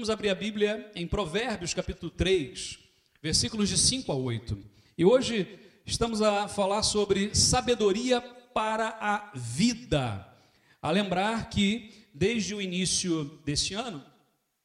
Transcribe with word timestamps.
Vamos 0.00 0.08
abrir 0.08 0.30
a 0.30 0.34
Bíblia 0.34 0.90
em 0.94 1.06
Provérbios, 1.06 1.74
capítulo 1.74 2.10
3, 2.10 2.78
versículos 3.22 3.68
de 3.68 3.76
5 3.76 4.10
a 4.10 4.14
8. 4.14 4.58
E 4.96 5.04
hoje 5.04 5.58
estamos 5.84 6.22
a 6.22 6.48
falar 6.48 6.82
sobre 6.82 7.34
sabedoria 7.34 8.18
para 8.18 8.96
a 8.98 9.30
vida. 9.34 10.26
A 10.80 10.90
lembrar 10.90 11.50
que 11.50 11.92
desde 12.14 12.54
o 12.54 12.62
início 12.62 13.26
desse 13.44 13.74
ano, 13.74 14.02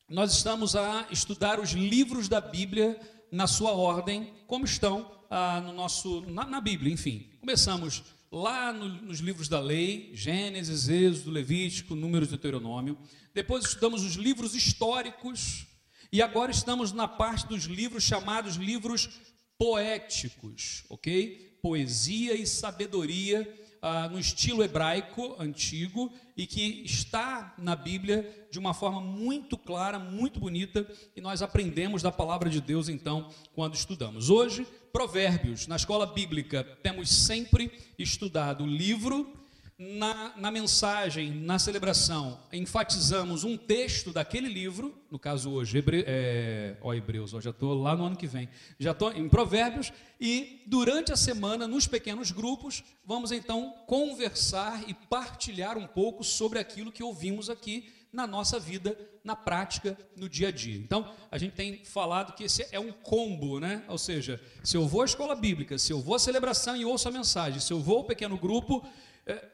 nós 0.08 0.32
estamos 0.32 0.74
a 0.74 1.06
estudar 1.12 1.60
os 1.60 1.72
livros 1.72 2.30
da 2.30 2.40
Bíblia 2.40 2.98
na 3.30 3.46
sua 3.46 3.72
ordem, 3.72 4.32
como 4.48 4.64
estão 4.64 5.12
ah, 5.30 5.60
no 5.60 5.74
nosso, 5.74 6.22
na, 6.32 6.46
na, 6.46 6.62
Bíblia, 6.62 6.94
enfim. 6.94 7.30
Começamos 7.42 8.04
lá 8.36 8.74
no, 8.74 8.90
nos 8.90 9.20
livros 9.20 9.48
da 9.48 9.62
lei, 9.62 10.12
Gênesis, 10.14 10.90
Êxodo, 10.90 11.32
Levítico, 11.32 11.96
Números 11.96 12.28
e 12.28 12.32
Deuteronômio. 12.32 12.98
Depois 13.34 13.64
estudamos 13.64 14.04
os 14.04 14.16
livros 14.16 14.54
históricos 14.54 15.66
e 16.12 16.22
agora 16.22 16.52
estamos 16.52 16.92
na 16.92 17.08
parte 17.08 17.48
dos 17.48 17.64
livros 17.64 18.04
chamados 18.04 18.58
livros 18.58 19.10
poéticos, 19.58 20.84
ok? 20.90 21.58
Poesia 21.62 22.36
e 22.36 22.46
sabedoria 22.46 23.48
ah, 23.88 24.10
no 24.10 24.18
estilo 24.18 24.64
hebraico 24.64 25.36
antigo 25.38 26.12
e 26.36 26.48
que 26.48 26.82
está 26.84 27.54
na 27.56 27.76
Bíblia 27.76 28.48
de 28.50 28.58
uma 28.58 28.74
forma 28.74 29.00
muito 29.00 29.60
clara, 29.60 30.00
muito 30.00 30.40
bonita, 30.40 30.92
e 31.16 31.22
nós 31.22 31.44
aprendemos 31.44 32.02
da 32.02 32.12
palavra 32.12 32.50
de 32.50 32.60
Deus 32.60 32.90
então 32.90 33.30
quando 33.54 33.76
estudamos. 33.76 34.32
Hoje, 34.32 34.66
Provérbios, 34.92 35.68
na 35.68 35.76
escola 35.76 36.08
bíblica, 36.08 36.64
temos 36.82 37.12
sempre 37.12 37.72
estudado 38.00 38.64
o 38.64 38.68
livro 38.68 39.32
na, 39.78 40.34
na, 40.38 40.52
mensagem, 40.52 41.32
na 41.32 41.60
celebração, 41.60 42.40
enfatizamos 42.52 43.44
um 43.44 43.58
texto 43.58 44.12
daquele 44.12 44.48
livro, 44.48 44.96
no 45.12 45.20
caso 45.20 45.52
hoje, 45.52 45.78
Hebre, 45.78 46.06
é, 46.08 46.78
ó 46.82 46.94
Hebreus, 46.94 47.34
ó, 47.34 47.42
já 47.42 47.50
estou 47.50 47.74
lá 47.74 47.96
no 47.96 48.06
ano 48.06 48.16
que 48.16 48.26
vem, 48.26 48.48
já 48.80 48.92
estou 48.92 49.12
em 49.12 49.28
Provérbios, 49.28 49.92
e 50.20 50.64
durante 50.66 51.12
a 51.12 51.18
semana, 51.18 51.68
nos 51.68 51.88
pequenos 51.88 52.32
grupos, 52.32 52.84
vamos 53.06 53.34
então 53.34 53.74
conversar 53.86 54.82
e 54.88 54.94
partilhar 54.94 55.78
um 55.78 55.88
pouco 55.88 56.24
sobre 56.24 56.58
aquilo 56.58 56.92
que 56.92 57.04
ouvimos 57.04 57.50
aqui 57.50 57.92
na 58.14 58.26
nossa 58.26 58.58
vida, 58.58 58.98
na 59.26 59.36
prática, 59.36 59.98
no 60.16 60.30
dia 60.30 60.48
a 60.48 60.52
dia. 60.52 60.78
Então, 60.78 61.14
a 61.30 61.38
gente 61.38 61.52
tem 61.52 61.84
falado 61.84 62.34
que 62.34 62.46
esse 62.46 62.66
é 62.72 62.80
um 62.80 62.94
combo, 62.94 63.60
né? 63.60 63.84
Ou 63.90 63.98
seja, 63.98 64.42
se 64.64 64.78
eu 64.78 64.88
vou 64.88 65.02
à 65.02 65.06
escola 65.06 65.36
bíblica, 65.36 65.78
se 65.78 65.92
eu 65.92 66.00
vou 66.00 66.16
à 66.16 66.20
celebração 66.20 66.78
e 66.78 66.86
ouço 66.86 67.10
a 67.10 67.12
mensagem, 67.12 67.60
se 67.60 67.74
eu 67.74 67.82
vou 67.82 67.98
ao 67.98 68.04
pequeno 68.06 68.38
grupo, 68.38 68.88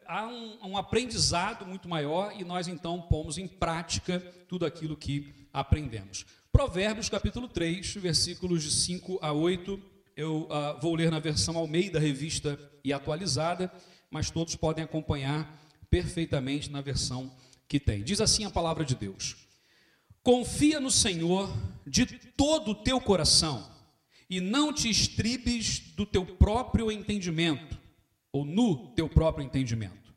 há 0.06 0.28
um, 0.28 0.72
um, 0.72 0.78
aprendizado 0.78 1.66
muito 1.66 1.88
maior 1.88 2.34
e 2.38 2.44
nós 2.44 2.68
então 2.68 3.02
pomos 3.02 3.38
em 3.38 3.48
prática 3.48 4.20
tudo 4.48 4.66
aquilo 4.66 4.98
que 4.98 5.34
aprendemos. 5.54 6.26
Provérbios 6.52 7.08
capítulo 7.08 7.48
3, 7.48 7.96
versículos 7.96 8.64
de 8.64 8.72
5 8.72 9.20
a 9.22 9.32
8, 9.32 9.82
eu 10.18 10.42
uh, 10.44 10.80
vou 10.82 10.94
ler 10.96 11.10
na 11.10 11.20
versão 11.20 11.58
Almeida, 11.58 12.00
revista 12.00 12.60
e 12.84 12.92
atualizada, 12.92 13.72
mas 14.10 14.30
todos 14.30 14.56
podem 14.56 14.84
acompanhar 14.84 15.58
perfeitamente 15.90 16.70
na 16.70 16.82
versão 16.82 17.32
que 17.68 17.80
tem. 17.80 18.04
Diz 18.04 18.20
assim 18.20 18.44
a 18.44 18.50
palavra 18.50 18.84
de 18.84 18.96
Deus: 18.96 19.48
Confia 20.22 20.82
no 20.82 20.92
Senhor 20.92 21.50
de 21.88 22.06
todo 22.06 22.72
o 22.72 22.76
teu 22.76 23.00
coração 23.00 23.72
e 24.30 24.42
não 24.42 24.74
te 24.74 24.90
estribes 24.90 25.80
do 25.96 26.06
teu 26.06 26.26
próprio 26.26 26.92
entendimento 26.92 27.81
ou 28.32 28.46
no 28.46 28.94
teu 28.94 29.10
próprio 29.10 29.46
entendimento. 29.46 30.14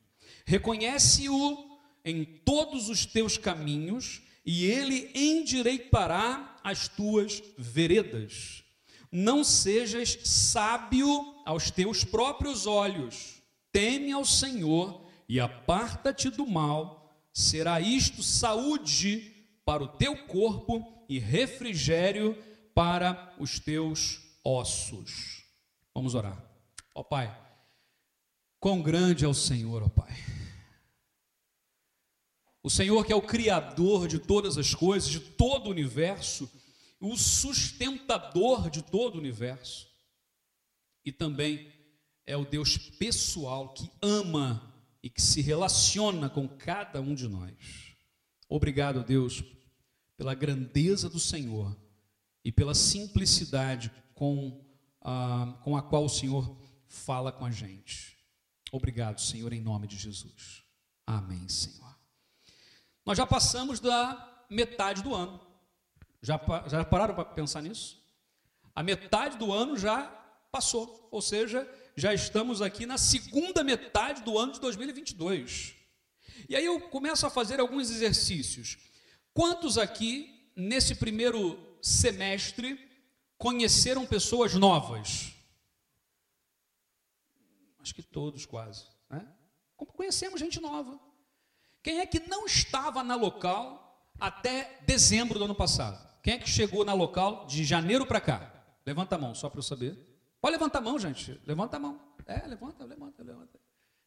Reconhece-o 0.46 1.78
em 2.04 2.24
todos 2.24 2.88
os 2.88 3.06
teus 3.06 3.38
caminhos 3.38 4.22
e 4.44 4.66
ele 4.66 5.10
endireitará 5.14 6.56
as 6.62 6.86
tuas 6.86 7.42
veredas. 7.56 8.62
Não 9.10 9.42
sejas 9.42 10.18
sábio 10.24 11.08
aos 11.46 11.70
teus 11.70 12.04
próprios 12.04 12.66
olhos. 12.66 13.42
Teme 13.72 14.12
ao 14.12 14.24
Senhor 14.24 15.06
e 15.28 15.40
aparta-te 15.40 16.30
do 16.30 16.46
mal. 16.46 17.10
Será 17.32 17.80
isto 17.80 18.22
saúde 18.22 19.32
para 19.64 19.82
o 19.82 19.88
teu 19.88 20.26
corpo 20.26 21.04
e 21.08 21.18
refrigério 21.18 22.36
para 22.74 23.34
os 23.38 23.58
teus 23.58 24.20
ossos. 24.44 25.44
Vamos 25.94 26.14
orar. 26.14 26.42
Ó 26.94 27.02
Pai, 27.02 27.34
Quão 28.64 28.80
grande 28.80 29.26
é 29.26 29.28
o 29.28 29.34
Senhor, 29.34 29.82
ó 29.82 29.90
Pai. 29.90 30.16
O 32.62 32.70
Senhor 32.70 33.04
que 33.04 33.12
é 33.12 33.14
o 33.14 33.20
Criador 33.20 34.08
de 34.08 34.18
todas 34.18 34.56
as 34.56 34.74
coisas, 34.74 35.10
de 35.10 35.20
todo 35.20 35.66
o 35.66 35.70
universo, 35.70 36.50
o 36.98 37.14
sustentador 37.14 38.70
de 38.70 38.80
todo 38.80 39.16
o 39.16 39.18
universo, 39.18 39.86
e 41.04 41.12
também 41.12 41.70
é 42.24 42.38
o 42.38 42.46
Deus 42.46 42.78
pessoal 42.78 43.74
que 43.74 43.90
ama 44.00 44.74
e 45.02 45.10
que 45.10 45.20
se 45.20 45.42
relaciona 45.42 46.30
com 46.30 46.48
cada 46.48 47.02
um 47.02 47.14
de 47.14 47.28
nós. 47.28 47.94
Obrigado, 48.48 49.04
Deus, 49.04 49.44
pela 50.16 50.34
grandeza 50.34 51.10
do 51.10 51.20
Senhor 51.20 51.76
e 52.42 52.50
pela 52.50 52.74
simplicidade 52.74 53.92
com 54.14 54.64
a, 55.02 55.60
com 55.62 55.76
a 55.76 55.82
qual 55.82 56.06
o 56.06 56.08
Senhor 56.08 56.56
fala 56.86 57.30
com 57.30 57.44
a 57.44 57.50
gente. 57.50 58.13
Obrigado, 58.74 59.20
Senhor, 59.20 59.52
em 59.52 59.60
nome 59.60 59.86
de 59.86 59.96
Jesus. 59.96 60.64
Amém, 61.06 61.48
Senhor. 61.48 61.96
Nós 63.06 63.16
já 63.16 63.24
passamos 63.24 63.78
da 63.78 64.44
metade 64.50 65.00
do 65.00 65.14
ano. 65.14 65.40
Já, 66.20 66.40
já 66.66 66.84
pararam 66.84 67.14
para 67.14 67.24
pensar 67.24 67.62
nisso? 67.62 68.02
A 68.74 68.82
metade 68.82 69.38
do 69.38 69.52
ano 69.52 69.78
já 69.78 70.06
passou, 70.50 71.08
ou 71.12 71.22
seja, 71.22 71.70
já 71.94 72.12
estamos 72.12 72.60
aqui 72.60 72.84
na 72.84 72.98
segunda 72.98 73.62
metade 73.62 74.22
do 74.22 74.36
ano 74.36 74.54
de 74.54 74.60
2022. 74.60 75.76
E 76.48 76.56
aí 76.56 76.64
eu 76.64 76.80
começo 76.80 77.24
a 77.24 77.30
fazer 77.30 77.60
alguns 77.60 77.92
exercícios. 77.92 78.76
Quantos 79.32 79.78
aqui, 79.78 80.50
nesse 80.56 80.96
primeiro 80.96 81.56
semestre, 81.80 82.76
conheceram 83.38 84.04
pessoas 84.04 84.52
novas? 84.54 85.33
Acho 87.84 87.94
que 87.94 88.02
todos 88.02 88.46
quase. 88.46 88.86
Né? 89.10 89.30
Conhecemos 89.76 90.40
gente 90.40 90.58
nova. 90.58 90.98
Quem 91.82 92.00
é 92.00 92.06
que 92.06 92.18
não 92.18 92.46
estava 92.46 93.04
na 93.04 93.14
local 93.14 94.10
até 94.18 94.80
dezembro 94.86 95.38
do 95.38 95.44
ano 95.44 95.54
passado? 95.54 96.02
Quem 96.22 96.32
é 96.32 96.38
que 96.38 96.48
chegou 96.48 96.82
na 96.82 96.94
local 96.94 97.46
de 97.46 97.62
janeiro 97.62 98.06
para 98.06 98.22
cá? 98.22 98.64
Levanta 98.86 99.16
a 99.16 99.18
mão, 99.18 99.34
só 99.34 99.50
para 99.50 99.58
eu 99.58 99.62
saber. 99.62 99.94
Pode 100.40 100.52
levantar 100.52 100.78
a 100.78 100.80
mão, 100.80 100.98
gente. 100.98 101.38
Levanta 101.44 101.76
a 101.76 101.80
mão. 101.80 102.00
É, 102.24 102.46
levanta, 102.46 102.86
levanta, 102.86 103.22
levanta. 103.22 103.60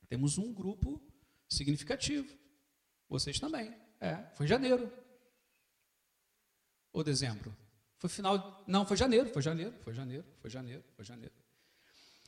Temos 0.09 0.39
um 0.39 0.51
grupo 0.51 0.99
significativo. 1.47 2.35
Vocês 3.07 3.39
também. 3.39 3.71
É, 3.99 4.15
foi 4.33 4.47
janeiro. 4.47 4.91
Ou 6.91 7.03
dezembro? 7.03 7.55
Foi 7.99 8.09
final. 8.09 8.63
Não, 8.65 8.88
foi 8.88 8.97
janeiro, 8.97 9.29
foi 9.29 9.44
janeiro, 9.44 9.75
foi 9.83 9.94
janeiro, 9.94 10.25
foi 10.41 10.49
janeiro, 10.49 10.83
foi 10.95 11.05
janeiro. 11.05 11.46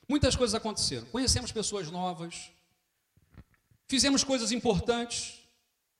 Muitas 0.09 0.35
coisas 0.35 0.55
aconteceram. 0.55 1.05
Conhecemos 1.05 1.51
pessoas 1.51 1.91
novas, 1.91 2.51
fizemos 3.87 4.23
coisas 4.23 4.51
importantes. 4.51 5.37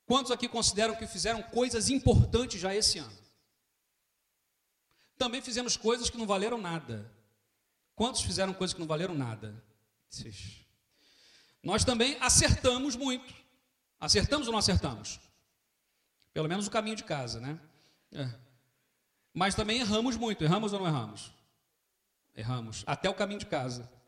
Quantos 0.08 0.32
aqui 0.32 0.50
consideram 0.50 0.96
que 0.96 1.06
fizeram 1.06 1.44
coisas 1.44 1.90
importantes 1.90 2.60
já 2.60 2.74
esse 2.74 2.98
ano? 2.98 3.20
Também 5.16 5.44
fizemos 5.44 5.78
coisas 5.78 6.10
que 6.10 6.18
não 6.18 6.26
valeram 6.26 6.58
nada. 6.58 7.08
Quantos 7.96 8.22
fizeram 8.22 8.52
coisas 8.52 8.74
que 8.74 8.80
não 8.80 8.88
valeram 8.88 9.14
nada? 9.14 9.64
Nós 11.62 11.84
também 11.84 12.18
acertamos 12.20 12.96
muito. 12.96 13.32
Acertamos 14.00 14.48
ou 14.48 14.54
não 14.54 14.60
acertamos? 14.60 15.20
Pelo 16.34 16.48
menos 16.48 16.66
o 16.66 16.72
caminho 16.72 16.96
de 16.96 17.04
casa, 17.04 17.40
né? 17.40 17.60
É. 18.12 18.28
Mas 19.36 19.54
também 19.54 19.82
erramos 19.82 20.18
muito. 20.18 20.44
Erramos 20.44 20.74
ou 20.74 20.80
não 20.80 20.88
erramos? 20.88 21.32
Erramos. 22.36 22.84
Até 22.88 23.08
o 23.08 23.14
caminho 23.14 23.40
de 23.40 23.46
casa. 23.46 23.99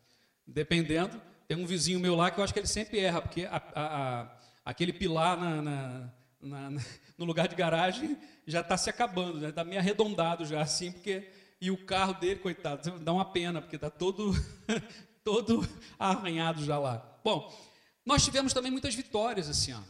Dependendo, 0.52 1.22
tem 1.48 1.58
um 1.58 1.66
vizinho 1.66 2.00
meu 2.00 2.16
lá 2.16 2.30
que 2.30 2.40
eu 2.40 2.44
acho 2.44 2.54
que 2.54 2.60
ele 2.60 2.68
sempre 2.68 3.00
erra, 3.00 3.22
porque 3.22 3.46
a, 3.46 3.62
a, 3.76 4.22
a, 4.22 4.38
aquele 4.66 4.94
pilar 4.94 5.38
na, 5.38 5.62
na, 5.62 6.12
na, 6.42 6.82
no 7.18 7.26
lugar 7.26 7.48
de 7.48 7.56
garagem 7.56 8.18
já 8.46 8.62
está 8.62 8.78
se 8.78 8.90
acabando, 8.90 9.40
já 9.40 9.50
está 9.50 9.64
meio 9.64 9.80
arredondado 9.80 10.46
já 10.46 10.62
assim, 10.62 10.92
porque 10.92 11.30
e 11.62 11.70
o 11.70 11.78
carro 11.78 12.16
dele, 12.16 12.40
coitado, 12.40 13.00
dá 13.00 13.14
uma 13.14 13.24
pena, 13.26 13.62
porque 13.62 13.76
está 13.76 13.90
todo, 13.90 14.34
todo 15.24 15.68
arranhado 16.00 16.66
já 16.66 16.80
lá. 16.80 17.20
Bom, 17.24 17.56
nós 18.04 18.26
tivemos 18.26 18.52
também 18.52 18.72
muitas 18.72 18.96
vitórias 18.96 19.48
esse 19.48 19.70
ano. 19.70 19.86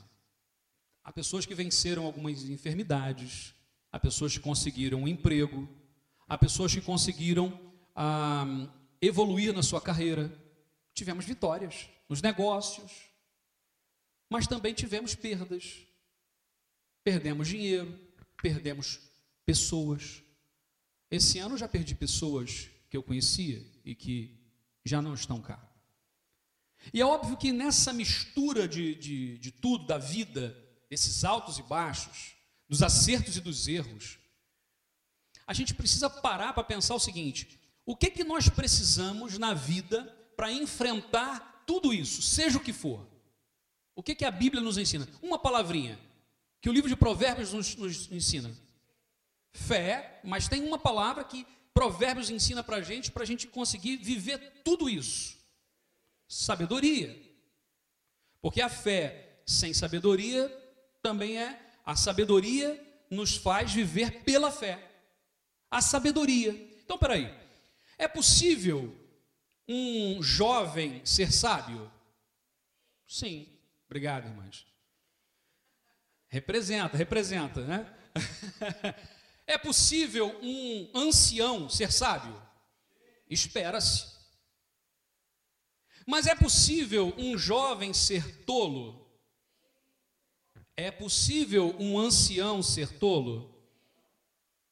Há 1.01 1.13
pessoas 1.13 1.45
que 1.45 1.55
venceram 1.55 2.05
algumas 2.05 2.43
enfermidades, 2.43 3.55
há 3.89 3.97
pessoas 3.97 4.33
que 4.33 4.39
conseguiram 4.41 5.03
um 5.03 5.07
emprego, 5.07 5.67
há 6.27 6.37
pessoas 6.37 6.75
que 6.75 6.81
conseguiram 6.81 7.57
ah, 7.95 8.67
evoluir 9.01 9.53
na 9.53 9.63
sua 9.63 9.79
carreira. 9.79 10.29
Tivemos 10.93 11.25
vitórias 11.25 11.89
nos 12.07 12.21
negócios, 12.21 12.91
mas 14.29 14.47
também 14.47 14.73
tivemos 14.73 15.15
perdas. 15.15 15.85
Perdemos 17.03 17.47
dinheiro, 17.47 17.99
perdemos 18.41 18.99
pessoas. 19.45 20.23
Esse 21.09 21.39
ano 21.39 21.57
já 21.57 21.67
perdi 21.67 21.95
pessoas 21.95 22.69
que 22.89 22.95
eu 22.95 23.03
conhecia 23.03 23.65
e 23.83 23.95
que 23.95 24.39
já 24.83 25.01
não 25.01 25.13
estão 25.13 25.41
cá. 25.41 25.71
E 26.93 27.01
é 27.01 27.05
óbvio 27.05 27.37
que 27.37 27.51
nessa 27.51 27.93
mistura 27.93 28.67
de, 28.67 28.95
de, 28.95 29.37
de 29.37 29.51
tudo, 29.51 29.85
da 29.85 29.97
vida, 29.97 30.57
desses 30.89 31.23
altos 31.23 31.59
e 31.59 31.63
baixos, 31.63 32.33
dos 32.67 32.81
acertos 32.81 33.37
e 33.37 33.41
dos 33.41 33.67
erros, 33.67 34.17
a 35.45 35.53
gente 35.53 35.73
precisa 35.73 36.09
parar 36.09 36.53
para 36.53 36.63
pensar 36.63 36.95
o 36.95 36.99
seguinte: 36.99 37.59
o 37.85 37.95
que 37.95 38.09
que 38.09 38.23
nós 38.23 38.49
precisamos 38.49 39.37
na 39.37 39.53
vida 39.53 40.17
para 40.41 40.51
enfrentar 40.51 41.63
tudo 41.67 41.93
isso, 41.93 42.19
seja 42.19 42.57
o 42.57 42.63
que 42.63 42.73
for? 42.73 43.07
O 43.95 44.01
que 44.01 44.15
que 44.15 44.25
a 44.25 44.31
Bíblia 44.31 44.59
nos 44.59 44.75
ensina? 44.75 45.07
Uma 45.21 45.37
palavrinha 45.37 45.99
que 46.59 46.67
o 46.67 46.73
livro 46.73 46.89
de 46.89 46.95
Provérbios 46.95 47.53
nos, 47.53 47.75
nos 47.75 48.11
ensina: 48.11 48.51
fé, 49.53 50.19
mas 50.23 50.47
tem 50.47 50.63
uma 50.63 50.79
palavra 50.79 51.23
que 51.23 51.45
Provérbios 51.75 52.31
ensina 52.31 52.63
para 52.63 52.77
a 52.77 52.81
gente, 52.81 53.11
para 53.11 53.21
a 53.21 53.25
gente 53.25 53.45
conseguir 53.45 53.97
viver 53.97 54.63
tudo 54.63 54.89
isso: 54.89 55.37
sabedoria. 56.27 57.15
Porque 58.41 58.61
a 58.61 58.69
fé 58.69 59.43
sem 59.45 59.75
sabedoria 59.75 60.49
também 61.03 61.37
é 61.37 61.61
a 61.85 61.95
sabedoria 61.95 62.83
nos 63.11 63.35
faz 63.35 63.71
viver 63.71 64.23
pela 64.23 64.49
fé. 64.51 64.91
A 65.69 65.83
sabedoria. 65.83 66.49
Então, 66.83 66.97
peraí. 66.97 67.31
É 67.95 68.07
possível 68.07 69.00
um 69.67 70.21
jovem 70.21 71.05
ser 71.05 71.31
sábio? 71.31 71.91
Sim. 73.07 73.47
Obrigado, 73.85 74.27
irmãs. 74.27 74.65
Representa, 76.27 76.95
representa, 76.95 77.65
né? 77.65 77.93
é 79.45 79.57
possível 79.57 80.37
um 80.41 80.89
ancião 80.95 81.69
ser 81.69 81.91
sábio? 81.91 82.41
Espera-se. 83.29 84.11
Mas 86.05 86.27
é 86.27 86.35
possível 86.35 87.13
um 87.17 87.37
jovem 87.37 87.93
ser 87.93 88.43
tolo? 88.45 89.09
É 90.75 90.89
possível 90.89 91.75
um 91.79 91.99
ancião 91.99 92.63
ser 92.63 92.97
tolo? 92.97 93.61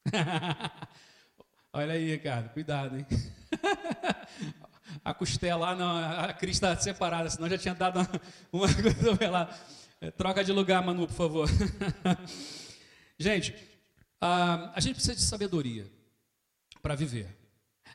Olha 1.72 1.94
aí, 1.94 2.12
Ricardo, 2.12 2.50
cuidado, 2.52 2.98
hein? 2.98 3.06
a 5.04 5.14
costela, 5.14 5.70
ah, 5.70 5.76
não, 5.76 6.24
a 6.26 6.34
Cris 6.34 6.58
está 6.58 6.76
separada, 6.78 7.30
senão 7.30 7.50
já 7.50 7.58
tinha 7.58 7.76
dado 7.76 8.00
uma, 8.52 8.68
uma. 9.30 9.50
É, 10.02 10.12
troca 10.12 10.44
de 10.44 10.52
lugar, 10.52 10.84
Manu, 10.84 11.08
por 11.08 11.14
favor. 11.14 11.50
gente, 13.20 13.54
a, 14.22 14.72
a 14.76 14.80
gente 14.80 14.96
precisa 14.96 15.16
de 15.16 15.22
sabedoria 15.22 15.92
para 16.82 16.96
viver. 16.96 17.38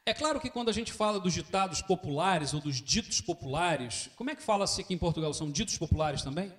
É 0.07 0.13
claro 0.13 0.39
que 0.39 0.51
quando 0.51 0.69
a 0.69 0.73
gente 0.73 0.93
fala 0.93 1.19
dos 1.19 1.33
ditados 1.33 1.81
populares 1.81 2.53
ou 2.53 2.61
dos 2.61 2.77
ditos 2.83 3.23
populares, 3.23 4.11
como 4.17 4.31
é 4.31 4.37
que 4.37 4.43
fala-se 4.43 4.81
aqui 4.83 4.93
em 4.93 4.99
Portugal? 4.99 5.33
São 5.33 5.51
ditos 5.51 5.79
populares 5.79 6.23
também? 6.23 6.53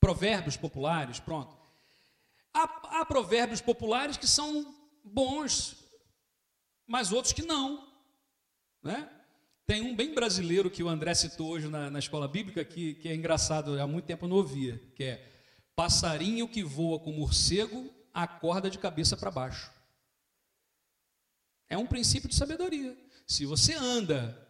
Provérbios 0.00 0.56
populares, 0.56 1.20
pronto. 1.20 1.56
Há, 2.52 3.00
há 3.00 3.06
provérbios 3.06 3.60
populares 3.60 4.16
que 4.16 4.26
são 4.26 4.74
bons, 5.04 5.76
mas 6.86 7.12
outros 7.12 7.32
que 7.32 7.42
não. 7.42 7.91
Né? 8.82 9.08
Tem 9.66 9.80
um 9.80 9.94
bem 9.94 10.14
brasileiro 10.14 10.70
que 10.70 10.82
o 10.82 10.88
André 10.88 11.14
citou 11.14 11.50
hoje 11.50 11.68
na, 11.68 11.90
na 11.90 11.98
escola 11.98 12.26
bíblica, 12.26 12.64
que, 12.64 12.94
que 12.94 13.08
é 13.08 13.14
engraçado, 13.14 13.80
há 13.80 13.86
muito 13.86 14.06
tempo 14.06 14.24
eu 14.24 14.28
não 14.28 14.36
ouvia, 14.36 14.82
que 14.94 15.04
é 15.04 15.32
passarinho 15.74 16.48
que 16.48 16.62
voa 16.62 16.98
com 16.98 17.12
morcego, 17.12 17.92
acorda 18.12 18.68
de 18.68 18.78
cabeça 18.78 19.16
para 19.16 19.30
baixo. 19.30 19.70
É 21.68 21.78
um 21.78 21.86
princípio 21.86 22.28
de 22.28 22.34
sabedoria. 22.34 22.96
Se 23.26 23.46
você 23.46 23.74
anda, 23.74 24.46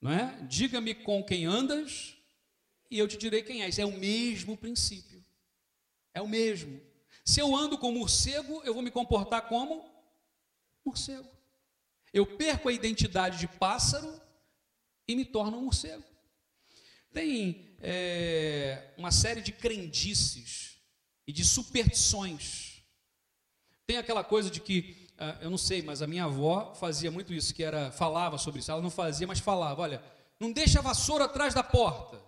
não 0.00 0.10
é? 0.10 0.36
Diga-me 0.48 0.94
com 0.94 1.22
quem 1.22 1.44
andas 1.44 2.16
e 2.90 2.98
eu 2.98 3.06
te 3.06 3.16
direi 3.16 3.42
quem 3.42 3.62
és. 3.62 3.78
É 3.78 3.84
o 3.84 3.92
mesmo 3.92 4.56
princípio. 4.56 5.24
É 6.12 6.20
o 6.20 6.28
mesmo. 6.28 6.80
Se 7.24 7.40
eu 7.40 7.54
ando 7.54 7.78
com 7.78 7.92
morcego, 7.92 8.60
eu 8.64 8.74
vou 8.74 8.82
me 8.82 8.90
comportar 8.90 9.48
como 9.48 9.88
morcego. 10.84 11.33
Eu 12.14 12.24
perco 12.24 12.68
a 12.68 12.72
identidade 12.72 13.38
de 13.38 13.48
pássaro 13.48 14.20
e 15.08 15.16
me 15.16 15.24
torno 15.24 15.58
um 15.58 15.62
morcego. 15.62 16.04
Tem 17.12 17.76
é, 17.80 18.92
uma 18.96 19.10
série 19.10 19.40
de 19.40 19.50
crendices 19.50 20.78
e 21.26 21.32
de 21.32 21.44
superstições. 21.44 22.84
Tem 23.84 23.96
aquela 23.96 24.22
coisa 24.22 24.48
de 24.48 24.60
que, 24.60 25.08
ah, 25.18 25.38
eu 25.40 25.50
não 25.50 25.58
sei, 25.58 25.82
mas 25.82 26.02
a 26.02 26.06
minha 26.06 26.26
avó 26.26 26.72
fazia 26.76 27.10
muito 27.10 27.34
isso, 27.34 27.52
que 27.52 27.64
era, 27.64 27.90
falava 27.90 28.38
sobre 28.38 28.60
isso. 28.60 28.70
Ela 28.70 28.80
não 28.80 28.90
fazia, 28.90 29.26
mas 29.26 29.40
falava: 29.40 29.82
olha, 29.82 30.00
não 30.38 30.52
deixa 30.52 30.78
a 30.78 30.82
vassoura 30.82 31.24
atrás 31.24 31.52
da 31.52 31.64
porta, 31.64 32.22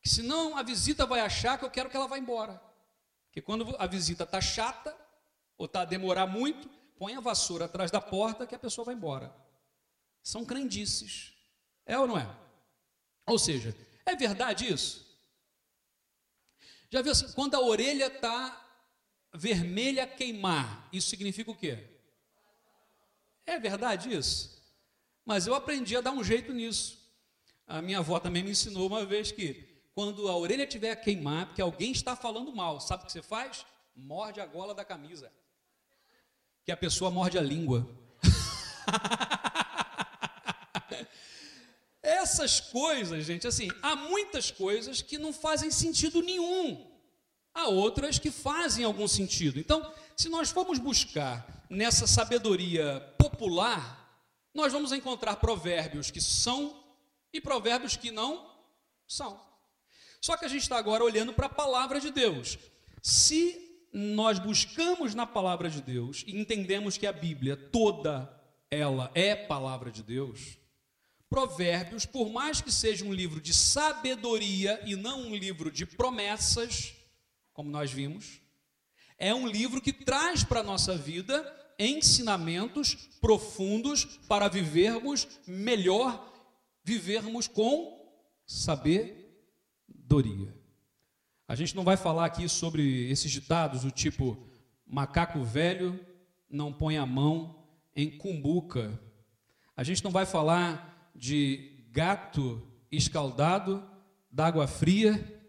que 0.00 0.08
senão 0.08 0.56
a 0.56 0.62
visita 0.62 1.04
vai 1.04 1.20
achar 1.20 1.58
que 1.58 1.64
eu 1.66 1.70
quero 1.70 1.90
que 1.90 1.96
ela 1.96 2.08
vá 2.08 2.18
embora. 2.18 2.58
Porque 3.26 3.42
quando 3.42 3.76
a 3.78 3.86
visita 3.86 4.24
está 4.24 4.40
chata, 4.40 4.96
ou 5.58 5.66
está 5.66 5.82
a 5.82 5.84
demorar 5.84 6.26
muito, 6.26 6.77
põe 6.98 7.14
a 7.14 7.20
vassoura 7.20 7.66
atrás 7.66 7.90
da 7.90 8.00
porta 8.00 8.46
que 8.46 8.54
a 8.54 8.58
pessoa 8.58 8.84
vai 8.84 8.94
embora. 8.94 9.34
São 10.22 10.44
crendices. 10.44 11.32
É 11.86 11.98
ou 11.98 12.06
não 12.06 12.18
é? 12.18 12.28
Ou 13.26 13.38
seja, 13.38 13.74
é 14.04 14.16
verdade 14.16 14.70
isso? 14.70 15.06
Já 16.90 17.00
viu 17.00 17.12
assim, 17.12 17.32
quando 17.32 17.54
a 17.54 17.60
orelha 17.60 18.06
está 18.06 18.64
vermelha 19.32 20.06
queimar, 20.06 20.88
isso 20.92 21.08
significa 21.08 21.50
o 21.50 21.56
quê? 21.56 21.86
É 23.46 23.58
verdade 23.58 24.12
isso? 24.14 24.58
Mas 25.24 25.46
eu 25.46 25.54
aprendi 25.54 25.96
a 25.96 26.00
dar 26.00 26.12
um 26.12 26.24
jeito 26.24 26.52
nisso. 26.52 26.98
A 27.66 27.80
minha 27.80 27.98
avó 27.98 28.18
também 28.18 28.42
me 28.42 28.50
ensinou 28.50 28.86
uma 28.86 29.04
vez 29.04 29.30
que 29.30 29.82
quando 29.94 30.28
a 30.28 30.36
orelha 30.36 30.66
tiver 30.66 30.90
a 30.90 30.96
queimar, 30.96 31.46
porque 31.46 31.60
alguém 31.60 31.92
está 31.92 32.16
falando 32.16 32.54
mal, 32.54 32.80
sabe 32.80 33.02
o 33.02 33.06
que 33.06 33.12
você 33.12 33.22
faz? 33.22 33.66
Morde 33.94 34.40
a 34.40 34.46
gola 34.46 34.74
da 34.74 34.84
camisa 34.84 35.30
que 36.68 36.72
a 36.72 36.76
pessoa 36.76 37.10
morde 37.10 37.38
a 37.38 37.40
língua. 37.40 37.88
Essas 42.02 42.60
coisas, 42.60 43.24
gente, 43.24 43.46
assim, 43.46 43.70
há 43.82 43.96
muitas 43.96 44.50
coisas 44.50 45.00
que 45.00 45.16
não 45.16 45.32
fazem 45.32 45.70
sentido 45.70 46.20
nenhum. 46.20 46.86
Há 47.54 47.68
outras 47.68 48.18
que 48.18 48.30
fazem 48.30 48.84
algum 48.84 49.08
sentido. 49.08 49.58
Então, 49.58 49.90
se 50.14 50.28
nós 50.28 50.50
formos 50.50 50.78
buscar 50.78 51.64
nessa 51.70 52.06
sabedoria 52.06 53.00
popular, 53.16 54.22
nós 54.52 54.70
vamos 54.70 54.92
encontrar 54.92 55.36
provérbios 55.36 56.10
que 56.10 56.20
são 56.20 56.84
e 57.32 57.40
provérbios 57.40 57.96
que 57.96 58.10
não 58.10 58.46
são. 59.06 59.40
Só 60.20 60.36
que 60.36 60.44
a 60.44 60.48
gente 60.48 60.64
está 60.64 60.76
agora 60.76 61.02
olhando 61.02 61.32
para 61.32 61.46
a 61.46 61.48
palavra 61.48 61.98
de 61.98 62.10
Deus. 62.10 62.58
Se 63.02 63.67
nós 63.92 64.38
buscamos 64.38 65.14
na 65.14 65.26
palavra 65.26 65.70
de 65.70 65.80
Deus 65.80 66.24
e 66.26 66.38
entendemos 66.38 66.96
que 66.96 67.06
a 67.06 67.12
Bíblia 67.12 67.56
toda 67.56 68.30
ela 68.70 69.10
é 69.14 69.34
palavra 69.34 69.90
de 69.90 70.02
Deus, 70.02 70.58
Provérbios, 71.28 72.06
por 72.06 72.30
mais 72.30 72.60
que 72.60 72.72
seja 72.72 73.04
um 73.04 73.12
livro 73.12 73.40
de 73.40 73.52
sabedoria 73.52 74.80
e 74.86 74.96
não 74.96 75.28
um 75.28 75.36
livro 75.36 75.70
de 75.70 75.84
promessas, 75.84 76.94
como 77.52 77.70
nós 77.70 77.92
vimos, 77.92 78.40
é 79.18 79.34
um 79.34 79.46
livro 79.46 79.80
que 79.80 79.92
traz 79.92 80.42
para 80.42 80.60
a 80.60 80.64
nossa 80.64 80.96
vida 80.96 81.54
ensinamentos 81.78 82.94
profundos 83.20 84.04
para 84.26 84.48
vivermos 84.48 85.28
melhor, 85.46 86.32
vivermos 86.82 87.46
com 87.46 88.10
sabedoria. 88.46 89.28
A 91.48 91.54
gente 91.54 91.74
não 91.74 91.82
vai 91.82 91.96
falar 91.96 92.26
aqui 92.26 92.46
sobre 92.46 93.10
esses 93.10 93.32
ditados 93.32 93.80
do 93.80 93.90
tipo 93.90 94.36
macaco 94.86 95.42
velho 95.42 95.98
não 96.50 96.70
põe 96.70 96.98
a 96.98 97.06
mão 97.06 97.64
em 97.96 98.10
cumbuca. 98.10 99.00
A 99.74 99.82
gente 99.82 100.04
não 100.04 100.10
vai 100.10 100.26
falar 100.26 101.10
de 101.16 101.86
gato 101.90 102.62
escaldado 102.92 103.82
d'água 104.30 104.66
fria 104.66 105.40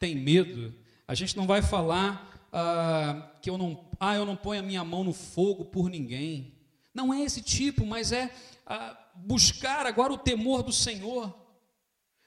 tem 0.00 0.16
medo. 0.16 0.74
A 1.06 1.14
gente 1.14 1.36
não 1.36 1.46
vai 1.46 1.62
falar 1.62 2.48
ah, 2.52 3.30
que 3.40 3.48
eu 3.48 3.56
não, 3.56 3.88
ah, 4.00 4.16
eu 4.16 4.26
não 4.26 4.34
ponho 4.34 4.58
a 4.58 4.64
minha 4.64 4.82
mão 4.82 5.04
no 5.04 5.12
fogo 5.12 5.66
por 5.66 5.88
ninguém. 5.88 6.54
Não 6.92 7.14
é 7.14 7.22
esse 7.22 7.40
tipo, 7.40 7.86
mas 7.86 8.10
é 8.10 8.34
ah, 8.66 8.98
buscar 9.14 9.86
agora 9.86 10.12
o 10.12 10.18
temor 10.18 10.64
do 10.64 10.72
Senhor 10.72 11.45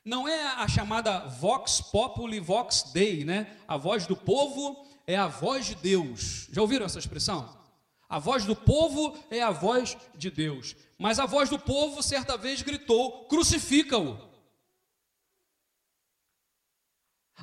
não 0.10 0.28
é 0.28 0.44
a 0.56 0.68
chamada 0.68 1.20
vox 1.20 1.80
populi 1.80 2.40
vox 2.40 2.92
dei, 2.92 3.24
né? 3.24 3.56
A 3.68 3.78
voz 3.78 4.08
do 4.08 4.18
povo 4.18 4.86
é 5.06 5.16
a 5.16 5.28
voz 5.28 5.68
de 5.68 5.76
Deus. 5.76 6.48
Já 6.52 6.62
ouviram 6.62 6.88
essa 6.88 6.98
expressão? 6.98 7.58
A 8.10 8.18
voz 8.18 8.44
do 8.44 8.56
povo 8.56 9.16
é 9.30 9.40
a 9.42 9.52
voz 9.52 9.96
de 10.16 10.32
Deus. 10.32 10.76
Mas 10.98 11.20
a 11.20 11.28
voz 11.28 11.48
do 11.48 11.60
povo 11.60 12.02
certa 12.02 12.36
vez 12.36 12.64
gritou: 12.64 13.26
crucifica-o. 13.26 14.18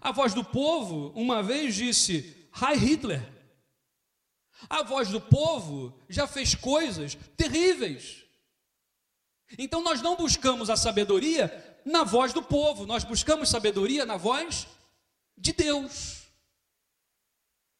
A 0.00 0.10
voz 0.10 0.34
do 0.34 0.44
povo 0.44 1.12
uma 1.14 1.44
vez 1.44 1.76
disse: 1.76 2.48
Hi 2.52 2.76
Hitler. 2.76 3.32
A 4.68 4.82
voz 4.82 5.08
do 5.08 5.20
povo 5.20 5.96
já 6.08 6.26
fez 6.26 6.54
coisas 6.56 7.16
terríveis. 7.36 8.24
Então 9.56 9.82
nós 9.82 10.02
não 10.02 10.16
buscamos 10.16 10.68
a 10.68 10.76
sabedoria 10.76 11.65
na 11.86 12.02
voz 12.02 12.32
do 12.32 12.42
povo, 12.42 12.84
nós 12.84 13.04
buscamos 13.04 13.48
sabedoria 13.48 14.04
na 14.04 14.16
voz 14.16 14.66
de 15.38 15.52
Deus. 15.52 16.24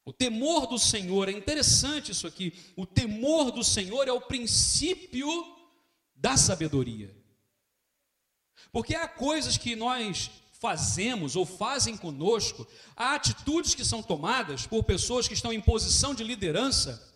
O 0.05 0.13
temor 0.13 0.69
do 0.69 0.79
Senhor, 0.79 1.29
é 1.29 1.33
interessante 1.33 2.13
isso 2.13 2.25
aqui. 2.25 2.55
O 2.77 2.87
temor 2.87 3.51
do 3.51 3.65
Senhor 3.65 4.07
é 4.07 4.13
o 4.13 4.21
princípio 4.21 5.29
da 6.15 6.37
sabedoria. 6.37 7.13
Porque 8.71 8.95
há 8.95 9.09
coisas 9.09 9.59
que 9.59 9.75
nós 9.75 10.31
fazemos 10.61 11.35
ou 11.35 11.45
fazem 11.45 11.97
conosco, 11.97 12.65
há 12.95 13.15
atitudes 13.15 13.75
que 13.75 13.85
são 13.85 14.05
tomadas 14.05 14.69
por 14.69 14.85
pessoas 14.85 15.27
que 15.27 15.35
estão 15.35 15.53
em 15.53 15.61
posição 15.61 16.15
de 16.15 16.23
liderança 16.23 17.13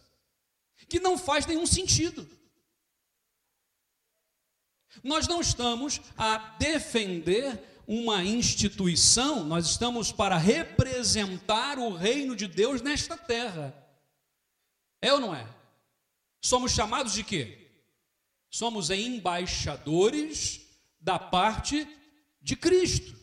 que 0.89 0.99
não 0.99 1.17
faz 1.17 1.47
nenhum 1.47 1.67
sentido. 1.67 2.29
Nós 5.03 5.29
não 5.29 5.41
estamos 5.41 6.01
a 6.17 6.37
defender 6.59 7.83
uma 7.87 8.25
instituição, 8.25 9.45
nós 9.45 9.67
estamos 9.67 10.13
para 10.13 10.37
representar 10.37 11.79
o 11.79 11.95
reino 11.95 12.37
de 12.37 12.47
Deus 12.47 12.83
nesta 12.83 13.17
terra. 13.17 13.75
É 15.01 15.13
ou 15.13 15.21
não 15.21 15.35
é? 15.35 15.47
Somos 16.41 16.73
chamados 16.73 17.13
de 17.13 17.25
quê? 17.25 17.71
Somos 18.49 18.91
embaixadores 18.91 20.61
da 21.01 21.19
parte 21.19 21.87
de 22.41 22.57
Cristo. 22.57 23.19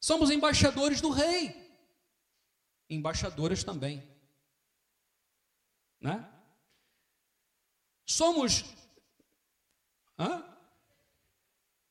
Somos 0.00 0.30
embaixadores 0.30 1.00
do 1.00 1.10
rei. 1.10 1.54
Embaixadoras 2.88 3.62
também. 3.62 4.02
Né? 6.00 6.26
Somos 8.06 8.64
Hã? 10.20 10.44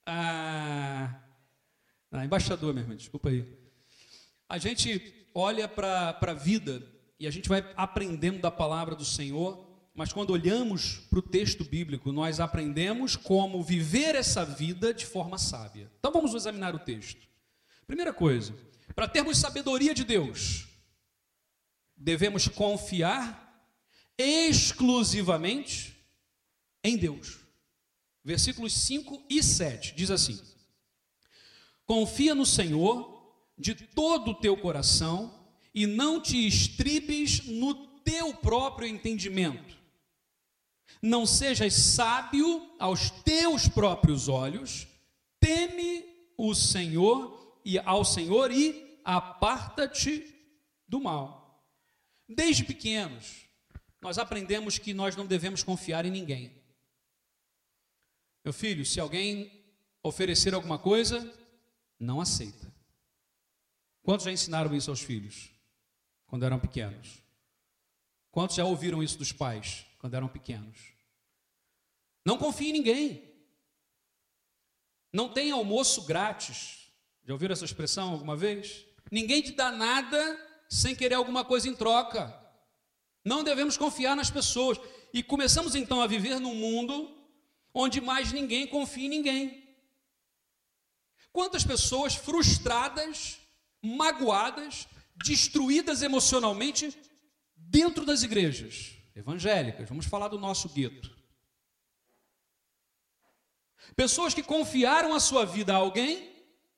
Ah, 0.06 1.20
ah, 2.22 2.26
embaixador, 2.26 2.74
meu 2.74 2.84
irmão, 2.84 2.98
desculpa 2.98 3.30
aí. 3.30 3.46
A 4.48 4.58
gente 4.58 5.14
olha 5.34 5.68
para 5.68 6.18
a 6.22 6.34
vida 6.34 6.86
e 7.20 7.28
a 7.28 7.32
gente 7.32 7.48
vai 7.48 7.66
aprendendo 7.76 8.40
da 8.40 8.52
palavra 8.52 8.96
do 8.96 9.06
Senhor, 9.06 9.68
mas 9.94 10.12
quando 10.14 10.32
olhamos 10.32 10.98
para 11.10 11.20
o 11.20 11.22
texto 11.22 11.64
bíblico, 11.64 12.12
nós 12.12 12.40
aprendemos 12.40 13.16
como 13.16 13.62
viver 13.64 14.16
essa 14.16 14.44
vida 14.46 14.94
de 14.94 15.06
forma 15.06 15.38
sábia. 15.38 15.92
Então 16.00 16.12
vamos 16.12 16.34
examinar 16.34 16.74
o 16.76 16.80
texto. 16.80 17.28
Primeira 17.86 18.14
coisa, 18.14 18.54
para 18.96 19.08
termos 19.08 19.38
sabedoria 19.38 19.94
de 19.94 20.04
Deus, 20.04 20.68
devemos 21.96 22.48
confiar 22.48 23.48
exclusivamente 24.18 25.96
em 26.84 26.98
Deus 26.98 27.40
versículos 28.24 28.74
5 28.74 29.26
e 29.30 29.42
7, 29.42 29.96
diz 29.96 30.12
assim: 30.12 30.40
Confia 31.90 32.36
no 32.36 32.46
Senhor 32.46 33.34
de 33.58 33.74
todo 33.74 34.30
o 34.30 34.36
teu 34.36 34.56
coração 34.56 35.34
e 35.74 35.88
não 35.88 36.22
te 36.22 36.48
estribes 36.48 37.44
no 37.48 37.74
teu 38.02 38.32
próprio 38.32 38.88
entendimento. 38.88 39.76
Não 41.02 41.26
sejas 41.26 41.74
sábio 41.74 42.76
aos 42.78 43.10
teus 43.10 43.68
próprios 43.68 44.28
olhos, 44.28 44.88
teme 45.40 46.06
o 46.38 46.54
Senhor 46.54 47.60
e 47.66 47.80
ao 47.80 48.06
Senhor 48.06 48.52
e 48.52 49.00
aparta-te 49.04 50.32
do 50.88 51.00
mal. 51.00 51.68
Desde 52.28 52.64
pequenos, 52.64 53.48
nós 54.00 54.20
aprendemos 54.20 54.78
que 54.78 54.94
nós 54.94 55.16
não 55.16 55.26
devemos 55.26 55.64
confiar 55.64 56.06
em 56.06 56.12
ninguém. 56.12 56.54
Meu 58.46 58.54
filho, 58.54 58.86
se 58.86 59.00
alguém 59.00 59.52
oferecer 60.04 60.54
alguma 60.54 60.78
coisa, 60.78 61.40
não 62.00 62.22
aceita. 62.22 62.74
Quantos 64.02 64.26
já 64.26 64.32
ensinaram 64.32 64.74
isso 64.74 64.90
aos 64.90 65.02
filhos 65.02 65.50
quando 66.26 66.46
eram 66.46 66.60
pequenos? 66.60 67.22
Quantos 68.32 68.56
já 68.56 68.64
ouviram 68.64 69.04
isso 69.04 69.18
dos 69.18 69.32
pais 69.32 69.86
quando 70.00 70.14
eram 70.14 70.28
pequenos? 70.28 70.78
Não 72.24 72.38
confie 72.38 72.70
em 72.70 72.74
ninguém. 72.74 73.30
Não 75.12 75.30
tem 75.30 75.52
almoço 75.52 76.04
grátis. 76.06 76.92
Já 77.26 77.34
ouviram 77.34 77.54
essa 77.54 77.66
expressão 77.66 78.12
alguma 78.12 78.36
vez? 78.36 78.86
Ninguém 79.12 79.42
te 79.42 79.52
dá 79.52 79.72
nada 79.72 80.18
sem 80.70 80.96
querer 80.96 81.16
alguma 81.16 81.44
coisa 81.44 81.68
em 81.68 81.76
troca. 81.76 82.36
Não 83.26 83.44
devemos 83.44 83.78
confiar 83.78 84.16
nas 84.16 84.30
pessoas. 84.30 84.80
E 85.14 85.24
começamos 85.24 85.76
então 85.76 86.02
a 86.02 86.08
viver 86.08 86.40
num 86.40 86.56
mundo 86.56 87.16
onde 87.74 88.00
mais 88.00 88.32
ninguém 88.32 88.68
confia 88.68 89.06
em 89.06 89.10
ninguém. 89.10 89.69
Quantas 91.32 91.64
pessoas 91.64 92.16
frustradas, 92.16 93.40
magoadas, 93.82 94.88
destruídas 95.16 96.02
emocionalmente 96.02 96.98
dentro 97.56 98.06
das 98.06 98.24
igrejas 98.24 98.96
evangélicas, 99.16 99.88
vamos 99.88 100.06
falar 100.06 100.28
do 100.28 100.40
nosso 100.40 100.70
gueto. 100.70 101.16
Pessoas 103.96 104.34
que 104.34 104.44
confiaram 104.44 105.14
a 105.14 105.20
sua 105.20 105.46
vida 105.46 105.74
a 105.74 105.78
alguém 105.78 106.32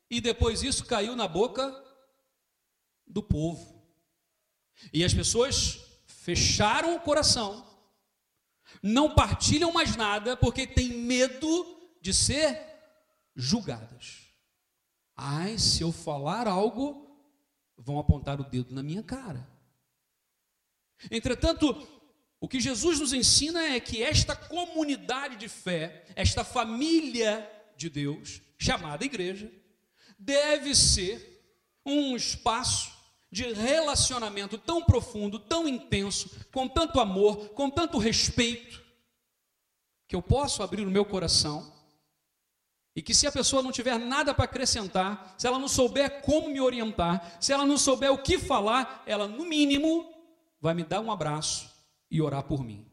e 0.09 0.19
depois 0.19 0.63
isso 0.63 0.85
caiu 0.85 1.15
na 1.15 1.27
boca 1.27 1.71
do 3.05 3.21
povo. 3.21 3.81
E 4.91 5.03
as 5.03 5.13
pessoas 5.13 5.79
fecharam 6.07 6.95
o 6.95 6.99
coração 6.99 7.71
não 8.81 9.13
partilham 9.13 9.71
mais 9.71 9.95
nada 9.95 10.37
porque 10.37 10.65
têm 10.65 10.89
medo 10.89 11.65
de 12.01 12.13
ser 12.13 12.59
julgadas. 13.35 14.20
Ai, 15.23 15.59
se 15.59 15.83
eu 15.83 15.91
falar 15.91 16.47
algo, 16.47 17.07
vão 17.77 17.99
apontar 17.99 18.41
o 18.41 18.43
dedo 18.43 18.73
na 18.73 18.81
minha 18.81 19.03
cara. 19.03 19.47
Entretanto, 21.11 21.87
o 22.39 22.47
que 22.47 22.59
Jesus 22.59 22.99
nos 22.99 23.13
ensina 23.13 23.61
é 23.61 23.79
que 23.79 24.01
esta 24.01 24.35
comunidade 24.35 25.35
de 25.35 25.47
fé, 25.47 26.07
esta 26.15 26.43
família 26.43 27.47
de 27.77 27.87
Deus, 27.87 28.41
chamada 28.57 29.05
igreja, 29.05 29.51
deve 30.17 30.73
ser 30.73 31.45
um 31.85 32.15
espaço 32.15 32.91
de 33.31 33.53
relacionamento 33.53 34.57
tão 34.57 34.83
profundo, 34.83 35.37
tão 35.37 35.67
intenso, 35.67 36.31
com 36.51 36.67
tanto 36.67 36.99
amor, 36.99 37.49
com 37.49 37.69
tanto 37.69 37.99
respeito, 37.99 38.83
que 40.07 40.15
eu 40.15 40.21
posso 40.23 40.63
abrir 40.63 40.83
o 40.83 40.89
meu 40.91 41.05
coração 41.05 41.71
e 42.95 43.01
que 43.01 43.13
se 43.13 43.25
a 43.25 43.31
pessoa 43.31 43.63
não 43.63 43.71
tiver 43.71 43.97
nada 43.97 44.33
para 44.33 44.45
acrescentar, 44.45 45.33
se 45.37 45.47
ela 45.47 45.57
não 45.57 45.67
souber 45.67 46.21
como 46.21 46.49
me 46.49 46.59
orientar, 46.59 47.37
se 47.39 47.53
ela 47.53 47.65
não 47.65 47.77
souber 47.77 48.11
o 48.11 48.21
que 48.21 48.37
falar, 48.37 49.03
ela 49.05 49.27
no 49.27 49.45
mínimo 49.45 50.13
vai 50.59 50.73
me 50.73 50.83
dar 50.83 50.99
um 50.99 51.11
abraço 51.11 51.69
e 52.09 52.21
orar 52.21 52.43
por 52.43 52.63
mim. 52.63 52.85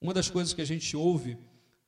Uma 0.00 0.14
das 0.14 0.30
coisas 0.30 0.54
que 0.54 0.62
a 0.62 0.66
gente 0.66 0.96
ouve 0.96 1.38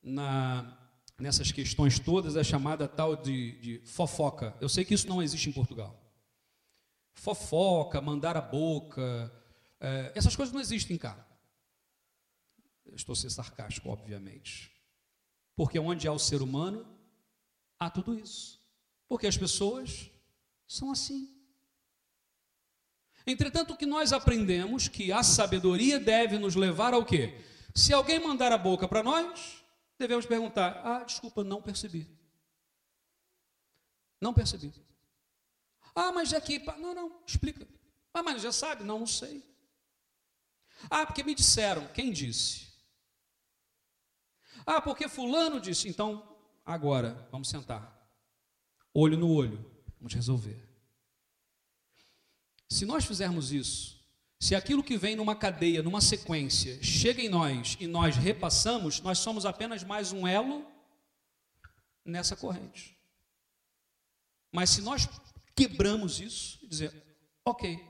na 0.01 0.75
nessas 1.19 1.51
questões 1.51 1.99
todas 1.99 2.37
é 2.37 2.43
chamada 2.43 2.87
tal 2.87 3.15
de, 3.15 3.59
de 3.59 3.79
fofoca. 3.85 4.55
Eu 4.61 4.69
sei 4.69 4.85
que 4.85 4.93
isso 4.93 5.07
não 5.07 5.21
existe 5.21 5.49
em 5.49 5.53
Portugal. 5.53 5.99
Fofoca, 7.13 7.99
mandar 7.99 8.37
a 8.37 8.41
boca, 8.41 9.29
é, 9.81 10.13
essas 10.15 10.35
coisas 10.35 10.53
não 10.53 10.61
existem 10.61 10.97
estou 12.95 13.15
sendo 13.15 13.31
sarcástico, 13.31 13.89
obviamente. 13.89 14.71
Porque 15.55 15.79
onde 15.79 16.07
há 16.07 16.11
o 16.11 16.19
ser 16.19 16.41
humano, 16.41 16.85
há 17.77 17.89
tudo 17.89 18.17
isso. 18.17 18.59
Porque 19.07 19.27
as 19.27 19.37
pessoas 19.37 20.09
são 20.67 20.91
assim. 20.91 21.35
Entretanto, 23.25 23.73
o 23.73 23.77
que 23.77 23.85
nós 23.85 24.13
aprendemos 24.13 24.87
que 24.87 25.11
a 25.11 25.21
sabedoria 25.23 25.99
deve 25.99 26.37
nos 26.37 26.55
levar 26.55 26.93
ao 26.93 27.05
quê? 27.05 27.43
Se 27.75 27.93
alguém 27.93 28.19
mandar 28.19 28.51
a 28.51 28.57
boca 28.57 28.87
para 28.87 29.03
nós, 29.03 29.63
devemos 29.97 30.25
perguntar: 30.25 30.81
Ah, 30.83 31.03
desculpa, 31.03 31.43
não 31.43 31.61
percebi. 31.61 32.07
Não 34.21 34.33
percebi. 34.33 34.73
Ah, 35.95 36.11
mas 36.11 36.33
aqui. 36.33 36.59
Não, 36.77 36.93
não, 36.93 37.21
explica. 37.25 37.67
Ah, 38.13 38.23
mas 38.23 38.41
já 38.41 38.51
sabe? 38.51 38.83
Não, 38.83 38.99
não 38.99 39.07
sei. 39.07 39.43
Ah, 40.89 41.05
porque 41.05 41.23
me 41.23 41.35
disseram. 41.35 41.87
Quem 41.89 42.11
disse? 42.11 42.68
Ah, 44.71 44.79
porque 44.79 45.09
Fulano 45.09 45.59
disse. 45.59 45.89
Então, 45.89 46.37
agora, 46.63 47.27
vamos 47.31 47.49
sentar. 47.49 48.07
Olho 48.93 49.17
no 49.17 49.27
olho. 49.33 49.65
Vamos 49.97 50.13
resolver. 50.13 50.63
Se 52.69 52.85
nós 52.85 53.03
fizermos 53.03 53.51
isso, 53.51 53.99
se 54.39 54.53
aquilo 54.53 54.83
que 54.83 54.95
vem 54.95 55.15
numa 55.15 55.35
cadeia, 55.35 55.81
numa 55.81 55.99
sequência, 55.99 56.77
chega 56.83 57.19
em 57.19 57.27
nós 57.27 57.77
e 57.79 57.87
nós 57.87 58.15
repassamos, 58.15 59.01
nós 59.01 59.17
somos 59.17 59.43
apenas 59.43 59.83
mais 59.83 60.11
um 60.11 60.27
elo 60.27 60.63
nessa 62.05 62.35
corrente. 62.35 62.95
Mas 64.51 64.69
se 64.69 64.83
nós 64.83 65.09
quebramos 65.55 66.19
isso 66.19 66.59
e 66.61 66.67
dizer, 66.67 66.93
ok, 67.43 67.83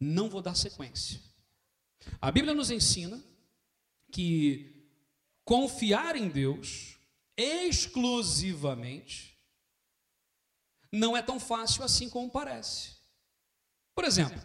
não 0.00 0.28
vou 0.28 0.42
dar 0.42 0.56
sequência. 0.56 1.20
A 2.20 2.32
Bíblia 2.32 2.52
nos 2.52 2.72
ensina 2.72 3.22
que 4.10 4.77
confiar 5.48 6.14
em 6.14 6.28
Deus 6.28 6.98
exclusivamente 7.34 9.34
não 10.92 11.16
é 11.16 11.22
tão 11.22 11.40
fácil 11.40 11.82
assim 11.82 12.10
como 12.10 12.30
parece. 12.30 12.98
Por 13.94 14.04
exemplo, 14.04 14.38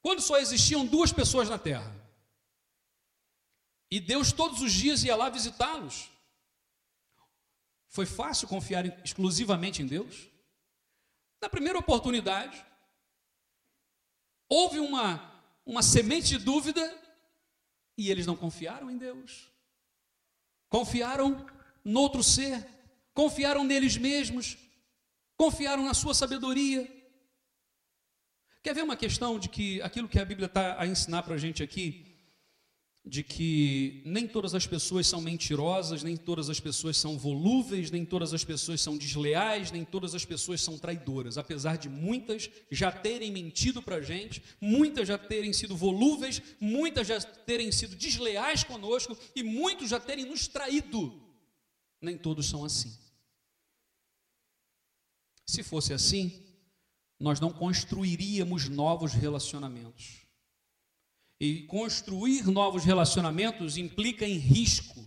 quando 0.00 0.22
só 0.22 0.38
existiam 0.38 0.86
duas 0.86 1.12
pessoas 1.12 1.50
na 1.50 1.58
terra, 1.58 1.94
e 3.90 4.00
Deus 4.00 4.32
todos 4.32 4.62
os 4.62 4.72
dias 4.72 5.04
ia 5.04 5.14
lá 5.14 5.28
visitá-los, 5.28 6.10
foi 7.88 8.06
fácil 8.06 8.48
confiar 8.48 8.86
exclusivamente 9.04 9.82
em 9.82 9.86
Deus? 9.86 10.26
Na 11.38 11.50
primeira 11.50 11.78
oportunidade, 11.78 12.64
houve 14.48 14.80
uma, 14.80 15.44
uma 15.66 15.82
semente 15.82 16.28
de 16.28 16.38
dúvida 16.38 16.82
e 17.98 18.10
eles 18.10 18.26
não 18.26 18.34
confiaram 18.34 18.90
em 18.90 18.96
Deus. 18.96 19.51
Confiaram 20.72 21.44
no 21.84 22.00
outro 22.00 22.22
ser, 22.22 22.66
confiaram 23.12 23.62
neles 23.62 23.98
mesmos, 23.98 24.56
confiaram 25.36 25.84
na 25.84 25.92
sua 25.92 26.14
sabedoria. 26.14 26.90
Quer 28.62 28.74
ver 28.74 28.82
uma 28.82 28.96
questão 28.96 29.38
de 29.38 29.50
que 29.50 29.82
aquilo 29.82 30.08
que 30.08 30.18
a 30.18 30.24
Bíblia 30.24 30.46
está 30.46 30.80
a 30.80 30.86
ensinar 30.86 31.24
para 31.24 31.34
a 31.34 31.38
gente 31.38 31.62
aqui, 31.62 32.11
de 33.04 33.24
que 33.24 34.00
nem 34.04 34.28
todas 34.28 34.54
as 34.54 34.64
pessoas 34.64 35.08
são 35.08 35.20
mentirosas, 35.20 36.04
nem 36.04 36.16
todas 36.16 36.48
as 36.48 36.60
pessoas 36.60 36.96
são 36.96 37.18
volúveis, 37.18 37.90
nem 37.90 38.04
todas 38.04 38.32
as 38.32 38.44
pessoas 38.44 38.80
são 38.80 38.96
desleais, 38.96 39.72
nem 39.72 39.84
todas 39.84 40.14
as 40.14 40.24
pessoas 40.24 40.62
são 40.62 40.78
traidoras, 40.78 41.36
apesar 41.36 41.76
de 41.76 41.88
muitas 41.88 42.48
já 42.70 42.92
terem 42.92 43.32
mentido 43.32 43.82
para 43.82 43.96
a 43.96 44.02
gente, 44.02 44.40
muitas 44.60 45.08
já 45.08 45.18
terem 45.18 45.52
sido 45.52 45.76
volúveis, 45.76 46.40
muitas 46.60 47.08
já 47.08 47.20
terem 47.20 47.72
sido 47.72 47.96
desleais 47.96 48.62
conosco 48.62 49.18
e 49.34 49.42
muitos 49.42 49.90
já 49.90 49.98
terem 49.98 50.24
nos 50.24 50.46
traído. 50.46 51.20
Nem 52.00 52.16
todos 52.16 52.46
são 52.46 52.64
assim. 52.64 52.96
Se 55.44 55.64
fosse 55.64 55.92
assim, 55.92 56.40
nós 57.18 57.40
não 57.40 57.52
construiríamos 57.52 58.68
novos 58.68 59.12
relacionamentos. 59.12 60.21
E 61.44 61.62
construir 61.62 62.46
novos 62.46 62.84
relacionamentos 62.84 63.76
implica 63.76 64.24
em 64.24 64.38
risco. 64.38 65.04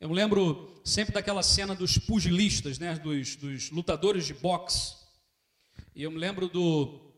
Eu 0.00 0.08
me 0.08 0.14
lembro 0.14 0.80
sempre 0.82 1.12
daquela 1.12 1.42
cena 1.42 1.74
dos 1.74 1.98
pugilistas, 1.98 2.78
né, 2.78 2.94
dos, 2.94 3.36
dos 3.36 3.70
lutadores 3.70 4.24
de 4.26 4.32
boxe. 4.32 4.96
E 5.94 6.02
eu 6.02 6.10
me 6.10 6.16
lembro 6.16 6.48
do, 6.48 7.12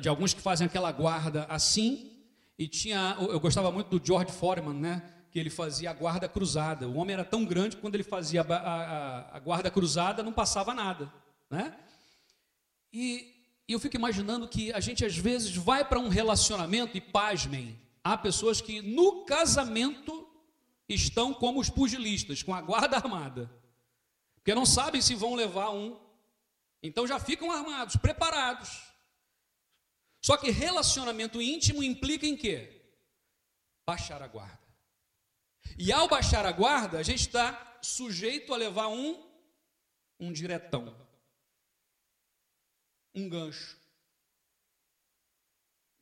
de 0.00 0.08
alguns 0.08 0.32
que 0.32 0.40
fazem 0.40 0.68
aquela 0.68 0.92
guarda 0.92 1.46
assim. 1.46 2.12
E 2.56 2.68
tinha, 2.68 3.16
eu 3.18 3.40
gostava 3.40 3.72
muito 3.72 3.98
do 3.98 4.06
George 4.06 4.30
Foreman, 4.30 4.74
né, 4.74 5.02
que 5.32 5.40
ele 5.40 5.50
fazia 5.50 5.90
a 5.90 5.94
guarda 5.94 6.28
cruzada. 6.28 6.88
O 6.88 6.94
homem 6.94 7.14
era 7.14 7.24
tão 7.24 7.44
grande 7.44 7.74
que 7.74 7.82
quando 7.82 7.96
ele 7.96 8.04
fazia 8.04 8.42
a, 8.42 8.54
a, 8.54 9.36
a 9.36 9.40
guarda 9.40 9.68
cruzada 9.68 10.22
não 10.22 10.32
passava 10.32 10.72
nada, 10.72 11.12
né? 11.50 11.76
E 12.92 13.41
eu 13.68 13.80
fico 13.80 13.96
imaginando 13.96 14.48
que 14.48 14.72
a 14.72 14.80
gente 14.80 15.04
às 15.04 15.16
vezes 15.16 15.54
vai 15.54 15.84
para 15.84 15.98
um 15.98 16.08
relacionamento 16.08 16.96
e 16.96 17.00
pasmem, 17.00 17.80
há 18.02 18.16
pessoas 18.16 18.60
que 18.60 18.82
no 18.82 19.24
casamento 19.24 20.28
estão 20.88 21.32
como 21.32 21.60
os 21.60 21.70
pugilistas, 21.70 22.42
com 22.42 22.54
a 22.54 22.60
guarda 22.60 22.96
armada, 22.98 23.50
porque 24.34 24.54
não 24.54 24.66
sabem 24.66 25.00
se 25.00 25.14
vão 25.14 25.34
levar 25.34 25.70
um, 25.70 25.98
então 26.82 27.06
já 27.06 27.20
ficam 27.20 27.50
armados, 27.50 27.96
preparados. 27.96 28.82
Só 30.20 30.36
que 30.36 30.50
relacionamento 30.50 31.40
íntimo 31.40 31.82
implica 31.82 32.26
em 32.26 32.36
quê? 32.36 32.82
Baixar 33.86 34.22
a 34.22 34.26
guarda. 34.26 34.60
E 35.78 35.92
ao 35.92 36.08
baixar 36.08 36.44
a 36.44 36.52
guarda, 36.52 36.98
a 36.98 37.02
gente 37.02 37.20
está 37.20 37.78
sujeito 37.82 38.52
a 38.52 38.56
levar 38.56 38.88
um, 38.88 39.20
um 40.18 40.32
diretão 40.32 41.01
um 43.14 43.28
gancho. 43.28 43.76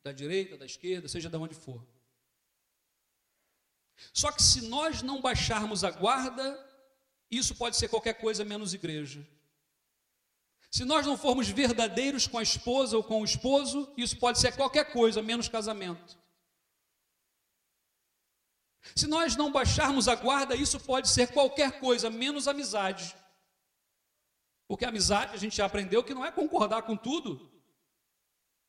Da 0.03 0.11
direita, 0.11 0.57
da 0.57 0.65
esquerda, 0.65 1.07
seja 1.07 1.29
de 1.29 1.37
onde 1.37 1.53
for. 1.53 1.85
Só 4.13 4.31
que 4.31 4.41
se 4.41 4.67
nós 4.67 5.01
não 5.01 5.21
baixarmos 5.21 5.83
a 5.83 5.91
guarda, 5.91 6.43
isso 7.29 7.55
pode 7.55 7.77
ser 7.77 7.87
qualquer 7.87 8.15
coisa 8.15 8.43
menos 8.43 8.73
igreja. 8.73 9.25
Se 10.71 10.85
nós 10.85 11.05
não 11.05 11.17
formos 11.17 11.49
verdadeiros 11.49 12.27
com 12.27 12.37
a 12.37 12.43
esposa 12.43 12.95
ou 12.95 13.03
com 13.03 13.21
o 13.21 13.25
esposo, 13.25 13.93
isso 13.97 14.17
pode 14.17 14.39
ser 14.39 14.55
qualquer 14.55 14.91
coisa 14.91 15.21
menos 15.21 15.49
casamento. 15.49 16.17
Se 18.95 19.05
nós 19.05 19.35
não 19.35 19.51
baixarmos 19.51 20.07
a 20.07 20.15
guarda, 20.15 20.55
isso 20.55 20.79
pode 20.79 21.09
ser 21.09 21.31
qualquer 21.31 21.79
coisa 21.79 22.09
menos 22.09 22.47
amizade. 22.47 23.15
Porque 24.71 24.85
amizade 24.85 25.35
a 25.35 25.37
gente 25.37 25.57
já 25.57 25.65
aprendeu 25.65 26.01
que 26.01 26.13
não 26.13 26.25
é 26.25 26.31
concordar 26.31 26.83
com 26.83 26.95
tudo, 26.95 27.51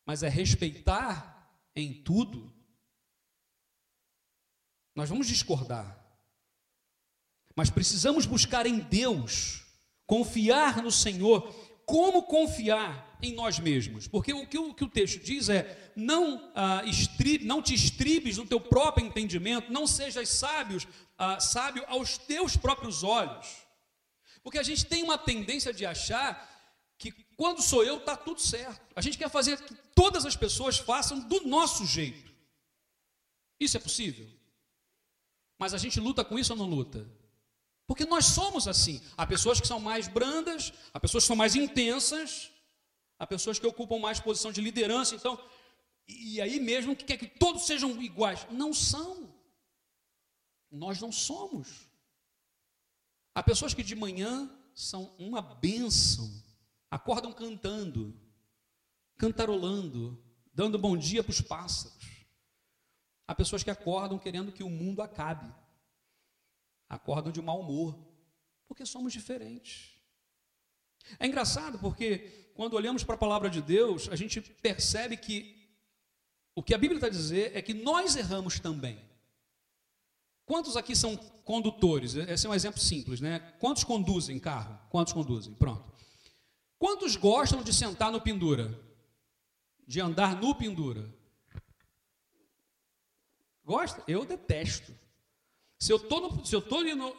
mas 0.05 0.25
é 0.25 0.29
respeitar 0.29 1.49
em 1.77 2.03
tudo. 2.03 2.53
Nós 4.97 5.09
vamos 5.09 5.29
discordar, 5.29 5.97
mas 7.55 7.71
precisamos 7.71 8.27
buscar 8.27 8.67
em 8.67 8.81
Deus, 8.81 9.65
confiar 10.05 10.83
no 10.83 10.91
Senhor. 10.91 11.55
Como 11.87 12.25
confiar 12.25 13.17
em 13.23 13.33
nós 13.35 13.61
mesmos? 13.61 14.09
Porque 14.09 14.33
o 14.33 14.45
que 14.45 14.59
o, 14.59 14.75
que 14.75 14.83
o 14.83 14.91
texto 14.91 15.23
diz 15.23 15.49
é: 15.49 15.93
não, 15.95 16.51
ah, 16.57 16.83
não 17.43 17.63
te 17.63 17.75
estribes 17.75 18.39
no 18.39 18.47
teu 18.47 18.59
próprio 18.59 19.07
entendimento, 19.07 19.73
não 19.73 19.87
sejas 19.87 20.31
sábios, 20.31 20.85
ah, 21.17 21.39
sábio 21.39 21.85
aos 21.87 22.19
teus 22.19 22.57
próprios 22.57 23.05
olhos. 23.05 23.62
Porque 24.43 24.59
a 24.59 24.63
gente 24.63 24.87
tem 24.87 25.03
uma 25.03 25.17
tendência 25.17 25.73
de 25.73 25.87
achar 25.87 26.49
que 26.99 27.13
quando 27.37 27.63
sou 27.63 27.85
eu, 27.85 27.99
está 27.99 28.17
tudo 28.17 28.41
certo. 28.41 28.81
A 28.95 29.01
gente 29.01 29.19
quer 29.19 29.31
fazer 29.31 29.61
que 29.61 29.75
todas 29.95 30.25
as 30.27 30.37
pessoas 30.37 30.79
façam 30.79 31.21
do 31.21 31.47
nosso 31.47 31.87
jeito. 31.87 32.33
Isso 33.59 33.77
é 33.77 33.81
possível? 33.81 34.29
Mas 35.59 35.75
a 35.75 35.79
gente 35.79 36.01
luta 36.01 36.25
com 36.25 36.39
isso 36.39 36.53
ou 36.53 36.59
não 36.59 36.67
luta? 36.67 37.09
Porque 37.87 38.05
nós 38.05 38.27
somos 38.27 38.67
assim. 38.67 39.01
Há 39.17 39.27
pessoas 39.27 39.61
que 39.61 39.67
são 39.67 39.79
mais 39.79 40.09
brandas, 40.09 40.73
há 40.93 40.99
pessoas 40.99 41.25
que 41.25 41.29
são 41.29 41.37
mais 41.37 41.55
intensas, 41.55 42.51
há 43.19 43.27
pessoas 43.27 43.59
que 43.59 43.67
ocupam 43.67 43.99
mais 43.99 44.19
posição 44.19 44.51
de 44.51 44.61
liderança. 44.61 45.15
Então, 45.15 45.39
e 46.09 46.41
aí 46.41 46.59
mesmo 46.59 46.97
que 46.97 47.05
quer 47.05 47.17
que 47.17 47.27
todos 47.27 47.67
sejam 47.67 48.01
iguais. 48.03 48.47
Não 48.51 48.73
são. 48.73 49.33
Nós 50.71 51.01
não 51.01 51.13
somos. 51.13 51.87
Há 53.35 53.43
pessoas 53.43 53.73
que 53.73 53.83
de 53.83 53.95
manhã 53.95 54.51
são 54.75 55.15
uma 55.19 55.41
bênção, 55.41 56.31
acordam 56.91 57.33
cantando, 57.33 58.15
cantarolando, 59.17 60.23
dando 60.53 60.79
bom 60.79 60.97
dia 60.97 61.23
para 61.23 61.31
os 61.31 61.41
pássaros. 61.41 62.27
Há 63.27 63.35
pessoas 63.35 63.63
que 63.63 63.71
acordam 63.71 64.19
querendo 64.19 64.53
que 64.53 64.63
o 64.63 64.69
mundo 64.69 65.01
acabe, 65.01 65.53
acordam 66.89 67.33
de 67.33 67.41
mau 67.41 67.61
humor, 67.61 67.99
porque 68.67 68.85
somos 68.85 69.13
diferentes. 69.13 69.93
É 71.19 71.27
engraçado 71.27 71.79
porque 71.79 72.53
quando 72.55 72.75
olhamos 72.75 73.03
para 73.03 73.15
a 73.15 73.19
palavra 73.19 73.49
de 73.49 73.63
Deus, 73.63 74.09
a 74.11 74.17
gente 74.17 74.41
percebe 74.41 75.17
que 75.17 75.63
o 76.55 76.63
que 76.63 76.75
a 76.75 76.79
Bíblia 76.79 76.99
está 76.99 77.09
dizer 77.09 77.57
é 77.57 77.63
que 77.63 77.73
nós 77.73 78.15
erramos 78.15 78.61
também. 78.61 79.12
Quantos 80.53 80.77
aqui 80.77 80.95
são 80.95 81.17
condutores? 81.47 82.15
Esse 82.15 82.47
é 82.47 82.51
um 82.51 82.53
exemplo 82.53 82.79
simples, 82.79 83.23
né? 83.23 83.39
Quantos 83.59 83.85
conduzem 83.85 84.39
carro? 84.39 84.79
Quantos 84.91 85.15
conduzem? 85.15 85.55
Pronto. 85.55 85.91
Quantos 86.79 87.17
gostam 87.17 87.63
de 87.63 87.73
sentar 87.73 88.13
no 88.13 88.21
pendura? 88.21 88.79
De 89.87 89.99
andar 89.99 90.39
no 90.39 90.55
pendura? 90.55 91.09
Gosta? 93.65 94.05
Eu 94.07 94.27
detesto. 94.27 94.95
Se 95.79 95.91
eu 95.91 95.99
tô 95.99 96.21
no, 96.21 96.45
se 96.45 96.55
eu 96.55 96.61
tô 96.61 96.83
no, 96.83 97.17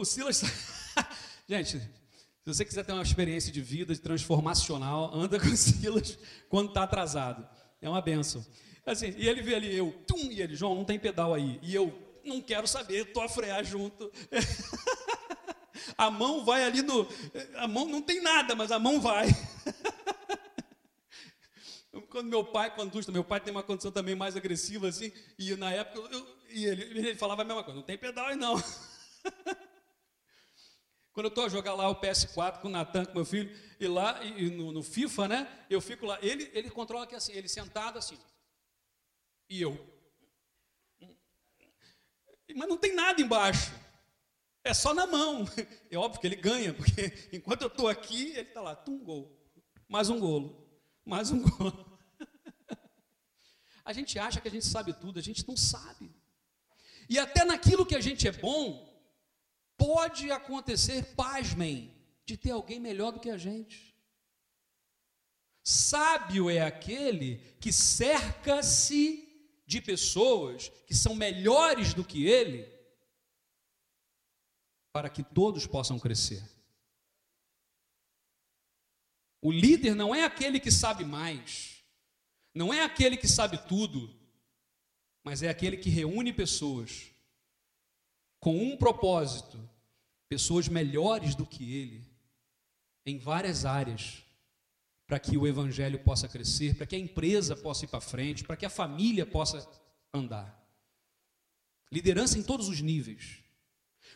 o 0.00 0.04
Silas, 0.04 0.42
gente, 1.48 1.78
se 1.78 2.44
você 2.44 2.64
quiser 2.64 2.84
ter 2.84 2.94
uma 2.94 3.04
experiência 3.04 3.52
de 3.52 3.60
vida, 3.60 3.94
de 3.94 4.00
transformacional, 4.00 5.14
anda 5.14 5.38
com 5.38 5.46
o 5.46 5.56
Silas 5.56 6.18
quando 6.48 6.70
está 6.70 6.82
atrasado. 6.82 7.48
É 7.80 7.88
uma 7.88 8.02
benção. 8.02 8.44
Assim, 8.84 9.14
e 9.16 9.28
ele 9.28 9.42
vê 9.42 9.54
ali, 9.54 9.76
eu, 9.76 9.92
tum, 10.06 10.30
e 10.30 10.42
ele, 10.42 10.56
João, 10.56 10.74
não 10.74 10.84
tem 10.84 10.98
pedal 10.98 11.32
aí. 11.32 11.58
E 11.62 11.74
eu, 11.74 11.92
não 12.24 12.40
quero 12.40 12.66
saber, 12.66 13.06
estou 13.06 13.22
a 13.22 13.28
frear 13.28 13.64
junto. 13.64 14.10
a 15.96 16.10
mão 16.10 16.44
vai 16.44 16.64
ali 16.64 16.82
no. 16.82 17.06
A 17.56 17.68
mão 17.68 17.86
não 17.86 18.02
tem 18.02 18.20
nada, 18.20 18.54
mas 18.54 18.72
a 18.72 18.78
mão 18.78 19.00
vai. 19.00 19.28
quando 22.12 22.28
meu 22.28 22.44
pai 22.44 22.74
conduz, 22.74 23.06
meu 23.06 23.24
pai 23.24 23.40
tem 23.40 23.50
uma 23.50 23.62
condição 23.62 23.90
também 23.90 24.14
mais 24.14 24.36
agressiva, 24.36 24.86
assim, 24.88 25.10
e 25.38 25.56
na 25.56 25.72
época, 25.72 25.98
eu, 26.14 26.36
e 26.50 26.66
ele, 26.66 26.82
ele 26.98 27.14
falava 27.14 27.40
a 27.40 27.44
mesma 27.44 27.64
coisa, 27.64 27.78
não 27.78 27.86
tem 27.86 27.96
pedal 27.96 28.26
aí 28.26 28.36
não. 28.36 28.62
Quando 31.12 31.26
eu 31.26 31.30
estou 31.30 31.44
a 31.44 31.48
jogar 31.48 31.74
lá 31.74 31.88
o 31.90 32.00
PS4 32.00 32.60
com 32.60 32.68
o 32.68 32.70
Natan, 32.70 33.04
com 33.04 33.14
meu 33.14 33.24
filho, 33.24 33.54
e 33.78 33.86
lá 33.86 34.22
e, 34.24 34.50
no, 34.50 34.72
no, 34.72 34.82
FIFA, 34.82 35.28
né? 35.28 35.64
Eu 35.68 35.78
fico 35.78 36.06
lá. 36.06 36.18
Ele, 36.22 36.50
ele 36.54 36.70
controla 36.70 37.04
aqui 37.04 37.14
assim, 37.14 37.32
ele 37.32 37.48
sentado 37.48 37.98
assim. 37.98 38.18
E 39.52 39.60
eu. 39.60 39.78
Mas 42.56 42.68
não 42.68 42.78
tem 42.78 42.94
nada 42.94 43.20
embaixo. 43.20 43.70
É 44.64 44.72
só 44.72 44.94
na 44.94 45.06
mão. 45.06 45.44
É 45.90 45.98
óbvio 45.98 46.22
que 46.22 46.26
ele 46.26 46.36
ganha, 46.36 46.72
porque 46.72 47.12
enquanto 47.36 47.60
eu 47.60 47.68
estou 47.68 47.86
aqui, 47.86 48.30
ele 48.30 48.48
está 48.48 48.62
lá, 48.62 48.74
tum, 48.74 49.04
gol. 49.04 49.30
Mais 49.86 50.08
um 50.08 50.18
golo. 50.18 50.66
Mais 51.04 51.30
um 51.30 51.42
golo. 51.44 52.00
A 53.84 53.92
gente 53.92 54.18
acha 54.18 54.40
que 54.40 54.48
a 54.48 54.50
gente 54.50 54.64
sabe 54.64 54.94
tudo, 54.94 55.18
a 55.18 55.22
gente 55.22 55.46
não 55.46 55.54
sabe. 55.54 56.10
E 57.06 57.18
até 57.18 57.44
naquilo 57.44 57.84
que 57.84 57.94
a 57.94 58.00
gente 58.00 58.26
é 58.26 58.32
bom, 58.32 58.90
pode 59.76 60.30
acontecer, 60.30 61.14
pasmem, 61.14 61.94
de 62.24 62.38
ter 62.38 62.52
alguém 62.52 62.80
melhor 62.80 63.12
do 63.12 63.20
que 63.20 63.28
a 63.28 63.36
gente. 63.36 63.94
Sábio 65.62 66.48
é 66.48 66.62
aquele 66.62 67.36
que 67.60 67.70
cerca-se 67.70 69.21
de 69.72 69.80
pessoas 69.80 70.68
que 70.86 70.94
são 70.94 71.14
melhores 71.14 71.94
do 71.94 72.04
que 72.04 72.26
ele, 72.26 72.70
para 74.92 75.08
que 75.08 75.22
todos 75.22 75.66
possam 75.66 75.98
crescer. 75.98 76.46
O 79.40 79.50
líder 79.50 79.94
não 79.94 80.14
é 80.14 80.24
aquele 80.24 80.60
que 80.60 80.70
sabe 80.70 81.06
mais, 81.06 81.82
não 82.54 82.72
é 82.72 82.82
aquele 82.82 83.16
que 83.16 83.26
sabe 83.26 83.56
tudo, 83.66 84.14
mas 85.24 85.42
é 85.42 85.48
aquele 85.48 85.78
que 85.78 85.88
reúne 85.88 86.34
pessoas 86.34 87.10
com 88.38 88.54
um 88.62 88.76
propósito, 88.76 89.58
pessoas 90.28 90.68
melhores 90.68 91.34
do 91.34 91.46
que 91.46 91.74
ele, 91.74 92.06
em 93.06 93.18
várias 93.18 93.64
áreas, 93.64 94.21
para 95.12 95.20
que 95.20 95.36
o 95.36 95.46
evangelho 95.46 95.98
possa 95.98 96.26
crescer, 96.26 96.74
para 96.74 96.86
que 96.86 96.96
a 96.96 96.98
empresa 96.98 97.54
possa 97.54 97.84
ir 97.84 97.88
para 97.88 98.00
frente, 98.00 98.44
para 98.44 98.56
que 98.56 98.64
a 98.64 98.70
família 98.70 99.26
possa 99.26 99.68
andar. 100.10 100.58
Liderança 101.90 102.38
em 102.38 102.42
todos 102.42 102.66
os 102.66 102.80
níveis. 102.80 103.40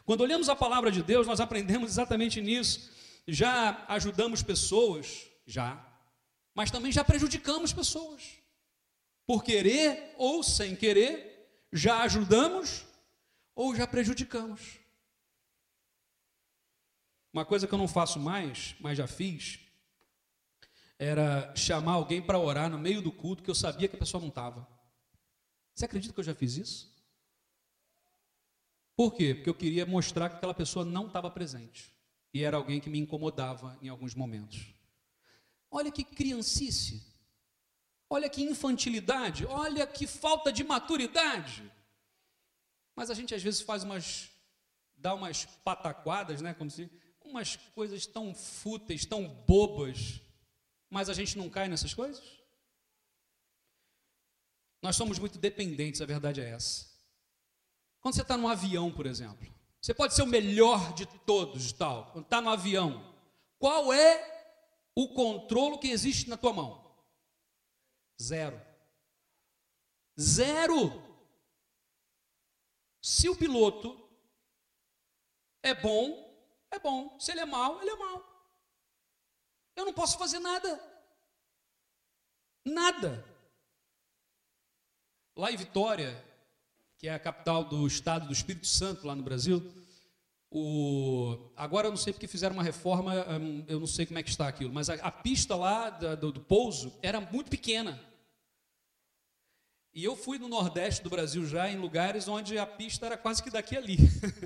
Quando 0.07 0.23
olhamos 0.23 0.49
a 0.49 0.57
palavra 0.57 0.91
de 0.91 1.03
Deus, 1.03 1.27
nós 1.27 1.39
aprendemos 1.39 1.91
exatamente 1.91 2.41
nisso. 2.41 2.91
Já 3.29 3.85
ajudamos 3.89 4.43
pessoas, 4.43 5.27
já, 5.47 5.87
mas 6.55 6.71
também 6.71 6.91
já 6.91 7.05
prejudicamos 7.05 7.75
pessoas. 7.75 8.23
Por 9.27 9.45
querer 9.45 10.15
ou 10.17 10.43
sem 10.43 10.75
querer, 10.75 11.61
já 11.71 12.05
ajudamos 12.05 12.87
ou 13.55 13.77
já 13.77 13.87
prejudicamos. 13.87 14.81
Uma 17.35 17.45
coisa 17.45 17.67
que 17.67 17.75
eu 17.75 17.79
não 17.79 17.87
faço 17.87 18.19
mais, 18.19 18.75
mas 18.81 18.97
já 18.97 19.07
fiz, 19.07 19.66
era 20.99 21.55
chamar 21.55 21.93
alguém 21.93 22.23
para 22.23 22.39
orar 22.39 22.71
no 22.71 22.79
meio 22.79 23.03
do 23.03 23.13
culto 23.13 23.43
que 23.43 23.51
eu 23.51 23.55
sabia 23.55 23.89
que 23.89 23.97
a 23.97 23.99
pessoa 23.99 24.21
não 24.21 24.29
estava. 24.29 24.67
Você 25.75 25.85
acredita 25.85 26.15
que 26.15 26.21
eu 26.21 26.25
já 26.25 26.35
fiz 26.35 26.57
isso? 26.57 26.97
Por 28.97 29.13
quê? 29.15 29.35
Porque 29.35 29.51
eu 29.51 29.55
queria 29.55 29.85
mostrar 29.85 30.31
que 30.31 30.37
aquela 30.37 30.55
pessoa 30.55 30.85
não 30.85 31.07
estava 31.07 31.31
presente. 31.31 31.95
E 32.33 32.43
era 32.43 32.57
alguém 32.57 32.81
que 32.81 32.89
me 32.89 32.99
incomodava 32.99 33.79
em 33.83 33.89
alguns 33.89 34.15
momentos. 34.15 34.67
Olha 35.71 35.93
que 35.93 36.03
criancice. 36.03 37.07
Olha 38.09 38.31
que 38.31 38.43
infantilidade. 38.43 39.45
Olha 39.45 39.87
que 39.87 40.07
falta 40.07 40.51
de 40.51 40.65
maturidade. 40.65 41.71
Mas 42.95 43.11
a 43.11 43.15
gente 43.15 43.35
às 43.35 43.43
vezes 43.43 43.61
faz 43.61 43.85
umas. 43.85 44.31
dá 44.97 45.15
umas 45.15 45.45
pataquadas, 45.63 46.41
né? 46.41 46.55
Como 46.55 46.71
se. 46.71 46.91
umas 47.23 47.57
coisas 47.75 48.07
tão 48.07 48.35
fúteis, 48.35 49.05
tão 49.05 49.29
bobas. 49.47 50.23
Mas 50.91 51.09
a 51.09 51.15
gente 51.15 51.37
não 51.37 51.51
cai 51.51 51.69
nessas 51.69 51.93
coisas? 51.93 52.41
Nós 54.83 54.97
somos 54.97 55.19
muito 55.19 55.39
dependentes, 55.39 56.01
a 56.01 56.07
verdade 56.07 56.41
é 56.41 56.51
essa. 56.51 56.87
Quando 58.01 58.15
você 58.15 58.23
está 58.23 58.37
num 58.37 58.49
avião, 58.49 58.93
por 58.93 59.07
exemplo, 59.07 59.53
você 59.81 59.93
pode 59.93 60.15
ser 60.15 60.23
o 60.23 60.27
melhor 60.27 60.95
de 60.95 61.07
todos, 61.07 61.73
tal. 61.73 62.13
Quando 62.13 62.25
está 62.25 62.41
no 62.41 62.51
avião, 62.51 63.15
qual 63.59 63.93
é 63.93 64.55
o 64.95 65.09
controle 65.09 65.79
que 65.79 65.89
existe 65.89 66.29
na 66.29 66.37
tua 66.37 66.53
mão? 66.53 66.97
Zero. 68.21 68.61
Zero. 70.19 71.03
Se 73.03 73.29
o 73.29 73.37
piloto 73.37 74.09
é 75.63 75.75
bom, 75.75 76.27
é 76.71 76.79
bom. 76.79 77.19
Se 77.19 77.33
ele 77.33 77.41
é 77.41 77.47
mau, 77.47 77.81
ele 77.81 77.91
é 77.91 77.97
mau. 77.97 78.36
Posso 79.97 80.19
fazer 80.19 80.39
nada. 80.39 80.79
Nada. 82.63 83.25
Lá 85.35 85.51
em 85.51 85.57
Vitória, 85.57 86.23
que 86.99 87.09
é 87.09 87.15
a 87.15 87.19
capital 87.19 87.65
do 87.65 87.87
estado 87.87 88.27
do 88.27 88.33
Espírito 88.33 88.67
Santo, 88.67 89.07
lá 89.07 89.15
no 89.15 89.23
Brasil, 89.23 89.73
o... 90.51 91.51
agora 91.57 91.87
eu 91.87 91.91
não 91.91 91.97
sei 91.97 92.13
porque 92.13 92.27
fizeram 92.27 92.55
uma 92.55 92.63
reforma, 92.63 93.15
hum, 93.39 93.65
eu 93.67 93.81
não 93.81 93.87
sei 93.87 94.05
como 94.05 94.19
é 94.19 94.23
que 94.23 94.29
está 94.29 94.47
aquilo, 94.47 94.73
mas 94.73 94.91
a, 94.91 94.95
a 94.97 95.11
pista 95.11 95.57
lá 95.57 95.89
do, 95.89 96.31
do 96.31 96.41
pouso 96.43 96.93
era 97.03 97.19
muito 97.19 97.49
pequena. 97.49 97.99
E 99.95 100.05
eu 100.05 100.15
fui 100.15 100.39
no 100.39 100.47
Nordeste 100.47 101.03
do 101.03 101.09
Brasil 101.09 101.47
já, 101.47 101.71
em 101.71 101.79
lugares 101.79 102.29
onde 102.29 102.59
a 102.59 102.67
pista 102.67 103.07
era 103.07 103.17
quase 103.17 103.43
que 103.43 103.49
daqui 103.49 103.75
ali. 103.75 103.97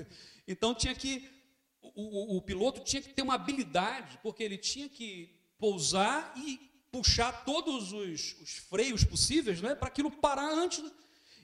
então 0.47 0.73
tinha 0.73 0.95
que 0.95 1.29
o, 1.81 2.35
o, 2.35 2.37
o, 2.37 2.41
piloto 2.41 2.81
tinha 2.81 3.01
que 3.01 3.13
ter 3.13 3.21
uma 3.21 3.35
habilidade, 3.35 4.17
porque 4.23 4.43
ele 4.43 4.57
tinha 4.57 4.87
que 4.87 5.40
pousar 5.61 6.33
e 6.35 6.59
puxar 6.91 7.45
todos 7.45 7.93
os, 7.93 8.35
os 8.41 8.57
freios 8.57 9.03
possíveis 9.03 9.61
né, 9.61 9.75
para 9.75 9.87
aquilo 9.87 10.09
parar 10.09 10.51
antes. 10.51 10.83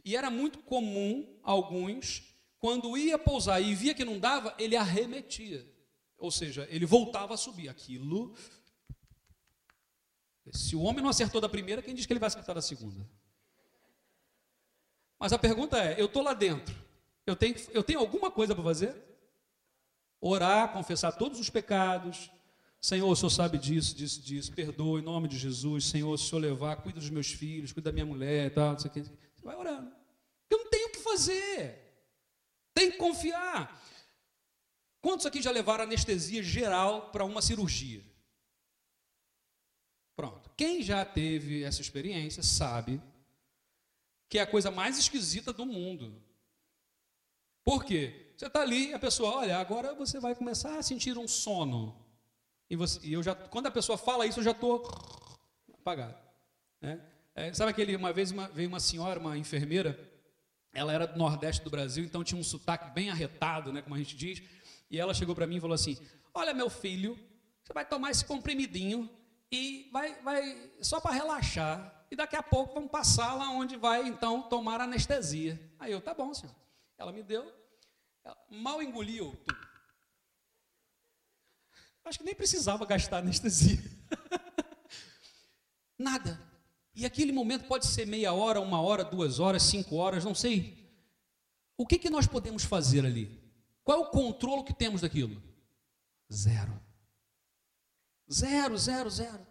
E 0.03 0.15
era 0.15 0.31
muito 0.31 0.57
comum, 0.59 1.39
alguns, 1.43 2.23
quando 2.57 2.97
ia 2.97 3.19
pousar 3.19 3.61
e 3.61 3.75
via 3.75 3.93
que 3.93 4.03
não 4.03 4.19
dava, 4.19 4.55
ele 4.57 4.75
arremetia. 4.75 5.71
Ou 6.17 6.31
seja, 6.31 6.67
ele 6.71 6.85
voltava 6.85 7.35
a 7.35 7.37
subir. 7.37 7.69
Aquilo. 7.69 8.33
Se 10.51 10.75
o 10.75 10.81
homem 10.81 11.03
não 11.03 11.09
acertou 11.09 11.39
da 11.39 11.47
primeira, 11.47 11.83
quem 11.83 11.93
diz 11.93 12.07
que 12.07 12.13
ele 12.13 12.19
vai 12.19 12.27
acertar 12.27 12.55
da 12.55 12.61
segunda? 12.61 13.07
Mas 15.19 15.31
a 15.31 15.37
pergunta 15.37 15.77
é: 15.77 16.01
eu 16.01 16.07
estou 16.07 16.23
lá 16.23 16.33
dentro, 16.33 16.75
eu 17.25 17.35
tenho, 17.35 17.55
eu 17.71 17.83
tenho 17.83 17.99
alguma 17.99 18.31
coisa 18.31 18.55
para 18.55 18.63
fazer? 18.63 18.95
Orar, 20.19 20.73
confessar 20.73 21.11
todos 21.11 21.39
os 21.39 21.49
pecados. 21.49 22.31
Senhor, 22.79 23.09
o 23.09 23.15
Senhor 23.15 23.29
sabe 23.29 23.57
disso, 23.57 23.95
disso, 23.95 24.21
disso. 24.21 24.51
Perdoa 24.51 24.99
em 24.99 25.03
nome 25.03 25.27
de 25.27 25.37
Jesus. 25.37 25.85
Senhor, 25.85 26.17
se 26.17 26.25
o 26.25 26.27
Senhor 26.29 26.41
levar, 26.41 26.77
cuida 26.77 26.99
dos 26.99 27.09
meus 27.09 27.31
filhos, 27.31 27.71
cuida 27.71 27.89
da 27.89 27.93
minha 27.93 28.05
mulher, 28.05 28.53
tal, 28.53 28.73
não 28.73 28.79
sei 28.79 28.89
o 28.89 28.93
que. 28.93 29.01
Você 29.01 29.43
vai 29.43 29.55
orando. 29.55 29.91
Eu 30.49 30.59
não 30.59 30.69
tenho 30.69 30.87
o 30.87 30.91
que 30.91 30.99
fazer. 30.99 31.79
Tem 32.73 32.91
que 32.91 32.97
confiar. 32.97 33.83
Quantos 35.01 35.25
aqui 35.25 35.41
já 35.41 35.51
levaram 35.51 35.83
anestesia 35.83 36.43
geral 36.43 37.09
para 37.11 37.25
uma 37.25 37.41
cirurgia? 37.41 38.03
Pronto. 40.15 40.49
Quem 40.55 40.81
já 40.81 41.05
teve 41.05 41.63
essa 41.63 41.81
experiência 41.81 42.41
sabe 42.43 43.01
que 44.29 44.39
é 44.39 44.41
a 44.41 44.47
coisa 44.47 44.69
mais 44.69 44.97
esquisita 44.97 45.53
do 45.53 45.65
mundo. 45.65 46.21
Por 47.63 47.83
quê? 47.83 48.33
Você 48.35 48.47
está 48.47 48.61
ali, 48.61 48.93
a 48.93 48.99
pessoa, 48.99 49.37
olha, 49.37 49.57
agora 49.57 49.93
você 49.93 50.19
vai 50.19 50.35
começar 50.35 50.77
a 50.77 50.83
sentir 50.83 51.17
um 51.17 51.27
sono. 51.27 52.06
E, 52.69 52.75
você, 52.75 52.99
e 53.03 53.13
eu 53.13 53.23
já, 53.23 53.33
quando 53.33 53.67
a 53.67 53.71
pessoa 53.71 53.97
fala 53.97 54.25
isso, 54.25 54.39
eu 54.39 54.43
já 54.43 54.51
estou 54.51 54.87
apagado. 55.73 56.17
Né? 56.81 57.01
É, 57.33 57.53
sabe 57.53 57.71
aquele, 57.71 57.95
uma 57.95 58.11
vez 58.11 58.31
uma, 58.31 58.47
veio 58.47 58.67
uma 58.67 58.79
senhora, 58.79 59.19
uma 59.19 59.37
enfermeira, 59.37 59.97
ela 60.73 60.91
era 60.91 61.07
do 61.07 61.17
Nordeste 61.17 61.63
do 61.63 61.69
Brasil, 61.69 62.03
então 62.03 62.23
tinha 62.23 62.39
um 62.39 62.43
sotaque 62.43 62.91
bem 62.91 63.09
arretado, 63.09 63.71
né, 63.71 63.81
como 63.81 63.95
a 63.95 63.97
gente 63.97 64.15
diz, 64.15 64.41
e 64.89 64.99
ela 64.99 65.13
chegou 65.13 65.33
para 65.33 65.47
mim 65.47 65.57
e 65.57 65.61
falou 65.61 65.75
assim, 65.75 65.97
olha 66.33 66.53
meu 66.53 66.69
filho, 66.69 67.17
você 67.63 67.73
vai 67.73 67.85
tomar 67.85 68.11
esse 68.11 68.25
comprimidinho 68.25 69.09
e 69.51 69.89
vai, 69.91 70.21
vai 70.21 70.71
só 70.81 70.99
para 70.99 71.13
relaxar, 71.13 72.05
e 72.09 72.15
daqui 72.15 72.35
a 72.35 72.43
pouco 72.43 72.73
vamos 72.73 72.89
passar 72.89 73.33
lá 73.33 73.49
onde 73.49 73.75
vai 73.75 74.07
então 74.07 74.41
tomar 74.43 74.79
anestesia. 74.81 75.59
Aí 75.79 75.91
eu, 75.91 76.01
tá 76.01 76.13
bom, 76.13 76.33
senhor. 76.33 76.55
Ela 76.97 77.11
me 77.11 77.21
deu, 77.21 77.53
mal 78.49 78.81
engoliu. 78.81 79.37
Acho 82.07 82.19
que 82.19 82.25
nem 82.25 82.35
precisava 82.35 82.85
gastar 82.85 83.17
anestesia. 83.19 83.79
Nada. 85.97 86.39
E 86.95 87.05
aquele 87.05 87.31
momento 87.31 87.67
pode 87.67 87.85
ser 87.85 88.07
meia 88.07 88.33
hora, 88.33 88.61
uma 88.61 88.81
hora, 88.81 89.03
duas 89.03 89.39
horas, 89.39 89.63
cinco 89.63 89.97
horas, 89.97 90.23
não 90.23 90.33
sei. 90.33 90.77
O 91.77 91.85
que, 91.85 91.99
que 91.99 92.09
nós 92.09 92.25
podemos 92.25 92.63
fazer 92.63 93.05
ali? 93.05 93.39
Qual 93.83 93.99
é 93.99 94.01
o 94.01 94.09
controle 94.09 94.63
que 94.63 94.73
temos 94.73 95.01
daquilo? 95.01 95.41
Zero. 96.33 96.81
Zero, 98.31 98.77
zero, 98.77 99.09
zero. 99.09 99.45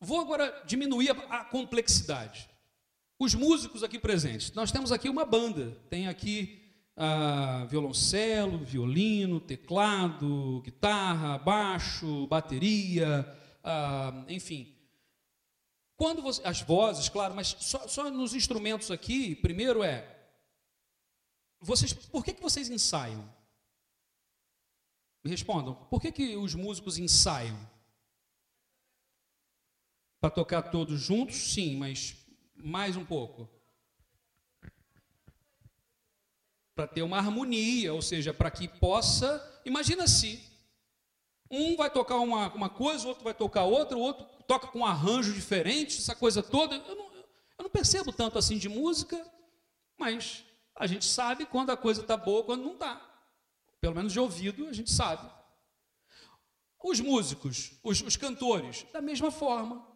Vou 0.00 0.20
agora 0.20 0.62
diminuir 0.66 1.10
a, 1.10 1.40
a 1.40 1.44
complexidade. 1.44 2.48
Os 3.18 3.34
músicos 3.34 3.82
aqui 3.82 3.98
presentes. 3.98 4.52
Nós 4.52 4.72
temos 4.72 4.92
aqui 4.92 5.08
uma 5.08 5.24
banda. 5.24 5.76
Tem 5.90 6.08
aqui 6.08 6.63
ah, 6.96 7.66
violoncelo, 7.68 8.58
violino, 8.58 9.40
teclado, 9.40 10.60
guitarra, 10.62 11.38
baixo, 11.38 12.26
bateria, 12.26 13.26
ah, 13.62 14.24
enfim. 14.28 14.74
Quando 15.96 16.22
você, 16.22 16.42
as 16.46 16.60
vozes, 16.60 17.08
claro, 17.08 17.34
mas 17.34 17.56
só, 17.60 17.86
só, 17.86 18.10
nos 18.10 18.34
instrumentos 18.34 18.90
aqui, 18.90 19.34
primeiro 19.36 19.82
é, 19.82 20.14
vocês, 21.60 21.92
por 21.92 22.24
que, 22.24 22.34
que 22.34 22.42
vocês 22.42 22.68
ensaiam? 22.68 23.32
Me 25.22 25.30
respondam, 25.30 25.74
por 25.86 26.00
que, 26.00 26.12
que 26.12 26.36
os 26.36 26.54
músicos 26.54 26.98
ensaiam? 26.98 27.58
Para 30.20 30.30
tocar 30.30 30.62
todos 30.62 31.00
juntos, 31.00 31.36
sim, 31.36 31.76
mas 31.76 32.16
mais 32.54 32.96
um 32.96 33.04
pouco. 33.04 33.48
Para 36.74 36.86
ter 36.86 37.02
uma 37.02 37.18
harmonia, 37.18 37.94
ou 37.94 38.02
seja, 38.02 38.34
para 38.34 38.50
que 38.50 38.66
possa. 38.66 39.60
Imagina 39.64 40.08
se 40.08 40.42
um 41.50 41.76
vai 41.76 41.90
tocar 41.90 42.16
uma, 42.16 42.52
uma 42.52 42.68
coisa, 42.68 43.04
o 43.04 43.08
outro 43.08 43.24
vai 43.24 43.34
tocar 43.34 43.64
outra, 43.64 43.96
o 43.96 44.00
outro 44.00 44.26
toca 44.46 44.66
com 44.66 44.80
um 44.80 44.86
arranjo 44.86 45.32
diferente, 45.32 45.98
essa 45.98 46.14
coisa 46.14 46.42
toda. 46.42 46.74
Eu 46.76 46.96
não, 46.96 47.12
eu 47.58 47.62
não 47.62 47.70
percebo 47.70 48.12
tanto 48.12 48.38
assim 48.38 48.58
de 48.58 48.68
música, 48.68 49.24
mas 49.96 50.44
a 50.74 50.86
gente 50.86 51.04
sabe 51.04 51.46
quando 51.46 51.70
a 51.70 51.76
coisa 51.76 52.00
está 52.00 52.16
boa, 52.16 52.42
quando 52.42 52.62
não 52.62 52.72
está. 52.72 53.00
Pelo 53.80 53.94
menos 53.94 54.12
de 54.12 54.18
ouvido 54.18 54.66
a 54.66 54.72
gente 54.72 54.90
sabe. 54.90 55.30
Os 56.82 57.00
músicos, 57.00 57.78
os, 57.82 58.02
os 58.02 58.16
cantores, 58.16 58.84
da 58.92 59.00
mesma 59.00 59.30
forma. 59.30 59.86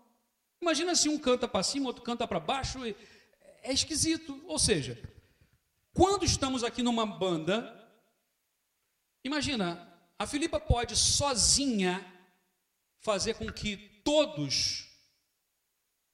Imagina 0.60 0.94
se 0.94 1.08
um 1.08 1.18
canta 1.18 1.46
para 1.46 1.62
cima, 1.62 1.86
outro 1.86 2.02
canta 2.02 2.26
para 2.26 2.40
baixo. 2.40 2.78
É 3.62 3.72
esquisito. 3.72 4.40
Ou 4.46 4.58
seja, 4.58 4.98
quando 5.98 6.24
estamos 6.24 6.62
aqui 6.62 6.80
numa 6.80 7.04
banda, 7.04 7.74
imagina, 9.24 9.92
a 10.16 10.28
Filipa 10.28 10.60
pode 10.60 10.94
sozinha 10.94 12.06
fazer 13.00 13.34
com 13.34 13.52
que 13.52 13.76
todos 14.04 14.88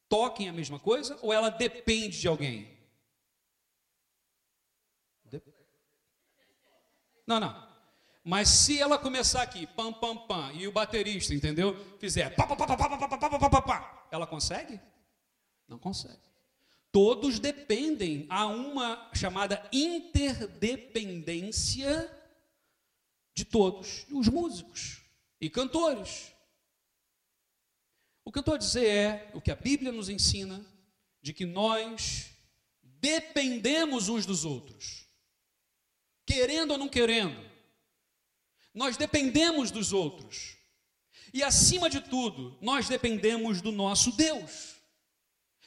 toquem 0.09 0.49
a 0.49 0.55
mesma 0.55 0.81
coisa 0.81 1.19
ou 1.21 1.31
ela 1.31 1.51
depende 1.51 2.19
de 2.19 2.27
alguém? 2.27 2.75
Não, 7.27 7.39
não. 7.39 7.75
Mas 8.25 8.49
se 8.49 8.81
ela 8.81 8.99
começar 8.99 9.43
aqui, 9.43 9.67
pam, 9.67 9.93
pam, 9.93 10.17
pam, 10.17 10.51
e 10.55 10.67
o 10.67 10.73
baterista, 10.73 11.35
entendeu? 11.35 11.77
Fizer 11.99 12.35
pá, 12.35 12.47
pá, 12.47 12.57
pá, 12.57 12.67
pá, 12.67 12.77
pá, 12.77 12.89
pá, 12.89 13.19
pá, 13.19 13.39
pá, 13.39 13.51
pá, 13.51 13.63
pá, 13.63 14.09
ela 14.11 14.27
consegue? 14.27 14.81
Não 15.69 15.79
consegue. 15.79 16.34
Todos 16.95 17.39
dependem, 17.41 18.25
há 18.31 18.47
uma 18.47 19.11
chamada 19.13 19.69
interdependência 19.73 22.09
de 23.35 23.45
todos, 23.45 24.07
os 24.13 24.29
músicos 24.29 25.01
e 25.41 25.51
cantores. 25.51 26.33
O 28.25 28.31
que 28.31 28.39
eu 28.39 28.43
estou 28.43 28.55
a 28.55 28.59
dizer 28.59 28.87
é 28.87 29.29
o 29.35 29.41
que 29.41 29.51
a 29.51 29.57
Bíblia 29.57 29.91
nos 29.91 30.09
ensina, 30.09 30.65
de 31.21 31.33
que 31.33 31.45
nós 31.45 32.31
dependemos 32.81 34.09
uns 34.09 34.25
dos 34.25 34.45
outros, 34.45 35.05
querendo 36.25 36.71
ou 36.71 36.79
não 36.79 36.89
querendo. 36.89 37.45
Nós 38.73 38.97
dependemos 38.97 39.73
dos 39.73 39.93
outros. 39.93 40.57
E 41.33 41.43
acima 41.43 41.91
de 41.91 42.01
tudo, 42.01 42.57
nós 42.61 42.89
dependemos 42.89 43.61
do 43.61 43.73
nosso 43.73 44.13
Deus. 44.13 44.74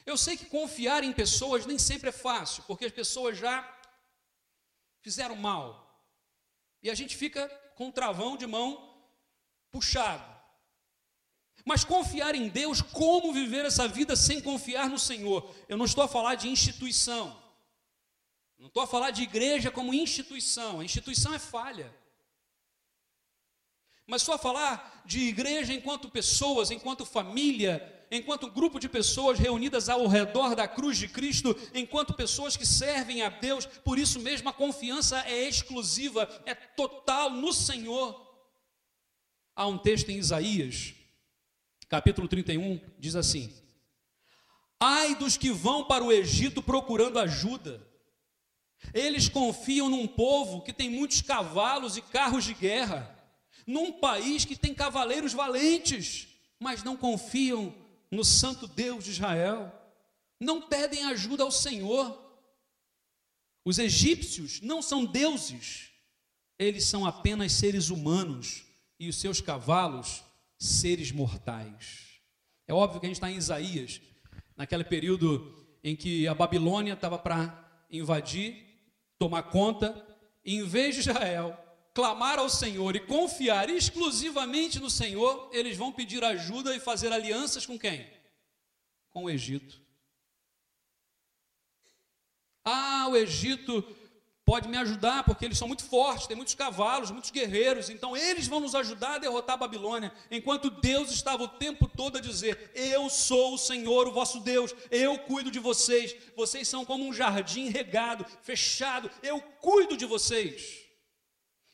Eu 0.08 0.16
sei 0.16 0.38
que 0.38 0.46
confiar 0.46 1.04
em 1.04 1.12
pessoas 1.12 1.66
nem 1.66 1.78
sempre 1.78 2.08
é 2.08 2.12
fácil, 2.12 2.62
porque 2.66 2.86
as 2.86 2.92
pessoas 2.92 3.36
já 3.36 3.54
fizeram 5.02 5.36
mal. 5.36 5.66
E 6.82 6.88
a 6.88 6.94
gente 6.94 7.14
fica 7.14 7.46
com 7.76 7.88
o 7.88 7.92
travão 7.92 8.34
de 8.34 8.46
mão 8.46 8.70
puxado. 9.70 10.24
Mas 11.62 11.84
confiar 11.84 12.34
em 12.34 12.48
Deus, 12.48 12.80
como 12.80 13.34
viver 13.34 13.66
essa 13.66 13.86
vida 13.86 14.16
sem 14.16 14.40
confiar 14.40 14.88
no 14.88 14.98
Senhor? 14.98 15.54
Eu 15.68 15.76
não 15.76 15.84
estou 15.84 16.02
a 16.02 16.08
falar 16.08 16.36
de 16.36 16.48
instituição. 16.48 17.38
Não 18.58 18.68
estou 18.68 18.82
a 18.82 18.86
falar 18.86 19.10
de 19.10 19.22
igreja 19.22 19.70
como 19.70 19.92
instituição. 19.92 20.80
A 20.80 20.84
instituição 20.86 21.34
é 21.34 21.38
falha 21.38 21.94
mas 24.08 24.22
só 24.22 24.38
falar 24.38 25.02
de 25.04 25.20
igreja 25.20 25.74
enquanto 25.74 26.08
pessoas, 26.08 26.70
enquanto 26.70 27.04
família, 27.04 27.97
enquanto 28.10 28.50
grupo 28.50 28.78
de 28.78 28.88
pessoas 28.88 29.38
reunidas 29.38 29.88
ao 29.88 30.06
redor 30.06 30.54
da 30.54 30.66
cruz 30.66 30.98
de 30.98 31.08
Cristo, 31.08 31.56
enquanto 31.74 32.14
pessoas 32.14 32.56
que 32.56 32.66
servem 32.66 33.22
a 33.22 33.28
Deus, 33.28 33.66
por 33.66 33.98
isso 33.98 34.20
mesmo 34.20 34.48
a 34.48 34.52
confiança 34.52 35.20
é 35.26 35.48
exclusiva, 35.48 36.28
é 36.46 36.54
total 36.54 37.30
no 37.30 37.52
Senhor. 37.52 38.26
Há 39.54 39.66
um 39.66 39.78
texto 39.78 40.10
em 40.10 40.18
Isaías, 40.18 40.94
capítulo 41.88 42.28
31, 42.28 42.80
diz 42.98 43.16
assim: 43.16 43.52
Ai 44.80 45.14
dos 45.14 45.36
que 45.36 45.50
vão 45.50 45.84
para 45.84 46.04
o 46.04 46.12
Egito 46.12 46.62
procurando 46.62 47.18
ajuda. 47.18 47.86
Eles 48.94 49.28
confiam 49.28 49.88
num 49.88 50.06
povo 50.06 50.62
que 50.62 50.72
tem 50.72 50.88
muitos 50.88 51.20
cavalos 51.20 51.96
e 51.96 52.02
carros 52.02 52.44
de 52.44 52.54
guerra 52.54 53.16
num 53.66 53.92
país 53.92 54.46
que 54.46 54.56
tem 54.56 54.72
cavaleiros 54.72 55.34
valentes, 55.34 56.28
mas 56.58 56.82
não 56.82 56.96
confiam 56.96 57.74
no 58.10 58.24
Santo 58.24 58.66
Deus 58.66 59.04
de 59.04 59.10
Israel, 59.10 59.72
não 60.40 60.62
pedem 60.62 61.04
ajuda 61.04 61.42
ao 61.42 61.50
Senhor. 61.50 62.26
Os 63.64 63.78
egípcios 63.78 64.60
não 64.60 64.80
são 64.80 65.04
deuses, 65.04 65.90
eles 66.58 66.84
são 66.84 67.06
apenas 67.06 67.52
seres 67.52 67.90
humanos 67.90 68.64
e 68.98 69.08
os 69.08 69.16
seus 69.16 69.40
cavalos, 69.40 70.22
seres 70.58 71.12
mortais. 71.12 72.20
É 72.66 72.72
óbvio 72.72 73.00
que 73.00 73.06
a 73.06 73.08
gente 73.08 73.16
está 73.16 73.30
em 73.30 73.36
Isaías, 73.36 74.00
naquele 74.56 74.84
período 74.84 75.54
em 75.84 75.94
que 75.94 76.26
a 76.26 76.34
Babilônia 76.34 76.94
estava 76.94 77.18
para 77.18 77.86
invadir, 77.90 78.66
tomar 79.18 79.44
conta, 79.44 80.04
e 80.44 80.56
em 80.56 80.64
vez 80.64 80.94
de 80.94 81.00
Israel 81.02 81.56
clamar 81.98 82.38
ao 82.38 82.48
Senhor 82.48 82.94
e 82.94 83.00
confiar 83.00 83.68
exclusivamente 83.68 84.78
no 84.78 84.88
Senhor, 84.88 85.50
eles 85.52 85.76
vão 85.76 85.90
pedir 85.90 86.22
ajuda 86.22 86.72
e 86.76 86.78
fazer 86.78 87.12
alianças 87.12 87.66
com 87.66 87.76
quem? 87.76 88.08
Com 89.10 89.24
o 89.24 89.30
Egito. 89.30 89.80
Ah, 92.64 93.08
o 93.10 93.16
Egito 93.16 93.82
pode 94.44 94.68
me 94.68 94.76
ajudar 94.76 95.24
porque 95.24 95.44
eles 95.44 95.58
são 95.58 95.66
muito 95.66 95.82
fortes, 95.82 96.28
têm 96.28 96.36
muitos 96.36 96.54
cavalos, 96.54 97.10
muitos 97.10 97.32
guerreiros, 97.32 97.90
então 97.90 98.16
eles 98.16 98.46
vão 98.46 98.60
nos 98.60 98.76
ajudar 98.76 99.16
a 99.16 99.18
derrotar 99.18 99.54
a 99.54 99.64
Babilônia, 99.66 100.12
enquanto 100.30 100.70
Deus 100.70 101.10
estava 101.10 101.42
o 101.42 101.48
tempo 101.48 101.88
todo 101.88 102.18
a 102.18 102.20
dizer: 102.20 102.70
Eu 102.76 103.10
sou 103.10 103.54
o 103.54 103.58
Senhor, 103.58 104.06
o 104.06 104.12
vosso 104.12 104.38
Deus, 104.38 104.72
eu 104.88 105.18
cuido 105.18 105.50
de 105.50 105.58
vocês, 105.58 106.14
vocês 106.36 106.68
são 106.68 106.84
como 106.84 107.04
um 107.04 107.12
jardim 107.12 107.70
regado, 107.70 108.24
fechado, 108.40 109.10
eu 109.20 109.40
cuido 109.40 109.96
de 109.96 110.06
vocês. 110.06 110.87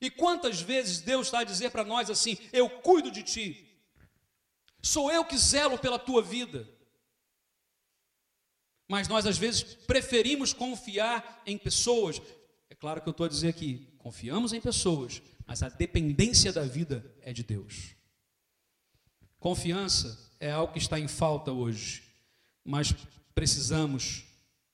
E 0.04 0.10
quantas 0.10 0.60
vezes 0.60 1.00
Deus 1.00 1.28
está 1.28 1.38
a 1.38 1.44
dizer 1.44 1.70
para 1.70 1.82
nós 1.82 2.10
assim: 2.10 2.36
Eu 2.52 2.68
cuido 2.68 3.10
de 3.10 3.22
ti, 3.22 3.66
sou 4.82 5.10
eu 5.10 5.24
que 5.24 5.38
zelo 5.38 5.78
pela 5.78 5.98
tua 5.98 6.20
vida. 6.20 6.68
Mas 8.86 9.08
nós 9.08 9.24
às 9.24 9.38
vezes 9.38 9.62
preferimos 9.62 10.52
confiar 10.52 11.42
em 11.46 11.56
pessoas. 11.56 12.20
É 12.68 12.74
claro 12.74 13.00
que 13.00 13.08
eu 13.08 13.12
estou 13.12 13.24
a 13.24 13.30
dizer 13.30 13.48
aqui: 13.48 13.88
confiamos 13.96 14.52
em 14.52 14.60
pessoas, 14.60 15.22
mas 15.46 15.62
a 15.62 15.70
dependência 15.70 16.52
da 16.52 16.64
vida 16.64 17.10
é 17.22 17.32
de 17.32 17.42
Deus. 17.42 17.94
Confiança 19.40 20.30
é 20.38 20.50
algo 20.50 20.74
que 20.74 20.78
está 20.78 21.00
em 21.00 21.08
falta 21.08 21.50
hoje, 21.50 22.02
mas 22.62 22.94
precisamos 23.34 24.26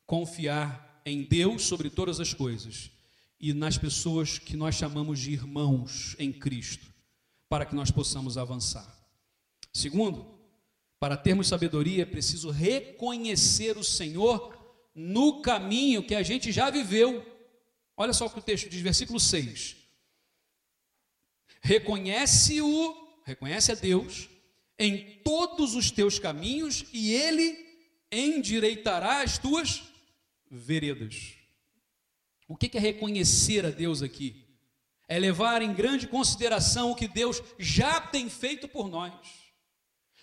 confiar 0.07 1.01
em 1.07 1.23
Deus 1.23 1.63
sobre 1.63 1.89
todas 1.89 2.19
as 2.19 2.35
coisas 2.35 2.91
e 3.41 3.55
nas 3.55 3.79
pessoas 3.79 4.39
que 4.39 4.57
nós 4.57 4.75
chamamos 4.75 5.19
de 5.19 5.33
irmãos 5.33 6.15
em 6.19 6.31
Cristo, 6.31 6.87
para 7.49 7.65
que 7.65 7.75
nós 7.75 7.91
possamos 7.91 8.37
avançar. 8.37 8.95
Segundo, 9.73 10.39
para 10.99 11.17
termos 11.17 11.49
sabedoria 11.49 12.03
é 12.03 12.07
preciso 12.07 12.51
reconhecer 12.51 13.79
o 13.79 13.85
Senhor 13.85 14.55
no 14.95 15.41
caminho 15.41 16.03
que 16.03 16.15
a 16.15 16.23
gente 16.23 16.53
já 16.53 16.69
viveu. 16.69 17.27
Olha 17.97 18.13
só 18.13 18.27
o 18.27 18.31
que 18.31 18.39
o 18.39 18.43
texto 18.43 18.69
diz, 18.69 18.83
versículo 18.83 19.19
6. 19.19 19.77
Reconhece-o, 21.63 22.95
reconhece 23.25 23.73
a 23.73 23.75
Deus 23.75 24.29
em 24.79 25.21
todos 25.23 25.75
os 25.75 25.91
teus 25.91 26.19
caminhos 26.19 26.85
e 26.93 27.13
ele 27.13 27.57
endireitará 28.13 29.23
as 29.23 29.39
tuas 29.39 29.83
veredas. 30.51 31.40
O 32.51 32.57
que 32.57 32.77
é 32.77 32.81
reconhecer 32.81 33.65
a 33.65 33.71
Deus 33.71 34.03
aqui? 34.03 34.45
É 35.07 35.21
levar 35.21 35.63
em 35.63 35.73
grande 35.73 36.09
consideração 36.09 36.91
o 36.91 36.97
que 36.97 37.07
Deus 37.07 37.41
já 37.61 38.01
tem 38.01 38.29
feito 38.29 38.67
por 38.67 38.89
nós. 38.89 39.13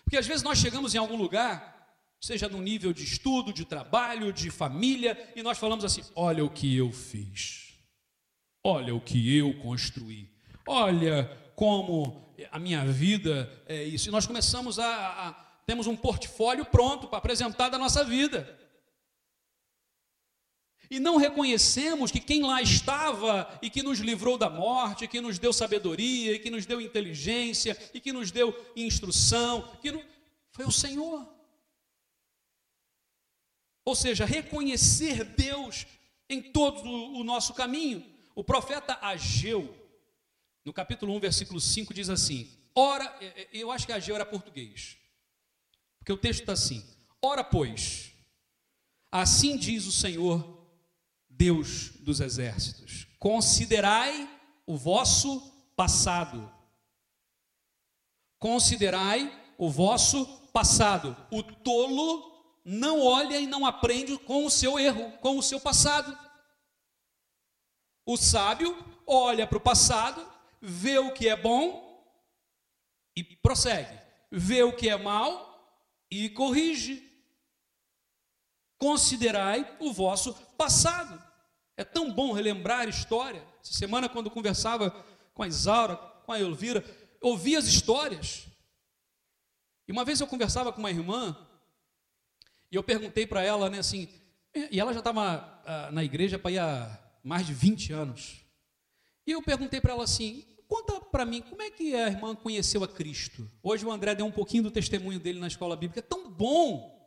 Porque 0.03 0.17
às 0.17 0.27
vezes 0.27 0.43
nós 0.43 0.57
chegamos 0.57 0.93
em 0.93 0.97
algum 0.97 1.15
lugar, 1.15 1.95
seja 2.19 2.49
no 2.49 2.61
nível 2.61 2.91
de 2.91 3.05
estudo, 3.05 3.53
de 3.53 3.63
trabalho, 3.63 4.33
de 4.33 4.51
família, 4.51 5.17
e 5.37 5.41
nós 5.41 5.57
falamos 5.57 5.85
assim: 5.85 6.01
olha 6.13 6.43
o 6.43 6.49
que 6.49 6.75
eu 6.75 6.91
fiz. 6.91 7.77
Olha 8.61 8.93
o 8.93 8.99
que 8.99 9.37
eu 9.37 9.57
construí. 9.59 10.29
Olha 10.67 11.31
como 11.55 12.35
a 12.51 12.59
minha 12.59 12.83
vida 12.85 13.49
é 13.67 13.85
isso. 13.85 14.09
E 14.09 14.11
nós 14.11 14.27
começamos 14.27 14.79
a, 14.79 15.29
a 15.29 15.33
temos 15.65 15.87
um 15.87 15.95
portfólio 15.95 16.65
pronto 16.65 17.07
para 17.07 17.19
apresentar 17.19 17.69
da 17.69 17.77
nossa 17.77 18.03
vida. 18.03 18.66
E 20.89 20.99
não 20.99 21.17
reconhecemos 21.17 22.11
que 22.11 22.19
quem 22.19 22.43
lá 22.43 22.61
estava 22.61 23.59
e 23.61 23.69
que 23.69 23.83
nos 23.83 23.99
livrou 23.99 24.37
da 24.37 24.49
morte, 24.49 25.07
que 25.07 25.19
nos 25.19 25.37
deu 25.37 25.51
sabedoria, 25.51 26.33
e 26.33 26.39
que 26.39 26.49
nos 26.49 26.65
deu 26.65 26.79
inteligência, 26.79 27.77
e 27.93 27.99
que 27.99 28.13
nos 28.13 28.31
deu 28.31 28.55
instrução, 28.75 29.77
que 29.81 29.91
não... 29.91 30.01
foi 30.51 30.65
o 30.65 30.71
Senhor. 30.71 31.27
Ou 33.83 33.95
seja, 33.95 34.25
reconhecer 34.25 35.23
Deus 35.23 35.85
em 36.29 36.41
todo 36.41 36.83
o 36.89 37.23
nosso 37.23 37.53
caminho. 37.53 38.05
O 38.35 38.43
profeta 38.43 38.97
Ageu, 39.01 39.75
no 40.63 40.71
capítulo 40.71 41.13
1, 41.15 41.19
versículo 41.19 41.59
5, 41.59 41.93
diz 41.93 42.09
assim: 42.09 42.49
Ora, 42.75 43.05
é, 43.19 43.25
é, 43.25 43.47
eu 43.51 43.71
acho 43.71 43.85
que 43.85 43.91
Ageu 43.91 44.15
era 44.15 44.25
português, 44.25 44.97
porque 45.99 46.13
o 46.13 46.17
texto 46.17 46.41
está 46.41 46.53
assim: 46.53 46.85
Ora, 47.21 47.43
pois, 47.43 48.13
assim 49.11 49.57
diz 49.57 49.85
o 49.85 49.91
Senhor 49.91 50.56
Deus 51.37 51.91
dos 51.99 52.19
exércitos. 52.19 53.07
Considerai 53.19 54.27
o 54.65 54.75
vosso 54.75 55.39
passado. 55.75 56.51
Considerai 58.39 59.31
o 59.57 59.69
vosso 59.69 60.25
passado. 60.51 61.15
O 61.31 61.43
tolo 61.43 62.59
não 62.65 62.99
olha 62.99 63.39
e 63.39 63.45
não 63.45 63.65
aprende 63.65 64.17
com 64.17 64.45
o 64.45 64.49
seu 64.49 64.79
erro, 64.79 65.11
com 65.19 65.37
o 65.37 65.43
seu 65.43 65.59
passado. 65.59 66.17
O 68.05 68.17
sábio 68.17 68.75
olha 69.05 69.45
para 69.45 69.57
o 69.57 69.61
passado, 69.61 70.25
vê 70.61 70.97
o 70.97 71.13
que 71.13 71.29
é 71.29 71.35
bom 71.35 71.85
e 73.15 73.23
prossegue, 73.23 73.99
vê 74.31 74.63
o 74.63 74.75
que 74.75 74.89
é 74.89 74.97
mal 74.97 75.47
e 76.09 76.29
corrige. 76.29 77.03
Considerai 78.77 79.77
o 79.79 79.91
vosso 79.91 80.33
passado. 80.57 81.26
É 81.77 81.83
tão 81.83 82.11
bom 82.11 82.33
relembrar 82.33 82.81
a 82.81 82.89
história. 82.89 83.45
Essa 83.63 83.73
semana, 83.73 84.09
quando 84.09 84.31
conversava 84.31 84.89
com 85.33 85.43
a 85.43 85.47
Isaura, 85.47 85.95
com 85.95 86.31
a 86.31 86.39
Elvira, 86.39 86.83
ouvi 87.21 87.55
as 87.55 87.65
histórias. 87.65 88.47
E 89.87 89.91
uma 89.91 90.03
vez 90.03 90.19
eu 90.19 90.27
conversava 90.27 90.73
com 90.73 90.79
uma 90.79 90.89
irmã, 90.89 91.37
e 92.71 92.75
eu 92.75 92.83
perguntei 92.83 93.25
para 93.25 93.43
ela, 93.43 93.69
né, 93.69 93.79
assim, 93.79 94.09
e 94.71 94.79
ela 94.79 94.91
já 94.91 94.99
estava 94.99 95.61
ah, 95.65 95.91
na 95.91 96.03
igreja 96.03 96.39
para 96.39 96.51
ir 96.51 96.57
há 96.57 96.99
mais 97.23 97.45
de 97.45 97.53
20 97.53 97.93
anos. 97.93 98.41
E 99.25 99.31
eu 99.31 99.41
perguntei 99.43 99.79
para 99.79 99.93
ela 99.93 100.03
assim: 100.03 100.45
conta 100.67 100.99
para 100.99 101.25
mim, 101.25 101.41
como 101.41 101.61
é 101.61 101.69
que 101.69 101.93
a 101.93 102.07
irmã 102.07 102.35
conheceu 102.35 102.83
a 102.83 102.87
Cristo? 102.87 103.49
Hoje 103.61 103.85
o 103.85 103.91
André 103.91 104.15
deu 104.15 104.25
um 104.25 104.31
pouquinho 104.31 104.63
do 104.63 104.71
testemunho 104.71 105.19
dele 105.19 105.39
na 105.39 105.47
escola 105.47 105.75
bíblica, 105.75 105.99
é 105.99 106.01
tão 106.01 106.29
bom. 106.29 106.97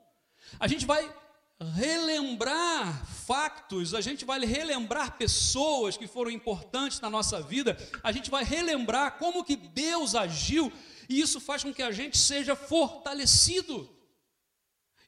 A 0.59 0.68
gente 0.68 0.87
vai 0.87 1.12
relembrar 1.61 3.07
factos, 3.07 3.94
a 3.94 4.01
gente 4.01 4.25
vai 4.25 4.40
relembrar 4.40 5.18
pessoas 5.18 5.96
que 5.96 6.07
foram 6.07 6.31
importantes 6.31 7.01
na 7.01 7.11
nossa 7.11 7.40
vida, 7.42 7.77
a 8.03 8.11
gente 8.11 8.31
vai 8.31 8.42
relembrar 8.42 9.18
como 9.18 9.44
que 9.44 9.57
Deus 9.57 10.14
agiu, 10.14 10.73
e 11.09 11.20
isso 11.20 11.40
faz 11.40 11.62
com 11.62 11.73
que 11.73 11.83
a 11.83 11.92
gente 11.92 12.16
seja 12.16 12.57
fortalecido. 12.57 13.88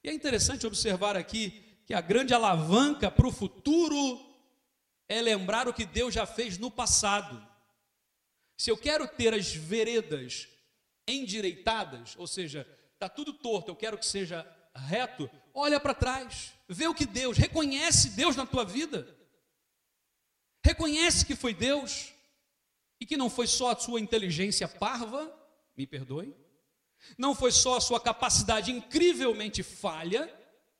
E 0.05 0.11
é 0.11 0.13
interessante 0.13 0.67
observar 0.67 1.17
aqui 1.17 1.63
que 1.87 1.95
a 1.95 2.01
grande 2.01 2.35
alavanca 2.35 3.11
para 3.11 3.27
o 3.27 3.33
futuro 3.33 4.21
é 5.09 5.21
lembrar 5.23 5.69
o 5.69 5.75
que 5.75 5.87
Deus 5.87 6.13
já 6.13 6.27
fez 6.27 6.59
no 6.59 6.71
passado. 6.71 7.47
Se 8.57 8.71
eu 8.71 8.77
quero 8.77 9.09
ter 9.09 9.33
as 9.35 9.55
veredas 9.55 10.49
endireitadas, 11.09 12.15
ou 12.17 12.27
seja, 12.27 12.67
está 12.95 13.09
tudo 13.09 13.33
torto, 13.33 13.71
eu 13.71 13.77
quero 13.77 13.99
que 13.99 14.07
seja 14.07 14.47
reto, 14.75 15.29
olha 15.55 15.79
para 15.79 15.95
trás, 15.95 16.53
vê 16.69 16.87
o 16.87 16.95
que 16.95 17.07
Deus, 17.07 17.37
reconhece 17.37 18.11
Deus 18.11 18.37
na 18.37 18.47
tua 18.47 18.65
vida. 18.65 19.07
Reconhece 20.65 21.27
que 21.27 21.35
foi 21.35 21.53
Deus 21.53 22.13
e 23.01 23.07
que 23.07 23.17
não 23.17 23.29
foi 23.29 23.47
só 23.47 23.73
a 23.73 23.79
sua 23.79 24.01
inteligência 24.01 24.69
parva, 24.69 25.33
me 25.77 25.87
perdoe, 25.87 26.35
não 27.19 27.35
foi 27.35 27.51
só 27.51 27.77
a 27.77 27.81
sua 27.81 28.01
capacidade 28.01 28.71
incrivelmente 28.71 29.63
falha, 29.63 30.33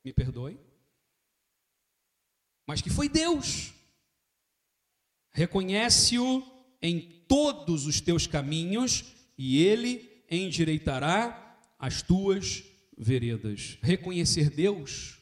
me 0.03 0.13
perdoe, 0.13 0.59
mas 2.65 2.81
que 2.81 2.89
foi 2.89 3.09
Deus. 3.09 3.73
Reconhece-o 5.31 6.43
em 6.81 7.25
todos 7.27 7.85
os 7.85 7.99
teus 7.99 8.27
caminhos 8.27 9.03
e 9.37 9.61
ele 9.63 10.23
endireitará 10.29 11.57
as 11.77 12.01
tuas 12.01 12.63
veredas. 13.03 13.77
Reconhecer 13.81 14.49
Deus 14.49 15.19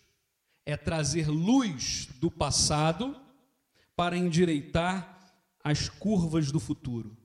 é 0.66 0.78
trazer 0.78 1.28
luz 1.28 2.08
do 2.20 2.30
passado 2.30 3.20
para 3.96 4.18
endireitar 4.18 5.20
as 5.64 5.90
curvas 5.90 6.52
do 6.52 6.60
futuro. 6.60 7.18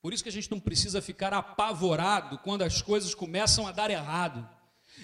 Por 0.00 0.12
isso 0.12 0.22
que 0.22 0.28
a 0.28 0.32
gente 0.32 0.50
não 0.50 0.60
precisa 0.60 1.02
ficar 1.02 1.32
apavorado 1.32 2.38
quando 2.38 2.62
as 2.62 2.80
coisas 2.80 3.14
começam 3.14 3.66
a 3.66 3.72
dar 3.72 3.90
errado. 3.90 4.48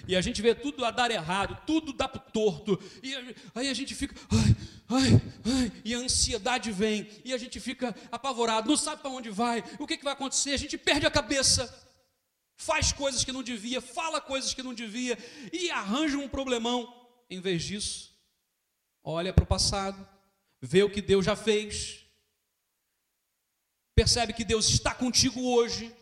E 0.07 0.15
a 0.15 0.21
gente 0.21 0.41
vê 0.41 0.53
tudo 0.53 0.83
a 0.83 0.91
dar 0.91 1.11
errado, 1.11 1.57
tudo 1.65 1.93
dá 1.93 2.07
torto. 2.07 2.79
E 3.01 3.15
aí 3.53 3.69
a 3.69 3.73
gente 3.73 3.95
fica, 3.95 4.15
ai, 4.31 4.55
ai, 4.89 5.21
ai, 5.45 5.71
e 5.83 5.93
a 5.93 5.99
ansiedade 5.99 6.71
vem, 6.71 7.07
e 7.23 7.33
a 7.33 7.37
gente 7.37 7.59
fica 7.59 7.95
apavorado, 8.11 8.69
não 8.69 8.77
sabe 8.77 9.01
para 9.01 9.11
onde 9.11 9.29
vai, 9.29 9.63
o 9.79 9.87
que, 9.87 9.97
que 9.97 10.03
vai 10.03 10.13
acontecer, 10.13 10.51
a 10.51 10.57
gente 10.57 10.77
perde 10.77 11.05
a 11.05 11.11
cabeça 11.11 11.84
faz 12.57 12.91
coisas 12.91 13.23
que 13.23 13.31
não 13.31 13.43
devia, 13.43 13.81
fala 13.81 14.21
coisas 14.21 14.53
que 14.53 14.63
não 14.63 14.73
devia 14.73 15.17
e 15.51 15.69
arranja 15.69 16.17
um 16.17 16.29
problemão. 16.29 16.93
Em 17.29 17.39
vez 17.39 17.63
disso, 17.63 18.13
olha 19.03 19.33
para 19.33 19.43
o 19.43 19.47
passado, 19.47 20.07
vê 20.61 20.83
o 20.83 20.89
que 20.89 21.01
Deus 21.01 21.25
já 21.25 21.35
fez, 21.35 22.05
percebe 23.95 24.33
que 24.33 24.45
Deus 24.45 24.69
está 24.69 24.93
contigo 24.93 25.41
hoje, 25.41 25.95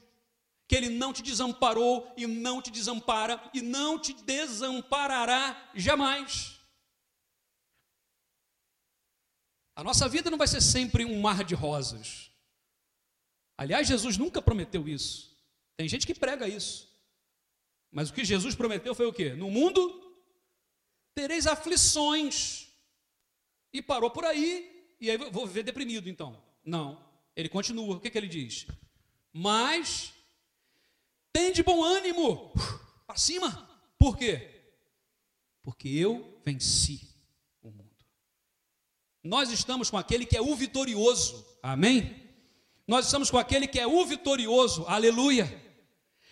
que 0.67 0.75
Ele 0.75 0.89
não 0.89 1.13
te 1.13 1.21
desamparou 1.21 2.13
e 2.17 2.25
não 2.27 2.61
te 2.61 2.71
desampara 2.71 3.41
e 3.53 3.61
não 3.61 3.99
te 3.99 4.13
desamparará 4.13 5.71
jamais. 5.75 6.59
A 9.75 9.83
nossa 9.83 10.07
vida 10.07 10.29
não 10.29 10.37
vai 10.37 10.47
ser 10.47 10.61
sempre 10.61 11.03
um 11.03 11.19
mar 11.19 11.43
de 11.43 11.55
rosas. 11.55 12.31
Aliás, 13.57 13.87
Jesus 13.87 14.17
nunca 14.17 14.41
prometeu 14.41 14.87
isso. 14.87 15.32
Tem 15.75 15.87
gente 15.87 16.05
que 16.05 16.13
prega 16.13 16.47
isso. 16.47 16.89
Mas 17.91 18.09
o 18.09 18.13
que 18.13 18.25
Jesus 18.25 18.55
prometeu 18.55 18.95
foi 18.95 19.05
o 19.05 19.13
quê? 19.13 19.33
No 19.33 19.49
mundo 19.51 20.01
tereis 21.13 21.47
aflições. 21.47 22.67
E 23.71 23.81
parou 23.81 24.11
por 24.11 24.25
aí. 24.25 24.95
E 24.99 25.09
aí 25.09 25.17
vou 25.17 25.45
viver 25.45 25.63
deprimido 25.63 26.09
então. 26.09 26.41
Não. 26.63 27.03
Ele 27.35 27.49
continua. 27.49 27.97
O 27.97 27.99
que, 27.99 28.09
que 28.09 28.17
ele 28.17 28.27
diz? 28.27 28.67
Mas 29.31 30.13
tem 31.31 31.51
de 31.51 31.63
bom 31.63 31.83
ânimo. 31.83 32.51
Para 33.05 33.17
cima. 33.17 33.69
Por 33.97 34.17
quê? 34.17 34.49
Porque 35.63 35.87
eu 35.89 36.41
venci 36.43 37.09
o 37.61 37.71
mundo. 37.71 38.05
Nós 39.23 39.51
estamos 39.51 39.89
com 39.89 39.97
aquele 39.97 40.25
que 40.25 40.37
é 40.37 40.41
o 40.41 40.55
vitorioso. 40.55 41.45
Amém? 41.61 42.22
Nós 42.87 43.05
estamos 43.05 43.31
com 43.31 43.37
aquele 43.37 43.67
que 43.67 43.79
é 43.79 43.87
o 43.87 44.05
vitorioso. 44.05 44.85
Aleluia. 44.87 45.61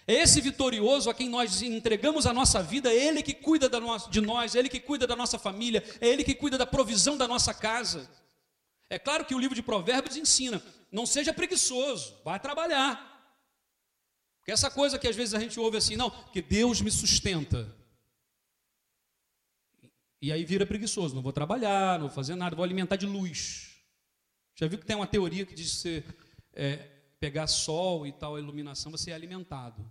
É 0.08 0.16
esse 0.16 0.42
vitorioso 0.42 1.10
a 1.10 1.14
quem 1.14 1.30
nós 1.30 1.62
entregamos 1.62 2.26
a 2.26 2.34
nossa 2.34 2.62
vida, 2.62 2.92
é 2.92 3.08
Ele 3.08 3.22
que 3.22 3.34
cuida 3.34 3.70
de 3.70 4.22
nós, 4.22 4.56
é 4.56 4.60
Ele 4.60 4.68
que 4.68 4.80
cuida 4.80 5.06
da 5.08 5.16
nossa 5.16 5.38
família, 5.38 5.84
é 6.02 6.08
Ele 6.08 6.24
que 6.24 6.36
cuida 6.36 6.58
da 6.58 6.66
provisão 6.66 7.16
da 7.16 7.28
nossa 7.28 7.54
casa. 7.54 8.10
É 8.90 9.00
claro 9.00 9.24
que 9.24 9.34
o 9.34 9.40
livro 9.40 9.56
de 9.56 9.62
Provérbios 9.62 10.18
ensina: 10.18 10.62
não 10.92 11.06
seja 11.06 11.34
preguiçoso, 11.34 12.20
vai 12.26 12.40
trabalhar. 12.40 13.10
Porque 14.40 14.52
essa 14.52 14.72
coisa 14.72 14.98
que 14.98 15.08
às 15.08 15.16
vezes 15.16 15.36
a 15.36 15.40
gente 15.40 15.60
ouve 15.60 15.78
assim, 15.78 15.96
não, 15.96 16.10
que 16.10 16.42
Deus 16.42 16.82
me 16.82 16.90
sustenta. 16.90 17.74
E 20.20 20.32
aí 20.32 20.44
vira 20.44 20.66
preguiçoso, 20.66 21.16
não 21.16 21.22
vou 21.22 21.32
trabalhar, 21.32 22.00
não 22.00 22.08
vou 22.08 22.16
fazer 22.16 22.36
nada, 22.36 22.56
vou 22.56 22.66
alimentar 22.66 22.96
de 22.96 23.06
luz. 23.06 23.78
Já 24.56 24.68
viu 24.68 24.78
que 24.78 24.86
tem 24.86 24.96
uma 24.96 25.08
teoria 25.08 25.46
que 25.46 25.56
diz 25.56 25.72
que 25.72 25.78
você 25.78 26.04
é, 26.54 26.78
pegar 27.20 27.48
sol 27.48 28.06
e 28.06 28.12
tal, 28.12 28.38
iluminação, 28.38 28.92
você 28.92 29.12
é 29.12 29.14
alimentado. 29.14 29.90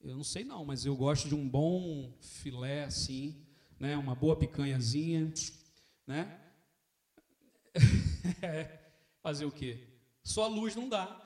Eu 0.00 0.14
não 0.14 0.24
sei 0.24 0.44
não, 0.44 0.64
mas 0.64 0.84
eu 0.84 0.94
gosto 0.94 1.28
de 1.28 1.34
um 1.34 1.48
bom 1.48 2.12
filé 2.20 2.84
assim, 2.84 3.44
né, 3.78 3.96
uma 3.96 4.14
boa 4.14 4.36
picanhazinha, 4.36 5.32
né? 6.06 6.40
Fazer 9.22 9.44
o 9.44 9.52
quê? 9.52 9.88
Só 10.22 10.44
a 10.44 10.48
luz 10.48 10.76
não 10.76 10.88
dá. 10.88 11.24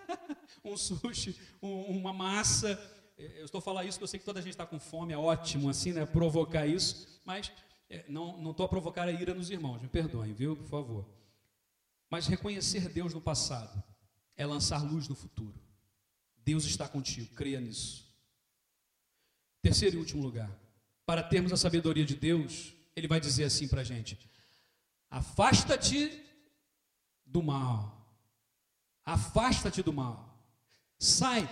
um 0.64 0.76
sushi, 0.76 1.36
um, 1.62 1.98
uma 1.98 2.12
massa. 2.12 2.80
Eu 3.18 3.44
estou 3.44 3.60
falando 3.60 3.88
isso 3.88 3.98
porque 3.98 4.04
eu 4.04 4.08
sei 4.08 4.20
que 4.20 4.26
toda 4.26 4.40
a 4.40 4.42
gente 4.42 4.52
está 4.52 4.66
com 4.66 4.78
fome, 4.78 5.12
é 5.12 5.18
ótimo 5.18 5.68
assim, 5.68 5.92
né? 5.92 6.06
Provocar 6.06 6.66
isso, 6.66 7.20
mas 7.24 7.52
é, 7.88 8.04
não 8.08 8.50
estou 8.50 8.66
a 8.66 8.68
provocar 8.68 9.08
a 9.08 9.12
ira 9.12 9.34
nos 9.34 9.50
irmãos, 9.50 9.80
me 9.80 9.88
perdoem, 9.88 10.32
viu? 10.32 10.56
Por 10.56 10.66
favor. 10.66 11.16
Mas 12.10 12.26
reconhecer 12.26 12.88
Deus 12.88 13.12
no 13.12 13.20
passado 13.20 13.82
é 14.36 14.46
lançar 14.46 14.82
luz 14.82 15.08
no 15.08 15.14
futuro. 15.14 15.60
Deus 16.36 16.64
está 16.64 16.88
contigo, 16.88 17.34
creia 17.34 17.60
nisso. 17.60 18.06
Terceiro 19.60 19.96
e 19.96 19.98
último 19.98 20.22
lugar, 20.22 20.50
para 21.04 21.22
termos 21.22 21.52
a 21.52 21.56
sabedoria 21.56 22.04
de 22.04 22.14
Deus, 22.14 22.72
Ele 22.94 23.08
vai 23.08 23.18
dizer 23.18 23.44
assim 23.44 23.66
para 23.66 23.80
a 23.80 23.84
gente: 23.84 24.16
afasta-te 25.10 26.22
do 27.24 27.42
mal, 27.42 28.06
afasta-te 29.04 29.82
do 29.82 29.92
mal, 29.92 30.38
sai. 30.98 31.48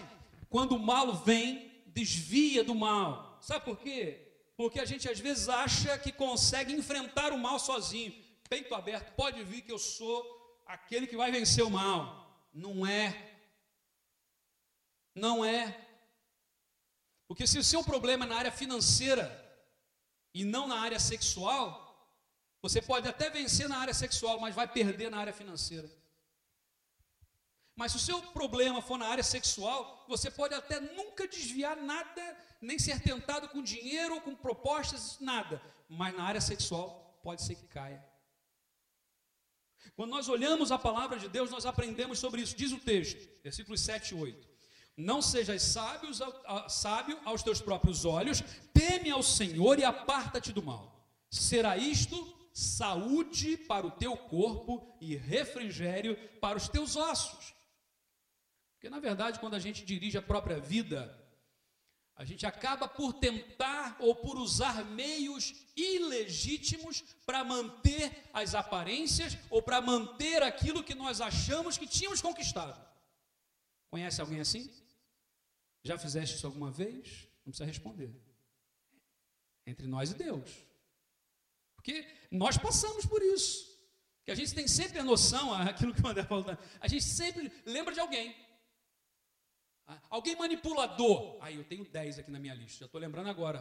Quando 0.49 0.77
o 0.77 0.79
mal 0.79 1.17
vem, 1.25 1.83
desvia 1.89 2.63
do 2.63 2.77
mal. 2.77 3.39
Sabe 3.43 3.65
por 3.65 3.79
quê? 3.79 4.25
Porque 4.57 4.79
a 4.79 4.85
gente 4.85 5.09
às 5.09 5.19
vezes 5.19 5.49
acha 5.49 5.99
que 5.99 6.13
consegue 6.13 6.73
enfrentar 6.73 7.33
o 7.33 7.39
mal 7.39 7.59
sozinho, 7.59 8.15
peito 8.49 8.73
aberto, 8.73 9.13
pode 9.17 9.43
vir 9.43 9.63
que 9.63 9.73
eu 9.73 9.79
sou 9.79 10.44
aquele 10.67 11.07
que 11.07 11.17
vai 11.17 11.31
vencer 11.31 11.65
o 11.65 11.71
mal. 11.71 12.47
Não 12.53 12.87
é. 12.87 13.39
Não 15.15 15.45
é. 15.45 15.81
Porque 17.27 17.47
se 17.47 17.59
o 17.59 17.65
seu 17.65 17.83
problema 17.83 18.25
é 18.25 18.29
na 18.29 18.37
área 18.37 18.53
financeira 18.53 19.27
e 20.33 20.45
não 20.45 20.67
na 20.67 20.81
área 20.81 20.99
sexual, 20.99 21.85
você 22.61 22.81
pode 22.81 23.09
até 23.09 23.31
vencer 23.31 23.69
na 23.69 23.79
área 23.79 23.95
sexual, 23.95 24.41
mas 24.41 24.55
vai 24.55 24.67
perder 24.67 25.11
na 25.11 25.19
área 25.19 25.33
financeira. 25.33 25.91
Mas 27.77 27.93
se 27.93 27.99
o 27.99 28.01
seu 28.01 28.23
problema 28.23 28.81
for 28.81 28.97
na 28.97 29.09
área 29.09 29.25
sexual, 29.25 30.05
você 30.09 30.31
pode 30.31 30.55
até 30.55 30.79
nunca 30.79 31.27
desviar 31.27 31.77
nada, 31.77 32.37
nem 32.61 32.79
ser 32.79 33.01
tentado 33.01 33.49
com 33.49 33.63
dinheiro 33.63 34.15
ou 34.15 34.21
com 34.21 34.35
propostas, 34.35 35.19
nada. 35.19 35.61
Mas 35.89 36.15
na 36.17 36.25
área 36.25 36.41
sexual, 36.41 37.19
pode 37.23 37.43
ser 37.43 37.57
que 37.57 37.67
caia. 37.67 38.05
Quando 39.97 40.11
nós 40.11 40.29
olhamos 40.29 40.73
a 40.73 40.79
palavra 40.79 41.19
de 41.19 41.29
Deus, 41.29 41.51
nós 41.51 41.67
aprendemos 41.67 42.19
sobre 42.19 42.43
isso. 42.43 42.57
Diz 42.57 42.73
o 42.73 42.79
texto, 42.79 43.29
versículos 43.43 43.81
7 43.81 44.11
e 44.11 44.15
8. 44.19 44.49
Não 44.97 45.21
sejas 45.21 45.63
sábios, 45.63 46.21
sábio 46.69 47.19
aos 47.25 47.43
teus 47.43 47.61
próprios 47.61 48.05
olhos, 48.05 48.43
teme 48.73 49.11
ao 49.11 49.23
Senhor 49.23 49.79
e 49.79 49.85
aparta-te 49.85 50.53
do 50.53 50.63
mal. 50.63 51.09
Será 51.31 51.77
isto 51.77 52.33
saúde 52.53 53.57
para 53.57 53.85
o 53.85 53.91
teu 53.91 54.17
corpo 54.17 54.97
e 55.01 55.17
refrigério 55.17 56.17
para 56.41 56.57
os 56.57 56.69
teus 56.69 56.95
ossos. 56.95 57.53
Porque, 58.75 58.89
na 58.89 59.01
verdade, 59.01 59.41
quando 59.41 59.55
a 59.55 59.59
gente 59.59 59.85
dirige 59.85 60.17
a 60.17 60.23
própria 60.23 60.61
vida, 60.61 61.24
a 62.17 62.25
gente 62.25 62.47
acaba 62.47 62.87
por 62.87 63.13
tentar 63.15 63.97
ou 63.99 64.15
por 64.15 64.37
usar 64.39 64.85
meios 64.85 65.55
ilegítimos 65.77 67.03
para 67.27 67.43
manter 67.43 68.25
as 68.33 68.55
aparências 68.55 69.37
ou 69.51 69.61
para 69.61 69.81
manter 69.81 70.43
aquilo 70.43 70.85
que 70.85 70.95
nós 70.95 71.21
achamos 71.21 71.77
que 71.77 71.87
tínhamos 71.87 72.23
conquistado. 72.23 72.81
Conhece 73.91 74.21
alguém 74.21 74.41
assim? 74.41 74.71
Já 75.83 75.99
fizeste 75.99 76.37
isso 76.37 76.47
alguma 76.47 76.71
vez? 76.71 77.29
Não 77.45 77.51
precisa 77.51 77.67
responder. 77.67 78.15
Entre 79.67 79.87
nós 79.87 80.13
e 80.13 80.15
Deus. 80.15 80.51
Porque 81.75 82.07
nós 82.31 82.57
passamos 82.57 83.05
por 83.05 83.23
isso. 83.23 83.75
Que 84.25 84.31
a 84.31 84.35
gente 84.35 84.55
tem 84.55 84.67
sempre 84.67 84.99
a 84.99 85.05
noção, 85.05 85.53
aquilo 85.63 85.93
que 85.93 86.01
o 86.01 86.07
André 86.07 86.25
falou, 86.25 86.47
a 86.81 86.89
gente 86.89 87.05
sempre 87.05 87.53
lembra 87.67 87.93
de 87.93 88.01
alguém. 88.01 88.35
Alguém 90.15 90.37
manipulador. 90.37 91.39
Aí 91.41 91.57
eu 91.57 91.65
tenho 91.65 91.85
10 91.85 92.21
aqui 92.21 92.31
na 92.31 92.39
minha 92.39 92.55
lista, 92.55 92.79
já 92.79 92.87
estou 92.87 93.01
lembrando 93.01 93.29
agora. 93.29 93.61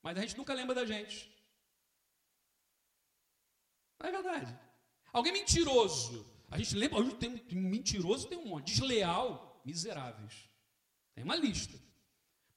Mas 0.00 0.16
a 0.16 0.20
gente 0.20 0.36
nunca 0.36 0.54
lembra 0.54 0.72
da 0.72 0.86
gente. 0.86 1.28
Não 3.98 4.08
é 4.08 4.12
verdade. 4.12 4.56
Alguém 5.12 5.32
mentiroso. 5.32 6.24
A 6.48 6.56
gente 6.58 6.76
lembra, 6.76 7.02
tem, 7.16 7.38
tem 7.38 7.58
mentiroso, 7.58 8.28
tem 8.28 8.38
um 8.38 8.46
monte. 8.46 8.66
Desleal 8.66 9.60
miseráveis. 9.64 10.48
Tem 11.12 11.24
uma 11.24 11.34
lista. 11.34 11.76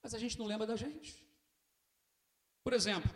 Mas 0.04 0.14
a 0.14 0.20
gente 0.20 0.38
não 0.38 0.46
lembra 0.46 0.68
da 0.68 0.76
gente. 0.76 1.26
Por 2.64 2.74
exemplo, 2.74 3.10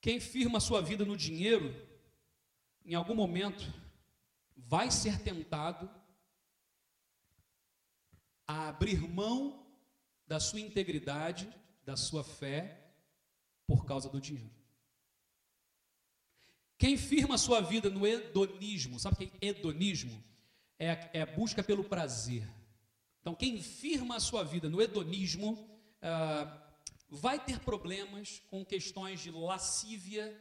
quem 0.00 0.20
firma 0.20 0.60
sua 0.60 0.80
vida 0.80 1.04
no 1.04 1.16
dinheiro, 1.16 1.74
em 2.84 2.94
algum 2.94 3.16
momento, 3.16 3.64
vai 4.56 4.92
ser 4.92 5.18
tentado 5.24 5.90
a 8.48 8.68
abrir 8.68 9.06
mão 9.06 9.64
da 10.26 10.40
sua 10.40 10.58
integridade, 10.58 11.48
da 11.84 11.96
sua 11.96 12.24
fé, 12.24 12.90
por 13.66 13.84
causa 13.84 14.08
do 14.08 14.20
dinheiro. 14.20 14.50
Quem 16.76 16.96
firma 16.96 17.36
a 17.36 17.38
sua 17.38 17.60
vida 17.60 17.88
no 17.88 18.04
hedonismo, 18.04 18.98
sabe 18.98 19.14
o 19.14 19.18
que 19.18 19.46
é 19.46 19.48
hedonismo? 19.48 20.24
é 20.78 20.90
a, 20.90 21.10
é 21.12 21.22
a 21.22 21.26
busca 21.26 21.62
pelo 21.62 21.84
prazer. 21.84 22.48
Então, 23.20 23.34
quem 23.34 23.60
firma 23.60 24.16
a 24.16 24.20
sua 24.20 24.44
vida 24.44 24.68
no 24.68 24.80
hedonismo 24.80 25.68
ah, 26.00 26.62
vai 27.08 27.42
ter 27.44 27.58
problemas 27.60 28.40
com 28.48 28.64
questões 28.64 29.20
de 29.20 29.30
lascívia, 29.30 30.34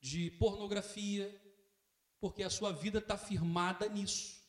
de 0.00 0.30
pornografia, 0.32 1.34
porque 2.20 2.42
a 2.42 2.50
sua 2.50 2.72
vida 2.72 2.98
está 2.98 3.18
firmada 3.18 3.88
nisso. 3.88 4.42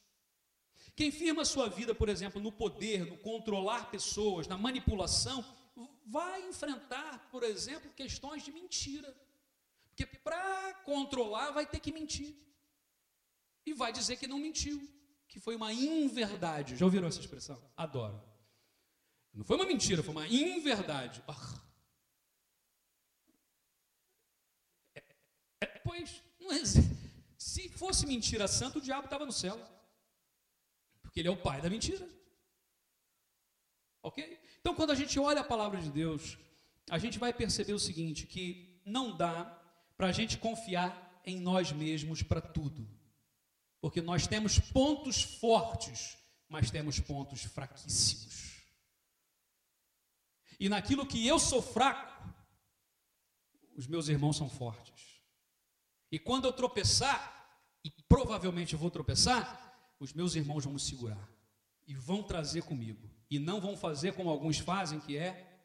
Quem 0.96 1.12
firma 1.12 1.44
sua 1.44 1.68
vida, 1.68 1.94
por 1.94 2.08
exemplo, 2.08 2.42
no 2.42 2.52
poder, 2.52 3.06
no 3.06 3.18
controlar 3.18 3.92
pessoas, 3.92 4.48
na 4.48 4.58
manipulação, 4.58 5.44
vai 6.06 6.48
enfrentar, 6.48 7.30
por 7.30 7.44
exemplo, 7.44 7.92
questões 7.94 8.44
de 8.44 8.52
mentira. 8.52 9.14
Porque 9.90 10.06
para 10.06 10.74
controlar 10.86 11.52
vai 11.52 11.66
ter 11.66 11.80
que 11.80 11.92
mentir 11.92 12.34
e 13.66 13.74
vai 13.74 13.92
dizer 13.92 14.16
que 14.16 14.28
não 14.28 14.40
mentiu, 14.40 14.88
que 15.28 15.40
foi 15.40 15.56
uma 15.56 15.74
inverdade. 15.74 16.78
Já 16.78 16.86
ouviram 16.86 17.08
essa 17.08 17.20
expressão? 17.20 17.62
Adoro. 17.76 18.22
Não 19.34 19.44
foi 19.44 19.58
uma 19.58 19.66
mentira, 19.66 20.02
foi 20.02 20.14
uma 20.14 20.28
inverdade. 20.28 21.22
Ah. 21.28 21.62
É, 24.96 25.04
é, 25.62 25.66
pois, 25.84 26.22
é, 26.40 26.64
se 27.38 27.68
fosse 27.70 28.06
mentira 28.06 28.48
santa, 28.48 28.78
o 28.78 28.82
diabo 28.82 29.06
estava 29.06 29.26
no 29.26 29.32
céu. 29.34 29.60
Porque 31.16 31.22
ele 31.22 31.30
é 31.30 31.32
o 31.32 31.42
pai 31.42 31.62
da 31.62 31.70
mentira. 31.70 32.06
Ok? 34.04 34.38
Então, 34.60 34.76
quando 34.76 34.92
a 34.92 34.96
gente 34.96 35.18
olha 35.18 35.40
a 35.40 35.46
palavra 35.46 35.80
de 35.80 35.90
Deus, 35.90 36.38
a 36.90 36.98
gente 36.98 37.18
vai 37.18 37.32
perceber 37.32 37.72
o 37.72 37.80
seguinte: 37.80 38.28
que 38.28 38.82
não 38.86 39.16
dá 39.16 39.46
para 39.96 40.08
a 40.08 40.12
gente 40.12 40.38
confiar 40.38 41.22
em 41.26 41.40
nós 41.40 41.72
mesmos 41.72 42.22
para 42.22 42.42
tudo. 42.42 42.86
Porque 43.80 44.02
nós 44.02 44.28
temos 44.28 44.60
pontos 44.60 45.22
fortes, 45.22 46.18
mas 46.50 46.70
temos 46.70 47.00
pontos 47.00 47.44
fraquíssimos. 47.44 48.66
E 50.60 50.68
naquilo 50.68 51.08
que 51.08 51.26
eu 51.26 51.40
sou 51.40 51.62
fraco, 51.62 52.30
os 53.78 53.88
meus 53.88 54.10
irmãos 54.10 54.36
são 54.36 54.50
fortes. 54.50 55.22
E 56.12 56.20
quando 56.20 56.44
eu 56.44 56.52
tropeçar, 56.52 57.64
e 57.86 57.90
provavelmente 58.10 58.74
eu 58.74 58.80
vou 58.80 58.92
tropeçar, 58.92 59.65
os 60.00 60.14
meus 60.14 60.36
irmãos 60.36 60.64
vão 60.64 60.74
me 60.74 60.80
segurar 60.80 61.30
e 61.88 61.94
vão 61.94 62.24
trazer 62.24 62.64
comigo. 62.64 63.10
E 63.30 63.40
não 63.40 63.60
vão 63.60 63.76
fazer 63.76 64.14
como 64.14 64.30
alguns 64.30 64.60
fazem, 64.60 65.00
que 65.00 65.18
é 65.18 65.60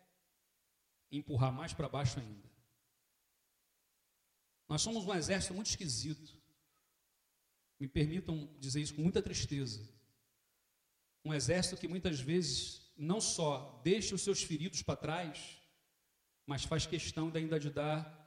empurrar 1.11 1.53
mais 1.53 1.73
para 1.73 1.89
baixo 1.89 2.19
ainda. 2.19 2.49
Nós 4.69 4.83
somos 4.83 5.05
um 5.05 5.15
exército 5.15 5.55
muito 5.55 5.69
esquisito. 5.69 6.39
Me 7.79 7.89
permitam 7.89 8.49
dizer 8.59 8.81
isso 8.81 8.95
com 8.95 9.03
muita 9.03 9.23
tristeza. 9.23 9.89
Um 11.25 11.35
exército 11.35 11.77
que 11.77 11.89
muitas 11.89 12.21
vezes 12.21 12.93
não 12.97 13.21
só 13.21 13.81
deixa 13.83 14.15
os 14.15 14.23
seus 14.23 14.43
feridos 14.43 14.83
para 14.83 14.97
trás, 14.97 15.61
mas 16.47 16.65
faz 16.65 16.87
questão 16.87 17.31
de 17.31 17.39
ainda 17.39 17.59
de 17.59 17.71
dar 17.71 18.19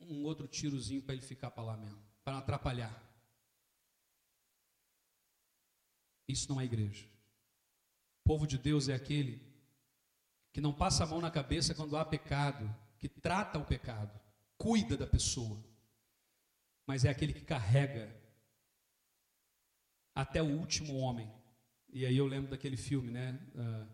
um 0.00 0.24
outro 0.24 0.46
tirozinho 0.46 1.02
para 1.02 1.14
ele 1.14 1.22
ficar 1.22 1.50
para 1.50 1.62
lá 1.62 1.76
mesmo, 1.76 2.02
para 2.24 2.38
atrapalhar. 2.38 3.07
Isso 6.28 6.48
não 6.48 6.60
é 6.60 6.64
igreja. 6.64 7.06
O 8.20 8.28
povo 8.28 8.46
de 8.46 8.58
Deus 8.58 8.88
é 8.88 8.94
aquele 8.94 9.42
que 10.52 10.60
não 10.60 10.72
passa 10.72 11.02
a 11.02 11.06
mão 11.06 11.20
na 11.20 11.30
cabeça 11.30 11.74
quando 11.74 11.96
há 11.96 12.04
pecado, 12.04 12.72
que 12.98 13.08
trata 13.08 13.58
o 13.58 13.64
pecado, 13.64 14.20
cuida 14.56 14.96
da 14.96 15.06
pessoa 15.06 15.58
mas 16.88 17.04
é 17.04 17.10
aquele 17.10 17.34
que 17.34 17.42
carrega 17.42 18.10
até 20.14 20.42
o 20.42 20.58
último 20.58 20.96
homem. 20.96 21.30
E 21.90 22.06
aí 22.06 22.16
eu 22.16 22.26
lembro 22.26 22.50
daquele 22.50 22.78
filme, 22.78 23.10
né? 23.10 23.38
Uh, 23.54 23.86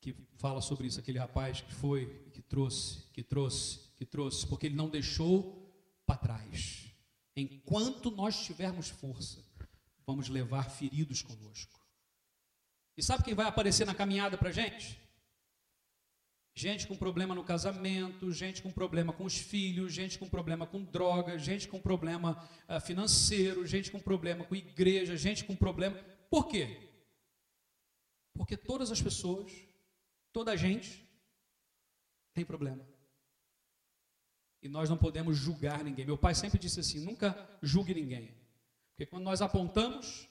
que 0.00 0.14
fala 0.36 0.60
sobre 0.60 0.86
isso, 0.86 1.00
aquele 1.00 1.18
rapaz 1.18 1.60
que 1.60 1.74
foi, 1.74 2.06
que 2.32 2.40
trouxe, 2.40 3.02
que 3.12 3.24
trouxe, 3.24 3.80
que 3.96 4.04
trouxe, 4.04 4.46
porque 4.46 4.66
ele 4.66 4.76
não 4.76 4.88
deixou 4.88 5.68
para 6.06 6.16
trás. 6.16 6.94
Enquanto 7.34 8.08
nós 8.12 8.44
tivermos 8.44 8.88
força, 8.88 9.44
vamos 10.06 10.28
levar 10.28 10.70
feridos 10.70 11.22
conosco. 11.22 11.80
E 12.96 13.02
sabe 13.02 13.24
quem 13.24 13.34
vai 13.34 13.46
aparecer 13.46 13.86
na 13.86 13.94
caminhada 13.94 14.36
para 14.36 14.50
gente? 14.50 15.00
Gente 16.54 16.86
com 16.86 16.94
problema 16.94 17.34
no 17.34 17.42
casamento, 17.42 18.30
gente 18.30 18.62
com 18.62 18.70
problema 18.70 19.12
com 19.12 19.24
os 19.24 19.38
filhos, 19.38 19.92
gente 19.92 20.18
com 20.18 20.28
problema 20.28 20.66
com 20.66 20.84
droga, 20.84 21.38
gente 21.38 21.66
com 21.66 21.80
problema 21.80 22.46
uh, 22.68 22.78
financeiro, 22.78 23.66
gente 23.66 23.90
com 23.90 23.98
problema 23.98 24.44
com 24.44 24.54
igreja, 24.54 25.16
gente 25.16 25.44
com 25.44 25.56
problema. 25.56 25.96
Por 26.28 26.48
quê? 26.48 26.90
Porque 28.34 28.56
todas 28.56 28.90
as 28.90 29.00
pessoas, 29.00 29.50
toda 30.30 30.52
a 30.52 30.56
gente 30.56 31.02
tem 32.34 32.44
problema. 32.44 32.86
E 34.62 34.68
nós 34.68 34.90
não 34.90 34.98
podemos 34.98 35.36
julgar 35.36 35.82
ninguém. 35.82 36.04
Meu 36.04 36.18
pai 36.18 36.34
sempre 36.34 36.58
disse 36.58 36.80
assim: 36.80 37.00
nunca 37.04 37.58
julgue 37.62 37.94
ninguém. 37.94 38.41
Porque 39.02 39.10
quando 39.10 39.24
nós 39.24 39.42
apontamos, 39.42 40.28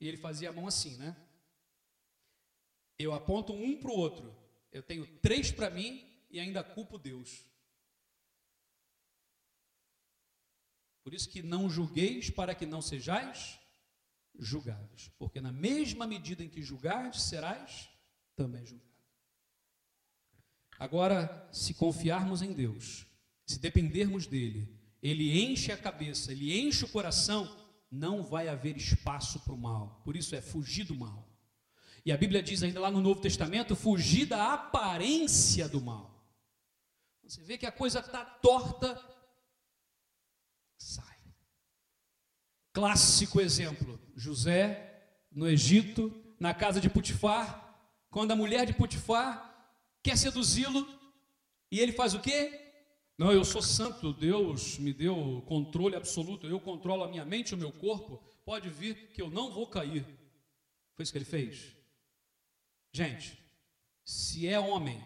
e 0.00 0.08
ele 0.08 0.16
fazia 0.16 0.48
a 0.48 0.52
mão 0.52 0.66
assim, 0.66 0.96
né? 0.96 1.14
Eu 2.98 3.12
aponto 3.12 3.52
um 3.52 3.78
para 3.78 3.90
o 3.90 3.98
outro. 3.98 4.34
Eu 4.72 4.82
tenho 4.82 5.06
três 5.18 5.52
para 5.52 5.68
mim 5.68 6.02
e 6.30 6.40
ainda 6.40 6.64
culpo 6.64 6.96
Deus. 6.96 7.44
Por 11.02 11.12
isso 11.12 11.28
que 11.28 11.42
não 11.42 11.68
julgueis 11.68 12.30
para 12.30 12.54
que 12.54 12.64
não 12.64 12.80
sejais 12.80 13.60
julgados. 14.38 15.10
Porque 15.18 15.38
na 15.38 15.52
mesma 15.52 16.06
medida 16.06 16.42
em 16.42 16.48
que 16.48 16.62
julgardes, 16.62 17.24
serás 17.24 17.90
também 18.34 18.64
julgado. 18.64 18.90
Agora, 20.78 21.46
se 21.52 21.74
confiarmos 21.74 22.40
em 22.40 22.54
Deus, 22.54 23.06
se 23.44 23.58
dependermos 23.58 24.26
dele, 24.26 24.74
ele 25.02 25.42
enche 25.44 25.70
a 25.70 25.76
cabeça, 25.76 26.32
ele 26.32 26.58
enche 26.58 26.86
o 26.86 26.88
coração, 26.88 27.63
não 27.94 28.24
vai 28.24 28.48
haver 28.48 28.76
espaço 28.76 29.38
para 29.40 29.54
o 29.54 29.58
mal. 29.58 30.00
Por 30.04 30.16
isso 30.16 30.34
é 30.34 30.40
fugir 30.40 30.84
do 30.84 30.96
mal. 30.96 31.28
E 32.04 32.10
a 32.10 32.16
Bíblia 32.16 32.42
diz 32.42 32.62
ainda 32.62 32.80
lá 32.80 32.90
no 32.90 33.00
Novo 33.00 33.20
Testamento: 33.20 33.76
fugir 33.76 34.26
da 34.26 34.52
aparência 34.52 35.68
do 35.68 35.80
mal. 35.80 36.12
Você 37.22 37.42
vê 37.42 37.56
que 37.56 37.64
a 37.64 37.72
coisa 37.72 38.00
está 38.00 38.24
torta, 38.24 39.00
sai. 40.76 41.18
Clássico 42.72 43.40
exemplo: 43.40 43.98
José 44.16 44.90
no 45.30 45.48
Egito, 45.48 46.12
na 46.38 46.52
casa 46.52 46.80
de 46.80 46.90
Putifar, 46.90 47.78
quando 48.10 48.32
a 48.32 48.36
mulher 48.36 48.66
de 48.66 48.74
Putifar 48.74 49.52
quer 50.02 50.18
seduzi-lo, 50.18 50.86
e 51.70 51.78
ele 51.78 51.92
faz 51.92 52.12
o 52.12 52.20
quê? 52.20 52.63
Não, 53.16 53.32
eu 53.32 53.44
sou 53.44 53.62
santo, 53.62 54.12
Deus 54.12 54.78
me 54.78 54.92
deu 54.92 55.42
controle 55.46 55.94
absoluto, 55.94 56.46
eu 56.46 56.58
controlo 56.58 57.04
a 57.04 57.08
minha 57.08 57.24
mente 57.24 57.50
e 57.50 57.54
o 57.54 57.58
meu 57.58 57.72
corpo, 57.72 58.22
pode 58.44 58.68
vir 58.68 59.10
que 59.12 59.22
eu 59.22 59.30
não 59.30 59.52
vou 59.52 59.68
cair. 59.68 60.04
Foi 60.94 61.04
isso 61.04 61.12
que 61.12 61.18
ele 61.18 61.24
fez. 61.24 61.76
Gente, 62.92 63.38
se 64.04 64.48
é 64.48 64.58
homem, 64.58 65.04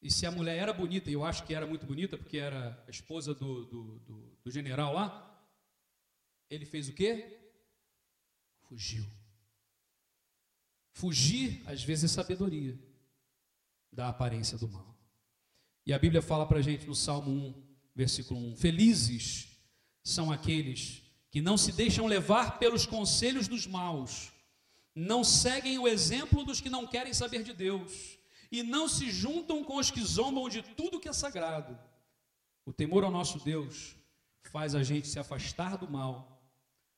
e 0.00 0.10
se 0.10 0.24
a 0.24 0.30
mulher 0.30 0.56
era 0.56 0.72
bonita, 0.72 1.10
e 1.10 1.12
eu 1.12 1.24
acho 1.24 1.44
que 1.44 1.54
era 1.54 1.66
muito 1.66 1.84
bonita, 1.84 2.16
porque 2.16 2.38
era 2.38 2.82
a 2.86 2.90
esposa 2.90 3.34
do, 3.34 3.64
do, 3.66 3.98
do, 4.00 4.38
do 4.44 4.50
general 4.50 4.94
lá, 4.94 5.22
ele 6.48 6.64
fez 6.64 6.88
o 6.88 6.94
quê? 6.94 7.38
Fugiu. 8.62 9.04
Fugir, 10.92 11.62
às 11.66 11.82
vezes, 11.82 12.10
é 12.10 12.14
sabedoria 12.14 12.78
da 13.92 14.08
aparência 14.08 14.56
do 14.56 14.68
mal. 14.68 14.95
E 15.86 15.92
a 15.92 15.98
Bíblia 15.98 16.20
fala 16.20 16.44
para 16.44 16.58
a 16.58 16.62
gente 16.62 16.84
no 16.84 16.96
Salmo 16.96 17.30
1, 17.30 17.54
versículo 17.94 18.40
1: 18.52 18.56
Felizes 18.56 19.56
são 20.02 20.32
aqueles 20.32 21.02
que 21.30 21.40
não 21.40 21.56
se 21.56 21.70
deixam 21.70 22.06
levar 22.06 22.58
pelos 22.58 22.84
conselhos 22.84 23.46
dos 23.46 23.66
maus, 23.68 24.32
não 24.94 25.22
seguem 25.22 25.78
o 25.78 25.86
exemplo 25.86 26.44
dos 26.44 26.60
que 26.60 26.68
não 26.68 26.86
querem 26.86 27.14
saber 27.14 27.44
de 27.44 27.52
Deus, 27.52 28.18
e 28.50 28.64
não 28.64 28.88
se 28.88 29.10
juntam 29.10 29.62
com 29.62 29.76
os 29.76 29.90
que 29.90 30.02
zombam 30.02 30.48
de 30.48 30.60
tudo 30.62 30.98
que 30.98 31.08
é 31.08 31.12
sagrado. 31.12 31.78
O 32.64 32.72
temor 32.72 33.04
ao 33.04 33.10
nosso 33.10 33.38
Deus 33.44 33.94
faz 34.50 34.74
a 34.74 34.82
gente 34.82 35.06
se 35.06 35.20
afastar 35.20 35.76
do 35.76 35.88
mal, 35.88 36.42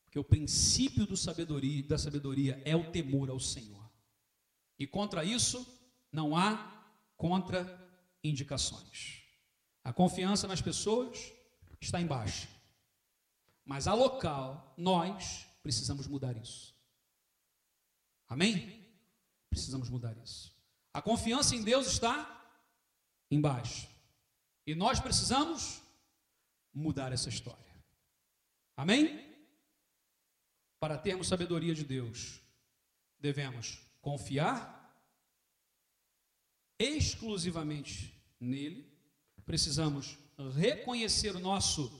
porque 0.05 0.17
o 0.17 0.23
princípio 0.23 1.05
do 1.05 1.15
sabedoria, 1.15 1.83
da 1.83 1.97
sabedoria 1.97 2.59
é 2.65 2.75
o 2.75 2.89
temor 2.91 3.29
ao 3.29 3.39
Senhor. 3.39 3.87
E 4.79 4.87
contra 4.87 5.23
isso 5.23 5.67
não 6.11 6.35
há 6.35 6.87
contra 7.15 7.87
indicações. 8.23 9.23
A 9.83 9.93
confiança 9.93 10.47
nas 10.47 10.61
pessoas 10.61 11.31
está 11.81 11.99
embaixo. 12.01 12.47
Mas 13.65 13.87
a 13.87 13.93
local, 13.93 14.73
nós 14.77 15.47
precisamos 15.61 16.07
mudar 16.07 16.35
isso. 16.37 16.75
Amém? 18.27 18.85
Precisamos 19.49 19.89
mudar 19.89 20.17
isso. 20.17 20.55
A 20.93 21.01
confiança 21.01 21.55
em 21.55 21.63
Deus 21.63 21.87
está 21.87 22.39
embaixo. 23.31 23.87
E 24.65 24.75
nós 24.75 24.99
precisamos 24.99 25.81
mudar 26.73 27.11
essa 27.11 27.29
história. 27.29 27.73
Amém? 28.75 29.27
Para 30.79 30.97
termos 30.97 31.27
sabedoria 31.27 31.73
de 31.73 31.83
Deus, 31.83 32.39
devemos 33.19 33.79
confiar 34.01 34.78
exclusivamente 36.79 38.15
nele, 38.39 38.89
precisamos 39.45 40.17
reconhecer 40.55 41.35
o 41.35 41.39
nosso 41.39 41.91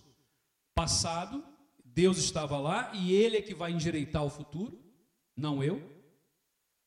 passado, 0.74 1.46
Deus 1.84 2.18
estava 2.18 2.58
lá 2.58 2.96
e 2.96 3.12
ele 3.12 3.38
é 3.38 3.42
que 3.42 3.54
vai 3.54 3.72
endireitar 3.72 4.24
o 4.24 4.30
futuro, 4.30 4.82
não 5.36 5.62
eu. 5.62 5.82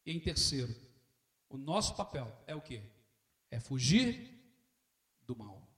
E 0.07 0.12
em 0.12 0.18
terceiro, 0.18 0.74
o 1.49 1.59
nosso 1.59 1.95
papel 1.95 2.26
é 2.47 2.55
o 2.55 2.62
que? 2.62 2.82
É 3.51 3.61
fugir 3.61 4.30
do 5.26 5.36
mal, 5.36 5.68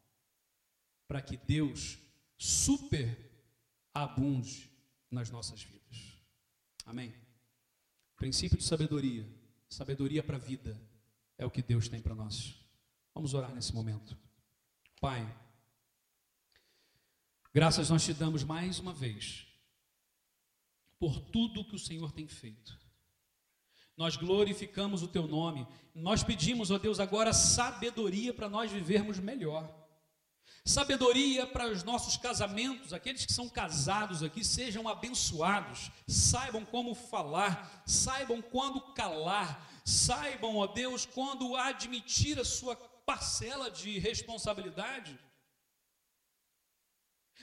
para 1.09 1.21
que 1.21 1.37
Deus 1.37 1.99
super 2.39 3.19
abunde 3.93 4.71
nas 5.11 5.31
nossas 5.31 5.63
vidas. 5.63 6.19
Amém? 6.87 7.13
Princípio 8.17 8.57
de 8.57 8.65
sabedoria, 8.65 9.27
sabedoria 9.69 10.23
para 10.23 10.37
a 10.37 10.41
vida 10.41 10.81
é 11.39 11.45
o 11.45 11.51
que 11.51 11.63
Deus 11.63 11.89
tem 11.89 12.01
para 12.01 12.15
nós. 12.15 12.55
Vamos 13.15 13.35
orar 13.35 13.55
nesse 13.55 13.75
momento. 13.75 14.17
Pai, 15.01 15.25
graças 17.53 17.91
nós 17.91 18.05
te 18.05 18.13
damos 18.13 18.43
mais 18.43 18.79
uma 18.79 18.93
vez 18.93 19.47
por 20.99 21.21
tudo 21.21 21.65
que 21.65 21.77
o 21.77 21.79
Senhor 21.79 22.13
tem 22.13 22.27
feito. 22.27 22.79
Nós 23.97 24.17
glorificamos 24.17 25.03
o 25.03 25.09
teu 25.09 25.29
nome. 25.29 25.67
Nós 25.95 26.25
pedimos, 26.25 26.71
ó 26.71 26.79
Deus, 26.79 26.99
agora 26.99 27.33
sabedoria 27.33 28.35
para 28.35 28.49
nós 28.49 28.73
vivermos 28.73 29.19
melhor. 29.19 29.84
Sabedoria 30.67 31.47
para 31.47 31.69
os 31.69 31.83
nossos 31.83 32.17
casamentos, 32.17 32.95
aqueles 32.95 33.27
que 33.27 33.33
são 33.35 33.51
casados 33.51 34.23
aqui 34.23 34.43
sejam 34.43 34.89
abençoados, 34.89 35.91
saibam 36.09 36.65
como 36.65 36.95
falar, 36.95 37.83
saibam 37.87 38.41
quando 38.41 38.81
calar, 38.95 39.71
saibam, 39.85 40.57
ó 40.57 40.67
Deus, 40.67 41.05
quando 41.05 41.55
admitir 41.55 42.41
a 42.41 42.45
sua 42.47 42.75
parcela 43.05 43.71
de 43.71 43.99
responsabilidade. 43.99 45.19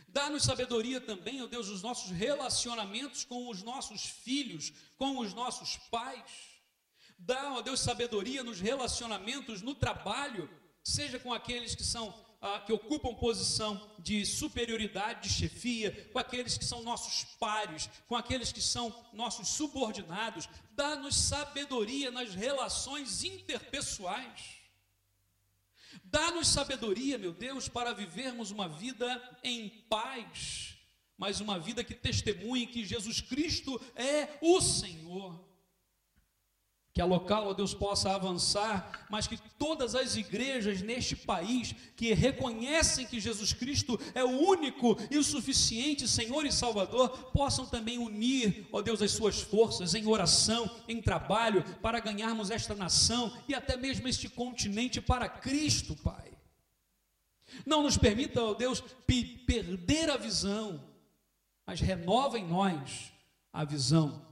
Dá-nos 0.08 0.42
sabedoria 0.42 1.00
também, 1.00 1.44
ó 1.44 1.46
Deus, 1.46 1.70
os 1.70 1.84
nossos 1.84 2.10
relacionamentos 2.10 3.24
com 3.24 3.50
os 3.50 3.62
nossos 3.62 4.04
filhos, 4.04 4.74
com 4.98 5.20
os 5.20 5.32
nossos 5.32 5.78
pais. 5.92 6.32
Dá, 7.20 7.54
ó 7.54 7.62
Deus, 7.62 7.82
sabedoria 7.82 8.44
nos 8.44 8.60
relacionamentos 8.60 9.62
no 9.62 9.76
trabalho, 9.76 10.50
seja 10.84 11.20
com 11.20 11.32
aqueles 11.32 11.76
que 11.76 11.84
são 11.84 12.31
ah, 12.42 12.60
que 12.60 12.74
ocupam 12.74 13.14
posição 13.14 13.90
de 14.00 14.26
superioridade, 14.26 15.30
de 15.30 15.34
chefia, 15.34 16.10
com 16.12 16.18
aqueles 16.18 16.58
que 16.58 16.66
são 16.66 16.82
nossos 16.82 17.24
pares, 17.40 17.88
com 18.08 18.16
aqueles 18.16 18.52
que 18.52 18.62
são 18.62 18.94
nossos 19.14 19.50
subordinados. 19.50 20.50
Dá-nos 20.72 21.16
sabedoria 21.16 22.10
nas 22.10 22.34
relações 22.34 23.24
interpessoais. 23.24 24.62
Dá-nos 26.04 26.48
sabedoria, 26.48 27.18
meu 27.18 27.32
Deus, 27.32 27.70
para 27.70 27.94
vivermos 27.94 28.50
uma 28.50 28.68
vida 28.68 29.40
em 29.44 29.70
paz, 29.88 30.76
mas 31.18 31.40
uma 31.40 31.60
vida 31.60 31.84
que 31.84 31.94
testemunhe 31.94 32.66
que 32.66 32.84
Jesus 32.84 33.22
Cristo 33.22 33.80
é 33.96 34.40
o 34.42 34.60
Senhor 34.62 35.51
que 36.94 37.02
a 37.02 37.06
local, 37.06 37.48
ó 37.48 37.54
Deus, 37.54 37.74
possa 37.74 38.14
avançar, 38.14 39.06
mas 39.10 39.26
que 39.26 39.38
todas 39.58 39.96
as 39.96 40.16
igrejas 40.18 40.82
neste 40.82 41.16
país 41.16 41.74
que 41.96 42.14
reconhecem 42.14 43.06
que 43.06 43.20
Jesus 43.20 43.54
Cristo 43.54 43.98
é 44.14 44.24
o 44.24 44.50
único 44.50 44.98
e 45.10 45.18
o 45.18 45.24
suficiente 45.24 46.08
Senhor 46.08 46.46
e 46.46 46.52
Salvador, 46.52 47.10
possam 47.32 47.66
também 47.66 47.98
unir, 47.98 48.68
ó 48.74 48.82
Deus, 48.82 49.02
as 49.02 49.12
suas 49.12 49.40
forças 49.40 49.96
em 49.96 50.06
oração, 50.06 50.70
em 50.88 51.02
trabalho, 51.02 51.64
para 51.82 52.00
ganharmos 52.00 52.52
esta 52.52 52.76
nação 52.76 53.32
e 53.48 53.56
até 53.56 53.78
mesmo 53.78 54.08
este 54.08 54.28
continente 54.28 55.00
para 55.00 55.30
Cristo, 55.30 55.96
Pai. 55.96 56.32
Não 57.66 57.84
nos 57.84 57.98
permita, 57.98 58.44
ó 58.44 58.54
Deus, 58.54 58.84
perder 59.46 60.10
a 60.10 60.18
visão, 60.18 60.84
mas 61.66 61.80
renova 61.80 62.38
em 62.38 62.46
nós 62.46 63.14
a 63.54 63.64
visão 63.64 64.30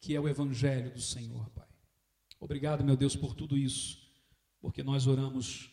que 0.00 0.14
é 0.14 0.20
o 0.20 0.28
Evangelho 0.28 0.92
do 0.92 1.00
Senhor, 1.00 1.50
Pai. 1.50 1.65
Obrigado, 2.40 2.84
meu 2.84 2.96
Deus, 2.96 3.16
por 3.16 3.34
tudo 3.34 3.56
isso. 3.56 4.04
porque 4.60 4.82
nós 4.82 5.06
oramos 5.06 5.70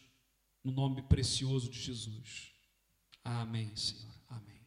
no 0.64 0.72
nome 0.72 1.02
precioso 1.04 1.70
de 1.70 1.80
Jesus. 1.80 2.54
Amém, 3.24 3.76
Senhor. 3.76 4.14
Amém. 4.30 4.62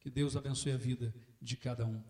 Que 0.00 0.08
Deus 0.10 0.34
abençoe 0.34 0.72
a 0.72 0.76
vida 0.78 1.14
de 1.42 1.56
cada 1.56 1.84
um. 1.84 2.02